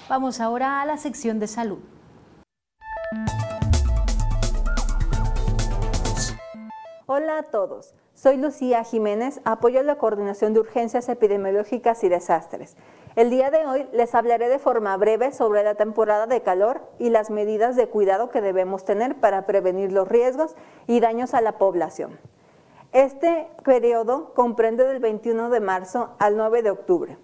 Vamos 0.09 0.39
ahora 0.39 0.81
a 0.81 0.87
la 0.87 0.97
sección 0.97 1.41
de 1.41 1.49
salud. 1.49 1.81
Hola 7.11 7.39
a 7.39 7.43
todos, 7.45 7.95
soy 8.13 8.37
Lucía 8.37 8.85
Jiménez, 8.85 9.41
apoyo 9.47 9.83
la 9.83 9.97
coordinación 9.97 10.53
de 10.53 10.61
urgencias 10.61 11.09
epidemiológicas 11.09 12.05
y 12.05 12.11
desastres. 12.11 12.77
El 13.17 13.31
día 13.31 13.51
de 13.51 13.65
hoy 13.65 13.89
les 13.95 14.15
hablaré 14.15 14.51
de 14.51 14.59
forma 14.59 14.95
breve 14.99 15.33
sobre 15.33 15.63
la 15.63 15.75
temporada 15.75 16.27
de 16.27 16.43
calor 16.43 16.83
y 16.99 17.09
las 17.09 17.31
medidas 17.31 17.77
de 17.77 17.89
cuidado 17.89 18.29
que 18.29 18.43
debemos 18.43 18.85
tener 18.85 19.19
para 19.21 19.47
prevenir 19.47 19.91
los 19.91 20.07
riesgos 20.07 20.55
y 20.87 21.01
daños 21.01 21.33
a 21.33 21.41
la 21.41 21.57
población. 21.57 22.21
Este 22.93 23.49
periodo 23.65 24.35
comprende 24.35 24.85
del 24.85 25.01
21 25.01 25.49
de 25.49 25.61
marzo 25.61 26.11
al 26.19 26.37
9 26.37 26.63
de 26.63 26.71
octubre 26.73 27.17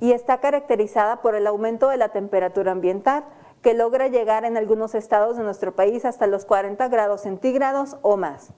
y 0.00 0.10
está 0.10 0.40
caracterizada 0.40 1.22
por 1.22 1.36
el 1.36 1.46
aumento 1.46 1.88
de 1.88 1.98
la 1.98 2.08
temperatura 2.08 2.72
ambiental 2.72 3.26
que 3.62 3.74
logra 3.74 4.08
llegar 4.08 4.44
en 4.44 4.56
algunos 4.56 4.96
estados 4.96 5.36
de 5.36 5.44
nuestro 5.44 5.76
país 5.76 6.04
hasta 6.04 6.26
los 6.26 6.46
40 6.46 6.88
grados 6.88 7.20
centígrados 7.20 7.96
o 8.02 8.16
más. 8.16 8.52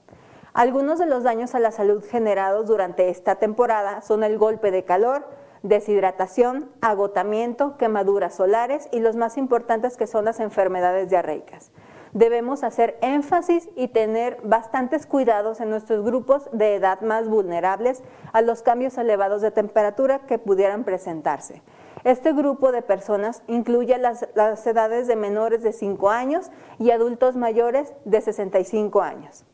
Algunos 0.53 0.99
de 0.99 1.07
los 1.07 1.23
daños 1.23 1.55
a 1.55 1.59
la 1.59 1.71
salud 1.71 2.03
generados 2.05 2.67
durante 2.67 3.09
esta 3.09 3.37
temporada 3.37 4.03
son 4.03 4.23
el 4.23 4.37
golpe 4.37 4.69
de 4.69 4.83
calor, 4.83 5.25
deshidratación, 5.63 6.69
agotamiento, 6.79 7.75
quemaduras 7.77 8.35
solares 8.35 8.87
y 8.91 8.99
los 8.99 9.15
más 9.15 9.37
importantes 9.39 9.97
que 9.97 10.05
son 10.05 10.25
las 10.25 10.39
enfermedades 10.39 11.09
diarreicas. 11.09 11.71
Debemos 12.11 12.63
hacer 12.63 12.99
énfasis 13.01 13.67
y 13.75 13.87
tener 13.87 14.37
bastantes 14.43 15.07
cuidados 15.07 15.59
en 15.59 15.71
nuestros 15.71 16.05
grupos 16.05 16.47
de 16.51 16.75
edad 16.75 17.01
más 17.01 17.27
vulnerables 17.27 18.03
a 18.31 18.43
los 18.43 18.61
cambios 18.61 18.95
elevados 18.99 19.41
de 19.41 19.49
temperatura 19.49 20.19
que 20.27 20.37
pudieran 20.37 20.83
presentarse. 20.83 21.63
Este 22.03 22.31
grupo 22.31 22.71
de 22.71 22.83
personas 22.83 23.41
incluye 23.47 23.97
las, 23.97 24.27
las 24.35 24.67
edades 24.67 25.07
de 25.07 25.15
menores 25.15 25.63
de 25.63 25.73
5 25.73 26.11
años 26.11 26.51
y 26.77 26.91
adultos 26.91 27.35
mayores 27.35 27.93
de 28.05 28.21
65 28.21 29.01
años. 29.01 29.45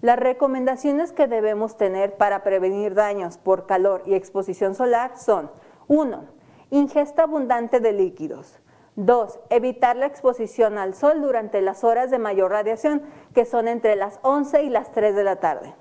Las 0.00 0.16
recomendaciones 0.16 1.10
que 1.10 1.26
debemos 1.26 1.76
tener 1.76 2.14
para 2.16 2.44
prevenir 2.44 2.94
daños 2.94 3.36
por 3.36 3.66
calor 3.66 4.04
y 4.06 4.14
exposición 4.14 4.76
solar 4.76 5.18
son 5.18 5.50
1. 5.88 6.24
Ingesta 6.70 7.24
abundante 7.24 7.80
de 7.80 7.92
líquidos. 7.92 8.60
2. 8.94 9.40
Evitar 9.50 9.96
la 9.96 10.06
exposición 10.06 10.78
al 10.78 10.94
sol 10.94 11.20
durante 11.20 11.60
las 11.62 11.82
horas 11.82 12.12
de 12.12 12.20
mayor 12.20 12.52
radiación, 12.52 13.02
que 13.34 13.44
son 13.44 13.66
entre 13.66 13.96
las 13.96 14.20
11 14.22 14.62
y 14.62 14.70
las 14.70 14.92
3 14.92 15.16
de 15.16 15.24
la 15.24 15.36
tarde. 15.40 15.74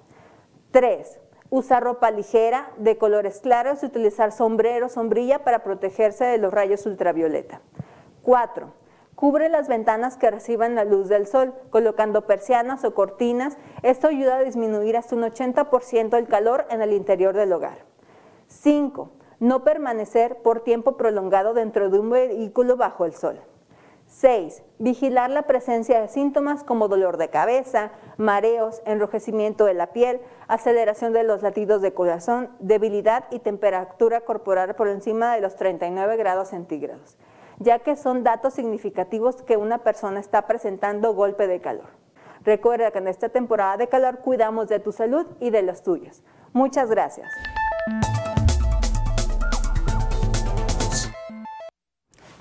3. 0.71 1.19
Usar 1.51 1.83
ropa 1.83 2.09
ligera, 2.09 2.71
de 2.77 2.97
colores 2.97 3.39
claros 3.41 3.83
y 3.83 3.85
utilizar 3.85 4.31
sombrero 4.31 4.89
sombrilla 4.89 5.43
para 5.43 5.63
protegerse 5.63 6.25
de 6.25 6.39
los 6.39 6.51
rayos 6.51 6.87
ultravioleta. 6.87 7.61
4 8.23 8.86
Cubre 9.17 9.49
las 9.49 9.67
ventanas 9.67 10.15
que 10.15 10.29
reciban 10.29 10.75
la 10.75 10.85
luz 10.85 11.09
del 11.09 11.25
sol, 11.25 11.55
colocando 11.71 12.27
persianas 12.27 12.85
o 12.85 12.93
cortinas. 12.93 13.57
Esto 13.81 14.09
ayuda 14.09 14.37
a 14.37 14.43
disminuir 14.43 14.95
hasta 14.95 15.15
un 15.15 15.23
80% 15.23 16.15
el 16.19 16.27
calor 16.27 16.67
en 16.69 16.83
el 16.83 16.93
interior 16.93 17.35
del 17.35 17.51
hogar. 17.51 17.79
5. 18.45 19.09
No 19.39 19.63
permanecer 19.63 20.43
por 20.43 20.59
tiempo 20.59 20.97
prolongado 20.97 21.55
dentro 21.55 21.89
de 21.89 21.97
un 21.97 22.11
vehículo 22.11 22.77
bajo 22.77 23.05
el 23.05 23.15
sol. 23.15 23.41
6. 24.05 24.61
Vigilar 24.77 25.31
la 25.31 25.47
presencia 25.47 25.99
de 25.99 26.09
síntomas 26.09 26.63
como 26.63 26.87
dolor 26.87 27.17
de 27.17 27.31
cabeza, 27.31 27.93
mareos, 28.17 28.83
enrojecimiento 28.85 29.65
de 29.65 29.73
la 29.73 29.93
piel, 29.93 30.21
aceleración 30.47 31.11
de 31.13 31.23
los 31.23 31.41
latidos 31.41 31.81
de 31.81 31.95
corazón, 31.95 32.51
debilidad 32.59 33.25
y 33.31 33.39
temperatura 33.39 34.21
corporal 34.21 34.75
por 34.75 34.87
encima 34.87 35.33
de 35.33 35.41
los 35.41 35.55
39 35.55 36.17
grados 36.17 36.49
centígrados 36.49 37.17
ya 37.59 37.79
que 37.79 37.95
son 37.95 38.23
datos 38.23 38.53
significativos 38.53 39.41
que 39.41 39.57
una 39.57 39.79
persona 39.79 40.19
está 40.19 40.47
presentando 40.47 41.13
golpe 41.13 41.47
de 41.47 41.61
calor. 41.61 41.89
Recuerda 42.43 42.91
que 42.91 42.99
en 42.99 43.07
esta 43.07 43.29
temporada 43.29 43.77
de 43.77 43.87
calor 43.87 44.19
cuidamos 44.19 44.69
de 44.69 44.79
tu 44.79 44.91
salud 44.91 45.25
y 45.39 45.49
de 45.49 45.63
los 45.63 45.83
tuyos. 45.83 46.23
Muchas 46.53 46.89
gracias. 46.89 47.27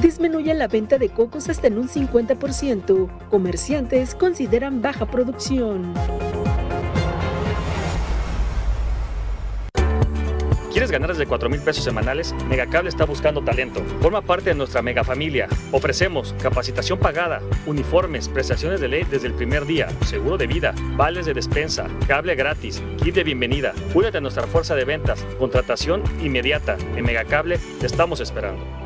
Disminuye 0.00 0.54
la 0.54 0.68
venta 0.68 0.98
de 0.98 1.08
cocos 1.08 1.48
hasta 1.48 1.66
en 1.66 1.78
un 1.78 1.88
50%. 1.88 3.08
Comerciantes 3.30 4.14
consideran 4.14 4.82
baja 4.82 5.06
producción. 5.06 5.94
¿Quieres 10.76 10.90
ganar 10.90 11.08
desde 11.08 11.24
4 11.24 11.48
mil 11.48 11.62
pesos 11.62 11.82
semanales? 11.82 12.34
Megacable 12.50 12.90
está 12.90 13.06
buscando 13.06 13.42
talento. 13.42 13.82
Forma 14.02 14.20
parte 14.20 14.50
de 14.50 14.56
nuestra 14.56 14.82
mega 14.82 15.04
familia. 15.04 15.48
Ofrecemos 15.72 16.34
capacitación 16.42 16.98
pagada, 16.98 17.40
uniformes, 17.64 18.28
prestaciones 18.28 18.82
de 18.82 18.88
ley 18.88 19.04
desde 19.10 19.28
el 19.28 19.32
primer 19.32 19.64
día, 19.64 19.88
seguro 20.04 20.36
de 20.36 20.46
vida, 20.46 20.74
vales 20.94 21.24
de 21.24 21.32
despensa, 21.32 21.86
cable 22.06 22.34
gratis, 22.34 22.82
kit 23.02 23.14
de 23.14 23.24
bienvenida. 23.24 23.72
Únete 23.94 24.18
a 24.18 24.20
nuestra 24.20 24.46
fuerza 24.46 24.74
de 24.74 24.84
ventas, 24.84 25.24
contratación 25.38 26.02
inmediata. 26.20 26.76
En 26.94 27.06
Megacable 27.06 27.58
te 27.80 27.86
estamos 27.86 28.20
esperando. 28.20 28.85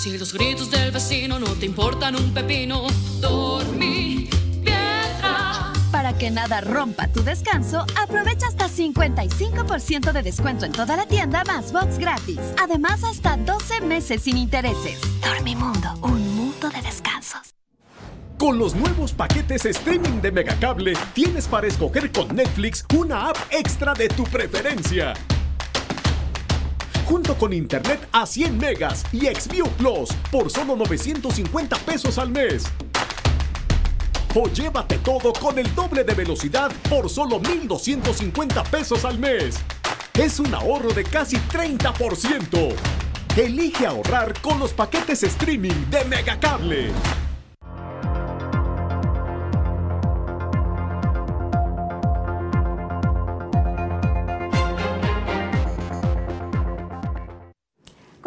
Si 0.00 0.16
los 0.16 0.32
gritos 0.32 0.70
del 0.70 0.92
vecino 0.92 1.38
no 1.38 1.48
te 1.48 1.66
importan 1.66 2.16
un 2.16 2.32
pepino, 2.32 2.86
dormí 3.20 4.30
piedra. 4.64 5.74
Para 5.92 6.16
que 6.16 6.30
nada 6.30 6.62
rompa 6.62 7.06
tu 7.08 7.22
descanso, 7.22 7.84
aprovecha 8.02 8.46
hasta 8.46 8.66
55% 8.70 10.12
de 10.12 10.22
descuento 10.22 10.64
en 10.64 10.72
toda 10.72 10.96
la 10.96 11.04
tienda 11.04 11.44
más 11.44 11.70
box 11.70 11.98
gratis. 11.98 12.40
Además, 12.58 13.04
hasta 13.04 13.36
12 13.36 13.82
meses 13.82 14.22
sin 14.22 14.38
intereses. 14.38 14.98
Dormimundo, 15.22 15.90
un 16.00 16.34
mundo 16.34 16.70
de 16.70 16.80
descansos. 16.80 17.54
Con 18.38 18.58
los 18.58 18.74
nuevos 18.74 19.12
paquetes 19.12 19.66
streaming 19.66 20.22
de 20.22 20.32
Megacable, 20.32 20.94
tienes 21.12 21.46
para 21.46 21.66
escoger 21.66 22.10
con 22.10 22.34
Netflix 22.34 22.86
una 22.98 23.28
app 23.28 23.36
extra 23.50 23.92
de 23.92 24.08
tu 24.08 24.24
preferencia 24.24 25.12
junto 27.10 27.36
con 27.36 27.52
internet 27.52 28.08
a 28.12 28.24
100 28.24 28.56
megas 28.56 29.04
y 29.12 29.26
Xview 29.26 29.66
Plus 29.70 30.10
por 30.30 30.48
solo 30.48 30.76
950 30.76 31.76
pesos 31.78 32.18
al 32.18 32.30
mes. 32.30 32.62
O 34.36 34.48
llévate 34.48 34.96
todo 34.98 35.32
con 35.32 35.58
el 35.58 35.74
doble 35.74 36.04
de 36.04 36.14
velocidad 36.14 36.70
por 36.88 37.10
solo 37.10 37.40
1,250 37.40 38.62
pesos 38.62 39.04
al 39.04 39.18
mes. 39.18 39.56
Es 40.14 40.38
un 40.38 40.54
ahorro 40.54 40.92
de 40.92 41.02
casi 41.02 41.36
30%. 41.36 42.74
Elige 43.36 43.86
ahorrar 43.86 44.40
con 44.40 44.60
los 44.60 44.72
paquetes 44.72 45.24
streaming 45.24 45.90
de 45.90 46.04
Megacable. 46.04 46.92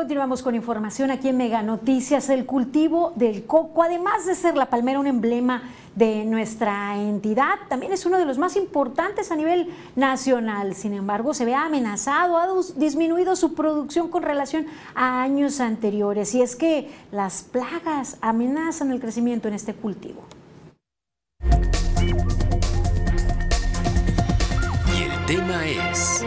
Continuamos 0.04 0.44
con 0.44 0.54
información 0.54 1.12
aquí 1.12 1.30
en 1.30 1.38
Mega 1.38 1.64
Noticias. 1.64 2.28
El 2.28 2.46
cultivo 2.46 3.14
del 3.16 3.46
coco, 3.46 3.84
además 3.84 4.26
de 4.26 4.36
ser 4.36 4.58
la 4.58 4.66
palmera 4.66 5.00
un 5.00 5.08
emblema 5.08 5.64
de 5.96 6.26
nuestra 6.26 6.98
entidad, 6.98 7.54
también 7.70 7.94
es 7.94 8.06
uno 8.06 8.18
de 8.18 8.26
los 8.26 8.38
más 8.38 8.58
importantes 8.58 9.32
a 9.32 9.38
nivel 9.38 9.74
nacional. 9.96 10.76
Sin 10.76 10.94
embargo, 10.94 11.34
se 11.34 11.46
ve 11.46 11.56
amenazado, 11.56 12.38
ha 12.38 12.50
disminuido 12.76 13.38
su 13.38 13.54
producción 13.54 14.10
con 14.10 14.24
relación 14.24 14.66
a 14.94 15.22
años 15.22 15.62
anteriores. 15.62 16.36
Y 16.36 16.42
es 16.42 16.58
que 16.58 16.92
las 17.14 17.42
plagas 17.42 18.18
amenazan 18.20 18.92
el 18.92 19.00
crecimiento 19.00 19.48
en 19.48 19.54
este 19.54 19.74
cultivo. 19.74 20.26
Y 24.94 25.04
el 25.04 25.26
tema 25.28 25.66
es... 25.66 26.26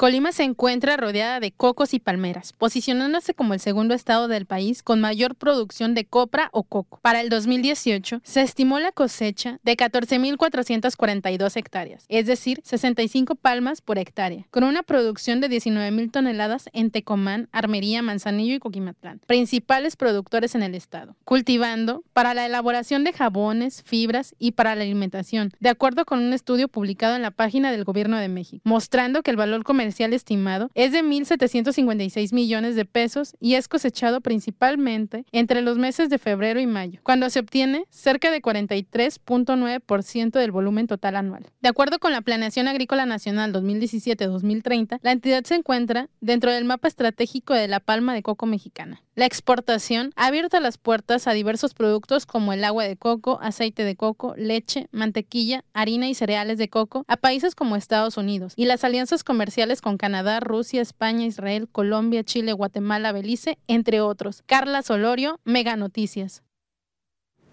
Colima 0.00 0.32
se 0.32 0.44
encuentra 0.44 0.96
rodeada 0.96 1.40
de 1.40 1.52
cocos 1.52 1.92
y 1.92 1.98
palmeras, 1.98 2.54
posicionándose 2.54 3.34
como 3.34 3.52
el 3.52 3.60
segundo 3.60 3.92
estado 3.92 4.28
del 4.28 4.46
país 4.46 4.82
con 4.82 4.98
mayor 4.98 5.34
producción 5.34 5.92
de 5.92 6.06
copra 6.06 6.48
o 6.52 6.62
coco. 6.62 6.98
Para 7.02 7.20
el 7.20 7.28
2018, 7.28 8.22
se 8.24 8.40
estimó 8.40 8.80
la 8.80 8.92
cosecha 8.92 9.58
de 9.62 9.76
14.442 9.76 11.54
hectáreas, 11.54 12.06
es 12.08 12.24
decir, 12.24 12.62
65 12.64 13.34
palmas 13.34 13.82
por 13.82 13.98
hectárea, 13.98 14.46
con 14.50 14.64
una 14.64 14.82
producción 14.82 15.42
de 15.42 15.50
19.000 15.50 16.10
toneladas 16.10 16.70
en 16.72 16.90
Tecomán, 16.90 17.50
Armería, 17.52 18.00
Manzanillo 18.00 18.54
y 18.54 18.58
Coquimatlán, 18.58 19.20
principales 19.26 19.96
productores 19.96 20.54
en 20.54 20.62
el 20.62 20.74
estado, 20.74 21.14
cultivando 21.26 22.04
para 22.14 22.32
la 22.32 22.46
elaboración 22.46 23.04
de 23.04 23.12
jabones, 23.12 23.82
fibras 23.82 24.34
y 24.38 24.52
para 24.52 24.74
la 24.74 24.84
alimentación, 24.84 25.52
de 25.60 25.68
acuerdo 25.68 26.06
con 26.06 26.20
un 26.20 26.32
estudio 26.32 26.68
publicado 26.68 27.16
en 27.16 27.20
la 27.20 27.32
página 27.32 27.70
del 27.70 27.84
Gobierno 27.84 28.16
de 28.16 28.28
México, 28.30 28.62
mostrando 28.64 29.22
que 29.22 29.30
el 29.30 29.36
valor 29.36 29.62
comercial 29.62 29.89
estimado 29.90 30.70
es 30.74 30.92
de 30.92 31.02
1.756 31.02 32.32
millones 32.32 32.76
de 32.76 32.84
pesos 32.84 33.34
y 33.40 33.54
es 33.54 33.68
cosechado 33.68 34.20
principalmente 34.20 35.24
entre 35.32 35.62
los 35.62 35.78
meses 35.78 36.10
de 36.10 36.18
febrero 36.18 36.60
y 36.60 36.66
mayo, 36.66 37.00
cuando 37.02 37.28
se 37.30 37.40
obtiene 37.40 37.84
cerca 37.90 38.30
de 38.30 38.42
43.9% 38.42 40.30
del 40.30 40.50
volumen 40.50 40.86
total 40.86 41.16
anual. 41.16 41.46
De 41.60 41.68
acuerdo 41.68 41.98
con 41.98 42.12
la 42.12 42.22
Planeación 42.22 42.68
Agrícola 42.68 43.06
Nacional 43.06 43.52
2017-2030, 43.52 44.98
la 45.02 45.12
entidad 45.12 45.44
se 45.44 45.54
encuentra 45.56 46.08
dentro 46.20 46.52
del 46.52 46.64
mapa 46.64 46.88
estratégico 46.88 47.54
de 47.54 47.68
la 47.68 47.80
palma 47.80 48.14
de 48.14 48.22
coco 48.22 48.46
mexicana. 48.46 49.02
La 49.16 49.26
exportación 49.26 50.12
ha 50.16 50.28
abierto 50.28 50.58
las 50.60 50.78
puertas 50.78 51.26
a 51.26 51.32
diversos 51.32 51.74
productos 51.74 52.24
como 52.24 52.52
el 52.52 52.64
agua 52.64 52.84
de 52.84 52.96
coco, 52.96 53.38
aceite 53.42 53.84
de 53.84 53.96
coco, 53.96 54.34
leche, 54.38 54.88
mantequilla, 54.92 55.64
harina 55.74 56.08
y 56.08 56.14
cereales 56.14 56.58
de 56.58 56.70
coco 56.70 57.04
a 57.06 57.16
países 57.16 57.54
como 57.54 57.76
Estados 57.76 58.16
Unidos 58.16 58.54
y 58.56 58.64
las 58.64 58.84
alianzas 58.84 59.24
comerciales 59.24 59.79
con 59.80 59.96
Canadá, 59.96 60.40
Rusia, 60.40 60.82
España, 60.82 61.26
Israel, 61.26 61.68
Colombia, 61.70 62.24
Chile, 62.24 62.52
Guatemala, 62.52 63.12
Belice, 63.12 63.58
entre 63.66 64.00
otros. 64.00 64.42
Carla 64.46 64.82
Solorio, 64.82 65.38
Mega 65.44 65.76
Noticias. 65.76 66.42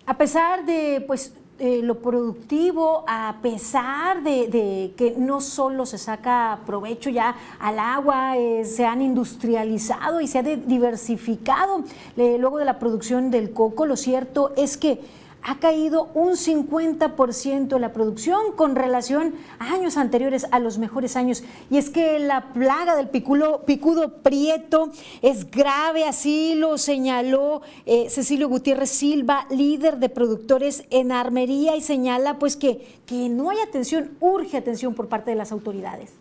A 0.05 0.17
pesar 0.17 0.65
de 0.65 1.03
pues 1.05 1.33
eh, 1.59 1.81
lo 1.81 1.99
productivo, 2.03 3.03
a 3.07 3.37
pesar 3.41 4.21
de, 4.21 4.93
que 4.95 5.15
no 5.17 5.41
solo 5.41 5.87
se 5.87 5.97
saca 5.97 6.59
provecho 6.67 7.09
ya 7.09 7.35
al 7.59 7.79
agua, 7.79 8.37
eh, 8.37 8.63
se 8.63 8.85
han 8.85 9.01
industrializado 9.01 10.21
y 10.21 10.27
se 10.27 10.37
ha 10.37 10.43
diversificado 10.43 11.83
eh, 12.15 12.37
luego 12.39 12.59
de 12.59 12.65
la 12.65 12.77
producción 12.77 13.31
del 13.31 13.53
coco, 13.53 13.87
lo 13.87 13.97
cierto 13.97 14.53
es 14.55 14.77
que 14.77 15.01
ha 15.47 15.59
caído 15.59 16.09
un 16.13 16.31
50% 16.33 17.79
la 17.79 17.93
producción 17.93 18.51
con 18.57 18.75
relación 18.75 19.33
a 19.59 19.71
años 19.73 19.95
anteriores, 19.95 20.45
a 20.51 20.59
los 20.59 20.77
mejores 20.77 21.15
años. 21.15 21.41
Y 21.69 21.77
es 21.77 21.89
que 21.89 22.19
la 22.19 22.51
plaga 22.51 22.97
del 22.97 23.07
picudo, 23.07 23.63
picudo 23.63 24.21
prieto 24.21 24.91
es 25.21 25.49
grave, 25.49 26.03
así 26.03 26.53
lo 26.55 26.77
señaló 26.77 27.61
eh, 27.85 28.09
Cecilio 28.09 28.49
Gutiérrez 28.49 28.89
Silva, 28.89 29.47
líder 29.49 29.99
de 29.99 30.09
productores 30.09 30.83
en 30.89 31.13
armería, 31.13 31.77
y 31.77 31.81
señala 31.81 32.39
pues 32.39 32.57
que, 32.57 32.99
que 33.05 33.29
no 33.29 33.49
hay 33.49 33.59
atención, 33.59 34.17
urge 34.19 34.57
atención 34.57 34.95
por 34.95 35.07
parte 35.07 35.31
de 35.31 35.37
las 35.37 35.53
autoridades. 35.53 36.11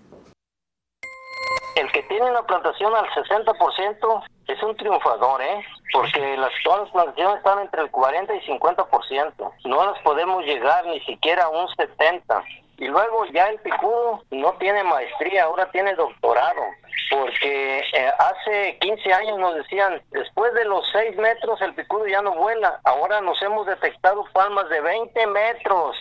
El 1.76 1.92
que 1.92 2.02
tiene 2.04 2.30
una 2.30 2.42
plantación 2.42 2.94
al 2.94 3.06
60% 3.10 4.24
es 4.48 4.62
un 4.62 4.76
triunfador, 4.76 5.42
¿eh? 5.42 5.62
Porque 5.92 6.34
las, 6.38 6.50
todas 6.64 6.80
las 6.84 6.90
plantaciones 6.90 7.36
están 7.36 7.58
entre 7.58 7.82
el 7.82 7.90
40 7.90 8.34
y 8.34 8.40
50%. 8.40 9.52
No 9.66 9.84
las 9.84 10.00
podemos 10.00 10.42
llegar 10.46 10.86
ni 10.86 11.00
siquiera 11.00 11.44
a 11.44 11.48
un 11.50 11.68
70%. 11.68 12.44
Y 12.78 12.86
luego 12.86 13.26
ya 13.26 13.48
el 13.48 13.58
picudo 13.60 14.22
no 14.30 14.54
tiene 14.54 14.84
maestría, 14.84 15.44
ahora 15.44 15.70
tiene 15.70 15.94
doctorado. 15.94 16.62
Porque 17.10 17.78
eh, 17.78 18.10
hace 18.18 18.78
15 18.80 19.12
años 19.12 19.38
nos 19.38 19.54
decían, 19.56 20.00
después 20.12 20.54
de 20.54 20.64
los 20.64 20.82
6 20.92 21.18
metros 21.18 21.60
el 21.60 21.74
picudo 21.74 22.06
ya 22.06 22.22
no 22.22 22.34
vuela. 22.36 22.80
Ahora 22.84 23.20
nos 23.20 23.40
hemos 23.42 23.66
detectado 23.66 24.24
palmas 24.32 24.66
de 24.70 24.80
20 24.80 25.26
metros. 25.26 25.96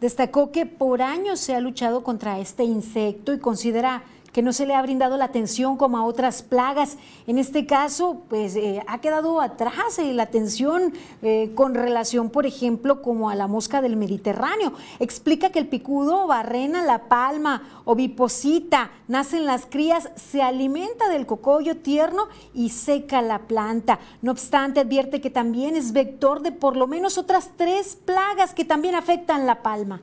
Destacó 0.00 0.50
que 0.50 0.64
por 0.64 1.02
años 1.02 1.40
se 1.40 1.54
ha 1.54 1.60
luchado 1.60 2.02
contra 2.02 2.38
este 2.38 2.64
insecto 2.64 3.34
y 3.34 3.38
considera 3.38 4.02
que 4.32 4.42
no 4.42 4.52
se 4.52 4.66
le 4.66 4.74
ha 4.74 4.82
brindado 4.82 5.16
la 5.16 5.26
atención 5.26 5.76
como 5.76 5.98
a 5.98 6.04
otras 6.04 6.42
plagas. 6.42 6.96
En 7.26 7.38
este 7.38 7.66
caso, 7.66 8.22
pues 8.28 8.56
eh, 8.56 8.82
ha 8.86 9.00
quedado 9.00 9.40
atrás 9.40 9.98
eh, 9.98 10.12
la 10.12 10.24
atención 10.24 10.92
eh, 11.22 11.52
con 11.54 11.74
relación, 11.74 12.30
por 12.30 12.46
ejemplo, 12.46 13.02
como 13.02 13.30
a 13.30 13.34
la 13.34 13.46
mosca 13.46 13.82
del 13.82 13.96
Mediterráneo. 13.96 14.72
Explica 14.98 15.50
que 15.50 15.58
el 15.58 15.68
picudo, 15.68 16.26
barrena, 16.26 16.84
la 16.84 17.08
palma 17.08 17.82
o 17.84 17.94
biposita, 17.94 18.90
nacen 19.08 19.46
las 19.46 19.66
crías, 19.66 20.10
se 20.16 20.42
alimenta 20.42 21.08
del 21.08 21.26
cocoyo 21.26 21.76
tierno 21.76 22.28
y 22.54 22.70
seca 22.70 23.22
la 23.22 23.40
planta. 23.40 23.98
No 24.22 24.32
obstante, 24.32 24.80
advierte 24.80 25.20
que 25.20 25.30
también 25.30 25.76
es 25.76 25.92
vector 25.92 26.42
de 26.42 26.52
por 26.52 26.76
lo 26.76 26.86
menos 26.86 27.18
otras 27.18 27.50
tres 27.56 27.96
plagas 28.04 28.54
que 28.54 28.64
también 28.64 28.94
afectan 28.94 29.46
la 29.46 29.62
palma 29.62 30.00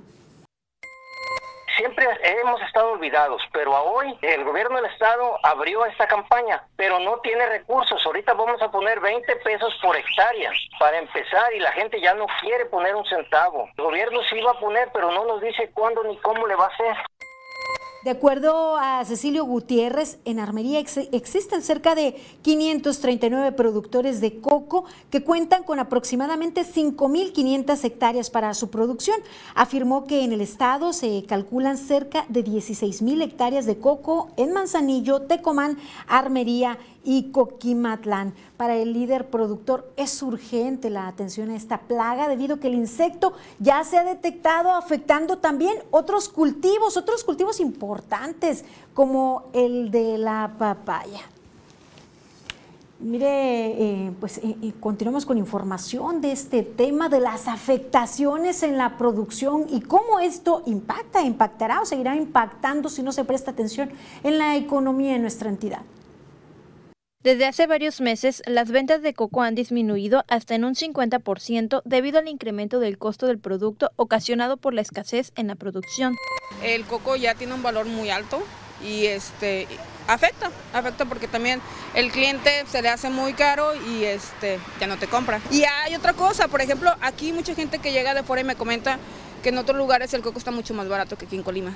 siempre 1.78 2.06
hemos 2.24 2.62
estado 2.62 2.92
olvidados, 2.92 3.42
pero 3.54 3.72
hoy 3.84 4.18
el 4.22 4.44
gobierno 4.44 4.78
del 4.78 4.92
estado 4.92 5.40
abrió 5.44 5.86
esta 5.86 6.08
campaña, 6.08 6.64
pero 6.76 7.00
no 7.00 7.20
tiene 7.20 7.46
recursos. 7.46 8.04
Ahorita 8.06 8.34
vamos 8.34 8.62
a 8.62 8.72
poner 8.72 9.00
20 9.00 9.36
pesos 9.38 9.74
por 9.82 9.96
hectárea 9.96 10.52
para 10.80 10.98
empezar 10.98 11.54
y 11.54 11.60
la 11.60 11.72
gente 11.72 12.02
ya 12.02 12.14
no 12.16 12.26
quiere 12.42 12.66
poner 12.66 12.96
un 12.96 13.06
centavo. 13.06 13.70
El 13.78 13.84
gobierno 13.84 14.22
sí 14.24 14.42
va 14.42 14.52
a 14.52 14.60
poner, 14.60 14.90
pero 14.92 15.12
no 15.12 15.26
nos 15.26 15.42
dice 15.42 15.70
cuándo 15.74 16.04
ni 16.04 16.18
cómo 16.18 16.48
le 16.48 16.56
va 16.56 16.66
a 16.66 16.70
hacer. 16.70 16.98
De 18.08 18.12
acuerdo 18.12 18.78
a 18.78 19.04
Cecilio 19.04 19.44
Gutiérrez, 19.44 20.20
en 20.24 20.40
Armería 20.40 20.80
existen 20.80 21.62
cerca 21.62 21.94
de 21.94 22.16
539 22.42 23.52
productores 23.52 24.22
de 24.22 24.40
coco 24.40 24.86
que 25.10 25.26
cuentan 25.26 25.64
con 25.64 25.78
aproximadamente 25.78 26.62
5.500 26.62 27.84
hectáreas 27.84 28.30
para 28.30 28.54
su 28.54 28.70
producción. 28.70 29.18
Afirmó 29.56 30.06
que 30.06 30.24
en 30.24 30.32
el 30.32 30.40
estado 30.40 30.94
se 30.94 31.26
calculan 31.28 31.78
cerca 31.78 32.26
de 32.30 32.46
16.000 32.46 33.24
hectáreas 33.24 33.66
de 33.66 33.78
coco 33.78 34.30
en 34.38 34.54
Manzanillo, 34.54 35.24
Tecomán, 35.24 35.78
Armería 36.08 36.78
y 37.08 37.32
Coquimatlán. 37.32 38.34
Para 38.58 38.76
el 38.76 38.92
líder 38.92 39.30
productor 39.30 39.90
es 39.96 40.22
urgente 40.22 40.90
la 40.90 41.08
atención 41.08 41.50
a 41.50 41.56
esta 41.56 41.80
plaga 41.80 42.28
debido 42.28 42.56
a 42.56 42.60
que 42.60 42.68
el 42.68 42.74
insecto 42.74 43.32
ya 43.60 43.82
se 43.86 43.98
ha 43.98 44.04
detectado 44.04 44.72
afectando 44.72 45.38
también 45.38 45.78
otros 45.90 46.28
cultivos, 46.28 46.98
otros 46.98 47.24
cultivos 47.24 47.62
importantes 47.62 48.66
como 48.94 49.46
el 49.54 49.90
de 49.90 50.18
la 50.18 50.56
papaya. 50.60 51.22
Mire, 53.00 53.28
eh, 53.28 54.12
pues 54.20 54.40
eh, 54.40 54.58
eh, 54.62 54.74
continuamos 54.82 55.26
con 55.26 55.38
información 55.38 56.20
de 56.20 56.34
este 56.34 56.62
tema 56.62 57.08
de 57.08 57.22
las 57.22 57.48
afectaciones 57.48 58.64
en 58.64 58.78
la 58.78 58.98
producción 58.98 59.68
y 59.70 59.80
cómo 59.80 60.20
esto 60.20 60.62
impacta, 60.66 61.22
impactará 61.22 61.80
o 61.80 61.86
seguirá 61.86 62.18
impactando 62.18 62.90
si 62.90 63.02
no 63.02 63.14
se 63.14 63.24
presta 63.24 63.52
atención 63.52 63.92
en 64.24 64.38
la 64.38 64.58
economía 64.58 65.14
de 65.14 65.20
nuestra 65.20 65.48
entidad. 65.48 65.84
Desde 67.28 67.46
hace 67.46 67.68
varios 67.68 68.00
meses, 68.00 68.42
las 68.46 68.72
ventas 68.72 69.02
de 69.02 69.14
coco 69.14 69.42
han 69.42 69.54
disminuido 69.54 70.24
hasta 70.30 70.56
en 70.56 70.64
un 70.64 70.76
50% 70.76 71.82
debido 71.84 72.20
al 72.20 72.30
incremento 72.30 72.80
del 72.80 72.98
costo 72.98 73.26
del 73.26 73.38
producto 73.38 73.92
ocasionado 73.98 74.56
por 74.56 74.74
la 74.74 74.80
escasez 74.80 75.34
en 75.36 75.48
la 75.48 75.56
producción. 75.56 76.16
El 76.64 76.86
coco 76.86 77.18
ya 77.18 77.36
tiene 77.36 77.54
un 77.54 77.62
valor 77.62 77.86
muy 77.86 78.12
alto 78.12 78.42
y 78.82 79.08
este 79.08 79.68
afecta, 80.08 80.52
afecta 80.72 81.04
porque 81.04 81.28
también 81.28 81.60
el 81.96 82.14
cliente 82.14 82.64
se 82.72 82.82
le 82.82 82.88
hace 82.88 83.10
muy 83.10 83.34
caro 83.34 83.74
y 83.76 84.06
este 84.06 84.58
ya 84.80 84.88
no 84.88 84.96
te 84.96 85.08
compra. 85.08 85.42
Y 85.52 85.66
hay 85.66 85.96
otra 85.96 86.14
cosa, 86.14 86.48
por 86.48 86.62
ejemplo, 86.62 86.96
aquí 87.02 87.34
mucha 87.34 87.54
gente 87.56 87.80
que 87.80 87.92
llega 87.92 88.14
de 88.14 88.24
fuera 88.24 88.40
y 88.40 88.46
me 88.46 88.56
comenta 88.56 89.00
que 89.44 89.50
en 89.50 89.58
otros 89.58 89.78
lugares 89.78 90.14
el 90.14 90.22
coco 90.22 90.40
está 90.40 90.52
mucho 90.52 90.74
más 90.74 90.88
barato 90.88 91.18
que 91.18 91.26
aquí 91.26 91.36
en 91.36 91.44
Colima. 91.44 91.76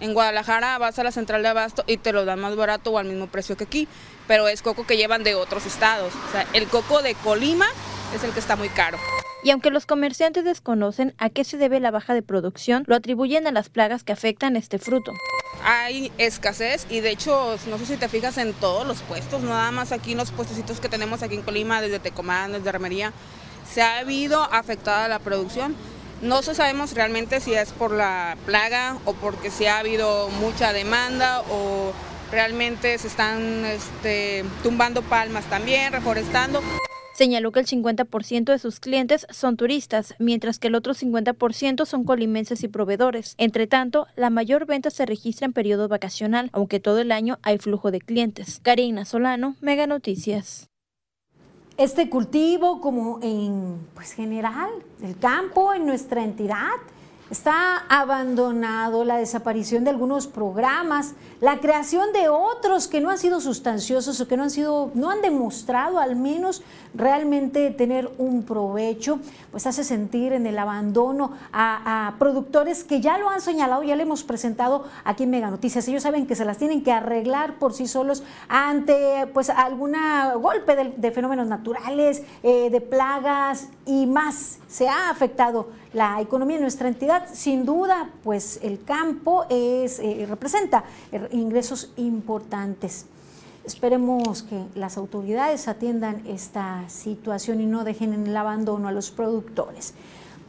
En 0.00 0.14
Guadalajara 0.14 0.78
vas 0.78 0.98
a 0.98 1.04
la 1.04 1.12
central 1.12 1.42
de 1.42 1.48
abasto 1.48 1.84
y 1.86 1.96
te 1.96 2.12
lo 2.12 2.24
dan 2.24 2.40
más 2.40 2.56
barato 2.56 2.90
o 2.92 2.98
al 2.98 3.06
mismo 3.06 3.26
precio 3.26 3.56
que 3.56 3.64
aquí, 3.64 3.88
pero 4.26 4.48
es 4.48 4.62
coco 4.62 4.86
que 4.86 4.96
llevan 4.96 5.24
de 5.24 5.34
otros 5.34 5.66
estados. 5.66 6.12
O 6.28 6.32
sea, 6.32 6.46
el 6.52 6.66
coco 6.66 7.02
de 7.02 7.14
Colima 7.14 7.66
es 8.14 8.22
el 8.24 8.32
que 8.32 8.40
está 8.40 8.56
muy 8.56 8.68
caro. 8.68 8.98
Y 9.42 9.50
aunque 9.50 9.70
los 9.70 9.86
comerciantes 9.86 10.44
desconocen 10.44 11.14
a 11.18 11.30
qué 11.30 11.44
se 11.44 11.56
debe 11.56 11.78
la 11.80 11.90
baja 11.90 12.14
de 12.14 12.22
producción, 12.22 12.84
lo 12.86 12.96
atribuyen 12.96 13.46
a 13.46 13.52
las 13.52 13.68
plagas 13.68 14.02
que 14.02 14.12
afectan 14.12 14.56
este 14.56 14.78
fruto. 14.78 15.12
Hay 15.62 16.12
escasez 16.18 16.86
y 16.90 17.00
de 17.00 17.10
hecho, 17.10 17.56
no 17.68 17.78
sé 17.78 17.86
si 17.86 17.96
te 17.96 18.08
fijas 18.08 18.38
en 18.38 18.52
todos 18.54 18.86
los 18.86 19.02
puestos, 19.02 19.42
nada 19.42 19.70
más 19.70 19.92
aquí 19.92 20.12
en 20.12 20.18
los 20.18 20.30
puestecitos 20.30 20.80
que 20.80 20.88
tenemos 20.88 21.22
aquí 21.22 21.36
en 21.36 21.42
Colima, 21.42 21.80
desde 21.80 21.98
Tecomán, 21.98 22.52
desde 22.52 22.68
Armería, 22.68 23.12
se 23.72 23.82
ha 23.82 23.98
habido 23.98 24.42
afectada 24.42 25.08
la 25.08 25.18
producción 25.18 25.74
no 26.22 26.42
sabemos 26.42 26.94
realmente 26.94 27.40
si 27.40 27.54
es 27.54 27.72
por 27.72 27.92
la 27.92 28.36
plaga 28.46 28.98
o 29.04 29.14
porque 29.14 29.50
si 29.50 29.66
ha 29.66 29.78
habido 29.78 30.28
mucha 30.40 30.72
demanda 30.72 31.42
o 31.50 31.92
realmente 32.30 32.96
se 32.98 33.08
están 33.08 33.64
este, 33.64 34.44
tumbando 34.62 35.02
palmas 35.02 35.44
también, 35.46 35.92
reforestando. 35.92 36.62
Señaló 37.14 37.50
que 37.50 37.60
el 37.60 37.66
50% 37.66 38.44
de 38.44 38.58
sus 38.58 38.78
clientes 38.78 39.26
son 39.30 39.56
turistas, 39.56 40.14
mientras 40.18 40.58
que 40.58 40.68
el 40.68 40.74
otro 40.74 40.92
50% 40.92 41.86
son 41.86 42.04
colimenses 42.04 42.62
y 42.62 42.68
proveedores. 42.68 43.34
Entre 43.38 43.66
tanto, 43.66 44.06
la 44.16 44.28
mayor 44.28 44.66
venta 44.66 44.90
se 44.90 45.06
registra 45.06 45.46
en 45.46 45.54
periodo 45.54 45.88
vacacional, 45.88 46.50
aunque 46.52 46.78
todo 46.78 46.98
el 46.98 47.12
año 47.12 47.38
hay 47.42 47.56
flujo 47.56 47.90
de 47.90 48.00
clientes. 48.00 48.60
Karina 48.62 49.06
Solano, 49.06 49.56
Mega 49.62 49.86
Noticias 49.86 50.68
este 51.76 52.08
cultivo 52.08 52.80
como 52.80 53.18
en 53.22 53.78
pues 53.94 54.12
general 54.12 54.70
el 55.02 55.18
campo 55.18 55.74
en 55.74 55.86
nuestra 55.86 56.22
entidad 56.22 56.76
Está 57.28 57.78
abandonado 57.88 59.02
la 59.02 59.16
desaparición 59.16 59.82
de 59.82 59.90
algunos 59.90 60.28
programas, 60.28 61.14
la 61.40 61.58
creación 61.58 62.12
de 62.12 62.28
otros 62.28 62.86
que 62.86 63.00
no 63.00 63.10
han 63.10 63.18
sido 63.18 63.40
sustanciosos 63.40 64.20
o 64.20 64.28
que 64.28 64.36
no 64.36 64.44
han 64.44 64.50
sido, 64.50 64.92
no 64.94 65.10
han 65.10 65.22
demostrado 65.22 65.98
al 65.98 66.14
menos 66.14 66.62
realmente 66.94 67.72
tener 67.72 68.08
un 68.18 68.44
provecho, 68.44 69.18
pues 69.50 69.66
hace 69.66 69.82
sentir 69.82 70.34
en 70.34 70.46
el 70.46 70.56
abandono 70.56 71.32
a, 71.52 72.14
productores 72.20 72.84
que 72.84 73.00
ya 73.00 73.18
lo 73.18 73.28
han 73.28 73.40
señalado, 73.40 73.82
ya 73.82 73.96
le 73.96 74.04
hemos 74.04 74.22
presentado 74.22 74.84
aquí 75.02 75.24
en 75.24 75.30
Mega 75.30 75.50
Noticias. 75.50 75.88
Ellos 75.88 76.04
saben 76.04 76.28
que 76.28 76.36
se 76.36 76.44
las 76.44 76.58
tienen 76.58 76.84
que 76.84 76.92
arreglar 76.92 77.58
por 77.58 77.74
sí 77.74 77.88
solos 77.88 78.22
ante 78.48 79.26
pues 79.34 79.50
alguna 79.50 80.34
golpe 80.34 80.76
de, 80.76 81.10
fenómenos 81.10 81.48
naturales, 81.48 82.22
eh, 82.44 82.70
de 82.70 82.80
plagas 82.80 83.68
y 83.86 84.06
más. 84.06 84.58
Se 84.68 84.88
ha 84.88 85.08
afectado 85.08 85.68
la 85.92 86.20
economía 86.20 86.56
de 86.56 86.62
nuestra 86.62 86.88
entidad. 86.88 87.28
Sin 87.32 87.64
duda, 87.64 88.10
pues 88.22 88.58
el 88.62 88.82
campo 88.84 89.46
es, 89.48 89.98
eh, 90.00 90.26
representa 90.28 90.84
ingresos 91.30 91.92
importantes. 91.96 93.06
Esperemos 93.64 94.44
que 94.44 94.64
las 94.74 94.96
autoridades 94.96 95.66
atiendan 95.66 96.24
esta 96.26 96.88
situación 96.88 97.60
y 97.60 97.66
no 97.66 97.82
dejen 97.82 98.12
en 98.12 98.26
el 98.26 98.36
abandono 98.36 98.86
a 98.86 98.92
los 98.92 99.10
productores. 99.10 99.94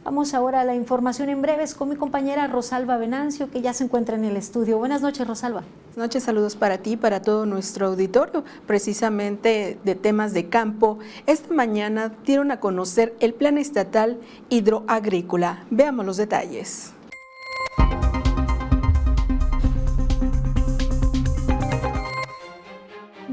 Vamos 0.08 0.32
ahora 0.32 0.62
a 0.62 0.64
la 0.64 0.74
información 0.74 1.28
en 1.28 1.42
breves 1.42 1.74
con 1.74 1.90
mi 1.90 1.94
compañera 1.94 2.46
Rosalba 2.46 2.96
Venancio, 2.96 3.50
que 3.50 3.60
ya 3.60 3.74
se 3.74 3.84
encuentra 3.84 4.16
en 4.16 4.24
el 4.24 4.38
estudio. 4.38 4.78
Buenas 4.78 5.02
noches, 5.02 5.28
Rosalba. 5.28 5.64
Buenas 5.88 5.96
noches, 5.98 6.22
saludos 6.22 6.56
para 6.56 6.78
ti, 6.78 6.96
para 6.96 7.20
todo 7.20 7.44
nuestro 7.44 7.88
auditorio, 7.88 8.42
precisamente 8.66 9.76
de 9.84 9.94
temas 9.94 10.32
de 10.32 10.48
campo. 10.48 10.98
Esta 11.26 11.52
mañana 11.52 12.14
dieron 12.24 12.50
a 12.52 12.58
conocer 12.58 13.14
el 13.20 13.34
Plan 13.34 13.58
Estatal 13.58 14.18
Hidroagrícola. 14.48 15.66
Veamos 15.68 16.06
los 16.06 16.16
detalles. 16.16 16.94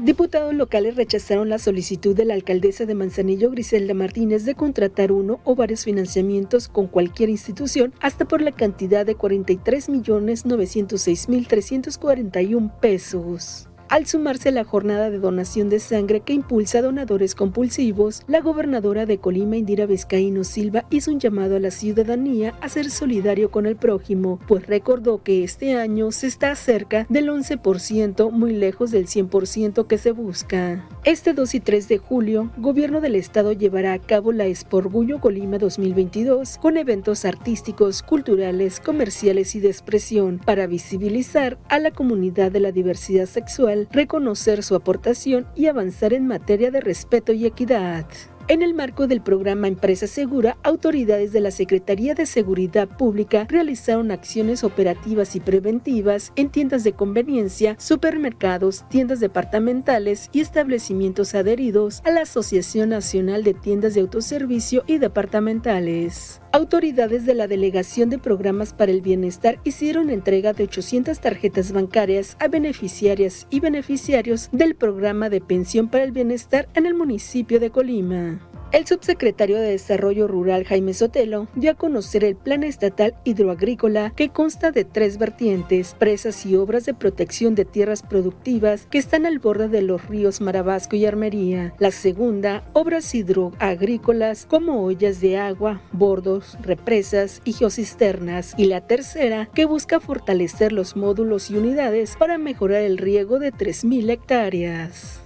Diputados 0.06 0.54
locales 0.54 0.94
rechazaron 0.94 1.48
la 1.48 1.58
solicitud 1.58 2.14
de 2.14 2.24
la 2.24 2.34
alcaldesa 2.34 2.86
de 2.86 2.94
Manzanillo, 2.94 3.50
Griselda 3.50 3.92
Martínez, 3.92 4.44
de 4.44 4.54
contratar 4.54 5.10
uno 5.10 5.40
o 5.42 5.56
varios 5.56 5.82
financiamientos 5.82 6.68
con 6.68 6.86
cualquier 6.86 7.28
institución 7.28 7.92
hasta 7.98 8.24
por 8.24 8.40
la 8.40 8.52
cantidad 8.52 9.04
de 9.04 9.16
43 9.16 9.88
millones 9.88 10.46
906 10.46 11.28
mil 11.28 11.48
341 11.48 12.72
pesos. 12.80 13.68
Al 13.88 14.04
sumarse 14.04 14.48
a 14.48 14.52
la 14.52 14.64
jornada 14.64 15.10
de 15.10 15.20
donación 15.20 15.68
de 15.68 15.78
sangre 15.78 16.18
que 16.18 16.32
impulsa 16.32 16.82
donadores 16.82 17.36
compulsivos, 17.36 18.22
la 18.26 18.40
gobernadora 18.40 19.06
de 19.06 19.18
Colima, 19.18 19.56
Indira 19.56 19.86
Vizcaíno 19.86 20.42
Silva, 20.42 20.84
hizo 20.90 21.12
un 21.12 21.20
llamado 21.20 21.54
a 21.54 21.60
la 21.60 21.70
ciudadanía 21.70 22.54
a 22.60 22.68
ser 22.68 22.90
solidario 22.90 23.52
con 23.52 23.64
el 23.64 23.76
prójimo, 23.76 24.40
pues 24.48 24.66
recordó 24.66 25.22
que 25.22 25.44
este 25.44 25.76
año 25.76 26.10
se 26.10 26.26
está 26.26 26.56
cerca 26.56 27.06
del 27.08 27.28
11%, 27.28 28.32
muy 28.32 28.54
lejos 28.54 28.90
del 28.90 29.06
100% 29.06 29.86
que 29.86 29.98
se 29.98 30.10
busca. 30.10 30.84
Este 31.04 31.32
2 31.32 31.54
y 31.54 31.60
3 31.60 31.86
de 31.86 31.98
julio, 31.98 32.50
Gobierno 32.56 33.00
del 33.00 33.14
Estado 33.14 33.52
llevará 33.52 33.92
a 33.92 34.00
cabo 34.00 34.32
la 34.32 34.46
Esporgullo 34.46 35.20
Colima 35.20 35.58
2022 35.58 36.58
con 36.58 36.76
eventos 36.76 37.24
artísticos, 37.24 38.02
culturales, 38.02 38.80
comerciales 38.80 39.54
y 39.54 39.60
de 39.60 39.68
expresión 39.68 40.40
para 40.44 40.66
visibilizar 40.66 41.56
a 41.68 41.78
la 41.78 41.92
comunidad 41.92 42.50
de 42.50 42.58
la 42.58 42.72
diversidad 42.72 43.26
sexual 43.26 43.75
reconocer 43.90 44.62
su 44.62 44.74
aportación 44.74 45.46
y 45.54 45.66
avanzar 45.66 46.12
en 46.12 46.26
materia 46.26 46.70
de 46.70 46.80
respeto 46.80 47.32
y 47.32 47.46
equidad. 47.46 48.06
En 48.48 48.62
el 48.62 48.74
marco 48.74 49.08
del 49.08 49.22
programa 49.22 49.66
Empresa 49.66 50.06
Segura, 50.06 50.56
autoridades 50.62 51.32
de 51.32 51.40
la 51.40 51.50
Secretaría 51.50 52.14
de 52.14 52.26
Seguridad 52.26 52.86
Pública 52.86 53.44
realizaron 53.48 54.12
acciones 54.12 54.62
operativas 54.62 55.34
y 55.34 55.40
preventivas 55.40 56.32
en 56.36 56.50
tiendas 56.50 56.84
de 56.84 56.92
conveniencia, 56.92 57.74
supermercados, 57.80 58.88
tiendas 58.88 59.18
departamentales 59.18 60.30
y 60.32 60.42
establecimientos 60.42 61.34
adheridos 61.34 62.02
a 62.04 62.12
la 62.12 62.20
Asociación 62.20 62.90
Nacional 62.90 63.42
de 63.42 63.54
Tiendas 63.54 63.94
de 63.94 64.02
Autoservicio 64.02 64.84
y 64.86 64.98
Departamentales. 64.98 66.40
Autoridades 66.56 67.26
de 67.26 67.34
la 67.34 67.48
Delegación 67.48 68.08
de 68.08 68.18
Programas 68.18 68.72
para 68.72 68.90
el 68.90 69.02
Bienestar 69.02 69.58
hicieron 69.64 70.08
entrega 70.08 70.54
de 70.54 70.64
800 70.64 71.20
tarjetas 71.20 71.70
bancarias 71.70 72.34
a 72.40 72.48
beneficiarias 72.48 73.46
y 73.50 73.60
beneficiarios 73.60 74.48
del 74.52 74.74
programa 74.74 75.28
de 75.28 75.42
pensión 75.42 75.90
para 75.90 76.04
el 76.04 76.12
bienestar 76.12 76.66
en 76.72 76.86
el 76.86 76.94
municipio 76.94 77.60
de 77.60 77.68
Colima. 77.68 78.40
El 78.76 78.86
subsecretario 78.86 79.58
de 79.58 79.70
Desarrollo 79.70 80.28
Rural 80.28 80.66
Jaime 80.66 80.92
Sotelo 80.92 81.48
dio 81.54 81.70
a 81.70 81.76
conocer 81.76 82.24
el 82.24 82.36
Plan 82.36 82.62
Estatal 82.62 83.14
Hidroagrícola 83.24 84.12
que 84.14 84.28
consta 84.28 84.70
de 84.70 84.84
tres 84.84 85.16
vertientes, 85.16 85.94
presas 85.98 86.44
y 86.44 86.56
obras 86.56 86.84
de 86.84 86.92
protección 86.92 87.54
de 87.54 87.64
tierras 87.64 88.02
productivas 88.02 88.86
que 88.90 88.98
están 88.98 89.24
al 89.24 89.38
borde 89.38 89.68
de 89.68 89.80
los 89.80 90.06
ríos 90.08 90.42
Marabasco 90.42 90.94
y 90.94 91.06
Armería. 91.06 91.72
La 91.78 91.90
segunda, 91.90 92.64
obras 92.74 93.14
hidroagrícolas 93.14 94.44
como 94.44 94.84
ollas 94.84 95.22
de 95.22 95.38
agua, 95.38 95.80
bordos, 95.92 96.58
represas 96.60 97.40
y 97.46 97.54
geocisternas. 97.54 98.52
Y 98.58 98.66
la 98.66 98.82
tercera, 98.82 99.48
que 99.54 99.64
busca 99.64 100.00
fortalecer 100.00 100.72
los 100.72 100.96
módulos 100.96 101.50
y 101.50 101.56
unidades 101.56 102.16
para 102.18 102.36
mejorar 102.36 102.82
el 102.82 102.98
riego 102.98 103.38
de 103.38 103.54
3.000 103.54 104.10
hectáreas. 104.10 105.25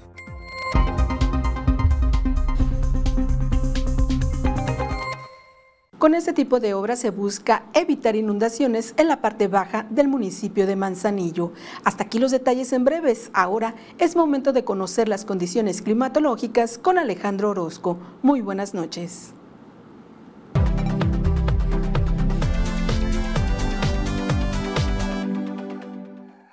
Con 6.01 6.15
este 6.15 6.33
tipo 6.33 6.61
de 6.61 6.73
obras 6.73 6.99
se 6.99 7.11
busca 7.11 7.65
evitar 7.75 8.17
inundaciones 8.17 8.95
en 8.97 9.07
la 9.07 9.21
parte 9.21 9.49
baja 9.49 9.87
del 9.91 10.09
municipio 10.09 10.67
de 10.67 10.75
Manzanillo. 10.75 11.53
Hasta 11.85 12.05
aquí 12.05 12.19
los 12.19 12.31
detalles 12.31 12.73
en 12.73 12.87
breves. 12.87 13.31
Ahora 13.35 13.75
es 13.99 14.17
momento 14.17 14.55
de 14.55 14.65
conocer 14.65 15.09
las 15.09 15.27
condiciones 15.27 15.83
climatológicas 15.83 16.79
con 16.79 16.97
Alejandro 16.97 17.51
Orozco. 17.51 17.99
Muy 18.23 18.41
buenas 18.41 18.73
noches. 18.73 19.35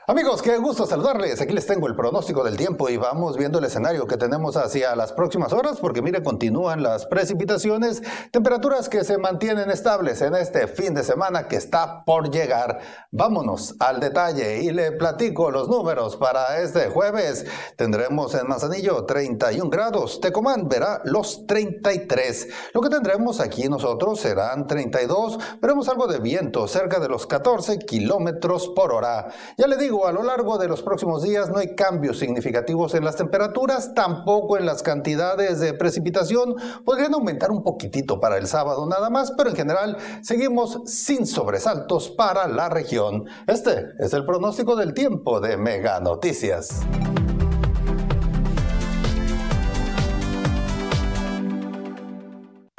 Amigos, 0.09 0.41
qué 0.41 0.55
gusto 0.55 0.85
saludarles. 0.85 1.41
Aquí 1.41 1.51
les 1.51 1.65
tengo 1.65 1.85
el 1.85 1.93
pronóstico 1.93 2.41
del 2.41 2.55
tiempo 2.55 2.87
y 2.87 2.95
vamos 2.95 3.35
viendo 3.35 3.59
el 3.59 3.65
escenario 3.65 4.07
que 4.07 4.15
tenemos 4.15 4.55
hacia 4.55 4.95
las 4.95 5.11
próximas 5.11 5.51
horas 5.51 5.79
porque 5.81 6.01
mire, 6.01 6.23
continúan 6.23 6.81
las 6.81 7.05
precipitaciones, 7.05 8.01
temperaturas 8.31 8.87
que 8.87 9.03
se 9.03 9.17
mantienen 9.17 9.69
estables 9.69 10.21
en 10.21 10.33
este 10.35 10.67
fin 10.67 10.93
de 10.93 11.03
semana 11.03 11.49
que 11.49 11.57
está 11.57 12.05
por 12.05 12.31
llegar. 12.31 12.79
Vámonos 13.11 13.75
al 13.79 13.99
detalle 13.99 14.63
y 14.63 14.71
le 14.71 14.93
platico 14.93 15.51
los 15.51 15.67
números 15.67 16.15
para 16.15 16.61
este 16.61 16.87
jueves. 16.87 17.45
Tendremos 17.75 18.33
en 18.33 18.47
Manzanillo 18.47 19.03
31 19.03 19.69
grados, 19.69 20.21
Tecomán 20.21 20.69
verá 20.69 21.01
los 21.03 21.45
33. 21.47 22.47
Lo 22.73 22.79
que 22.79 22.87
tendremos 22.87 23.41
aquí 23.41 23.67
nosotros 23.67 24.21
serán 24.21 24.67
32, 24.67 25.37
veremos 25.61 25.89
algo 25.89 26.07
de 26.07 26.19
viento 26.19 26.65
cerca 26.69 27.01
de 27.01 27.09
los 27.09 27.27
14 27.27 27.79
kilómetros 27.79 28.69
por 28.69 28.93
hora. 28.93 29.27
Ya 29.57 29.67
le 29.67 29.75
digo, 29.75 29.96
a 30.05 30.11
lo 30.11 30.21
largo 30.21 30.57
de 30.57 30.67
los 30.67 30.81
próximos 30.81 31.23
días 31.23 31.49
no 31.49 31.57
hay 31.57 31.75
cambios 31.75 32.19
significativos 32.19 32.93
en 32.93 33.03
las 33.03 33.15
temperaturas, 33.15 33.93
tampoco 33.95 34.57
en 34.57 34.65
las 34.65 34.83
cantidades 34.83 35.59
de 35.59 35.73
precipitación. 35.73 36.55
Podrían 36.85 37.13
aumentar 37.13 37.51
un 37.51 37.63
poquitito 37.63 38.19
para 38.19 38.37
el 38.37 38.47
sábado 38.47 38.85
nada 38.85 39.09
más, 39.09 39.31
pero 39.31 39.49
en 39.49 39.55
general 39.55 39.97
seguimos 40.21 40.81
sin 40.85 41.25
sobresaltos 41.25 42.09
para 42.09 42.47
la 42.47 42.69
región. 42.69 43.25
Este 43.47 43.87
es 43.99 44.13
el 44.13 44.25
pronóstico 44.25 44.75
del 44.75 44.93
tiempo 44.93 45.39
de 45.39 45.57
Mega 45.57 45.99
Noticias. 45.99 46.81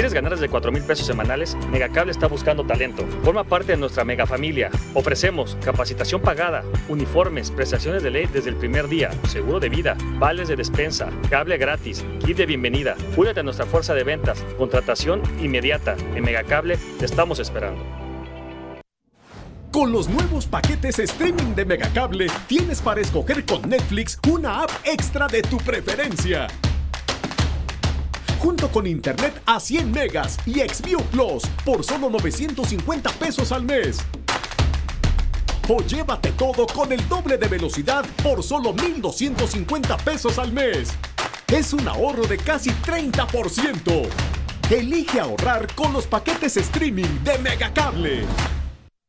¿Quieres 0.00 0.14
ganar 0.14 0.32
desde 0.32 0.48
4 0.48 0.72
mil 0.72 0.82
pesos 0.82 1.06
semanales? 1.06 1.58
Megacable 1.70 2.10
está 2.10 2.26
buscando 2.26 2.64
talento. 2.64 3.06
Forma 3.22 3.44
parte 3.44 3.72
de 3.72 3.76
nuestra 3.76 4.02
mega 4.02 4.24
familia. 4.24 4.70
Ofrecemos 4.94 5.58
capacitación 5.62 6.22
pagada, 6.22 6.64
uniformes, 6.88 7.50
prestaciones 7.50 8.02
de 8.02 8.08
ley 8.08 8.26
desde 8.32 8.48
el 8.48 8.56
primer 8.56 8.88
día, 8.88 9.10
seguro 9.28 9.60
de 9.60 9.68
vida, 9.68 9.98
vales 10.14 10.48
de 10.48 10.56
despensa, 10.56 11.10
cable 11.28 11.58
gratis, 11.58 12.02
kit 12.24 12.38
de 12.38 12.46
bienvenida. 12.46 12.96
Únete 13.14 13.40
a 13.40 13.42
nuestra 13.42 13.66
fuerza 13.66 13.92
de 13.92 14.04
ventas, 14.04 14.42
contratación 14.56 15.20
inmediata. 15.38 15.96
En 16.14 16.24
Megacable 16.24 16.78
te 16.98 17.04
estamos 17.04 17.38
esperando. 17.38 17.84
Con 19.70 19.92
los 19.92 20.08
nuevos 20.08 20.46
paquetes 20.46 20.98
streaming 20.98 21.54
de 21.54 21.66
Megacable, 21.66 22.28
tienes 22.46 22.80
para 22.80 23.02
escoger 23.02 23.44
con 23.44 23.68
Netflix 23.68 24.18
una 24.32 24.62
app 24.62 24.70
extra 24.86 25.26
de 25.26 25.42
tu 25.42 25.58
preferencia 25.58 26.46
junto 28.40 28.70
con 28.70 28.86
internet 28.86 29.40
a 29.46 29.60
100 29.60 29.90
megas 29.92 30.38
y 30.46 30.60
Xview 30.60 31.00
Plus 31.10 31.42
por 31.64 31.84
solo 31.84 32.08
950 32.08 33.10
pesos 33.12 33.52
al 33.52 33.64
mes. 33.64 33.98
O 35.68 35.82
llévate 35.82 36.32
todo 36.32 36.66
con 36.66 36.90
el 36.92 37.06
doble 37.08 37.36
de 37.36 37.46
velocidad 37.46 38.04
por 38.22 38.42
solo 38.42 38.72
1250 38.72 39.96
pesos 39.98 40.38
al 40.38 40.52
mes. 40.52 40.90
Es 41.46 41.72
un 41.72 41.86
ahorro 41.86 42.26
de 42.26 42.38
casi 42.38 42.70
30%. 42.70 44.08
Elige 44.70 45.20
ahorrar 45.20 45.72
con 45.74 45.92
los 45.92 46.06
paquetes 46.06 46.56
streaming 46.56 47.22
de 47.22 47.38
Megacable. 47.38 48.24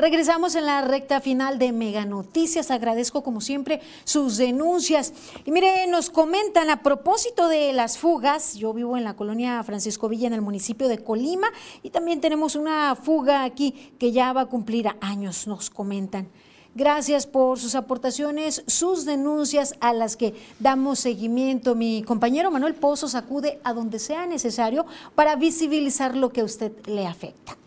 Regresamos 0.00 0.54
en 0.54 0.64
la 0.64 0.80
recta 0.80 1.20
final 1.20 1.58
de 1.58 1.72
Mega 1.72 2.06
Noticias. 2.06 2.70
Agradezco 2.70 3.22
como 3.22 3.42
siempre 3.42 3.82
sus 4.04 4.38
denuncias. 4.38 5.12
Y 5.44 5.50
mire, 5.50 5.86
nos 5.88 6.08
comentan 6.08 6.70
a 6.70 6.82
propósito 6.82 7.48
de 7.48 7.74
las 7.74 7.98
fugas. 7.98 8.54
Yo 8.54 8.72
vivo 8.72 8.96
en 8.96 9.04
la 9.04 9.14
colonia 9.14 9.62
Francisco 9.62 10.08
Villa 10.08 10.26
en 10.26 10.32
el 10.32 10.40
municipio 10.40 10.88
de 10.88 11.04
Colima 11.04 11.48
y 11.82 11.90
también 11.90 12.22
tenemos 12.22 12.56
una 12.56 12.96
fuga 12.96 13.44
aquí 13.44 13.92
que 13.98 14.10
ya 14.10 14.32
va 14.32 14.42
a 14.42 14.46
cumplir 14.46 14.88
años, 15.02 15.46
nos 15.46 15.68
comentan. 15.68 16.30
Gracias 16.74 17.26
por 17.26 17.58
sus 17.58 17.74
aportaciones, 17.74 18.64
sus 18.66 19.04
denuncias 19.04 19.74
a 19.80 19.92
las 19.92 20.16
que 20.16 20.32
damos 20.60 20.98
seguimiento. 21.00 21.74
Mi 21.74 22.02
compañero 22.04 22.50
Manuel 22.50 22.74
Pozos 22.74 23.14
acude 23.14 23.60
a 23.64 23.74
donde 23.74 23.98
sea 23.98 24.24
necesario 24.24 24.86
para 25.14 25.36
visibilizar 25.36 26.16
lo 26.16 26.30
que 26.30 26.40
a 26.40 26.44
usted 26.44 26.72
le 26.86 27.06
afecta. 27.06 27.58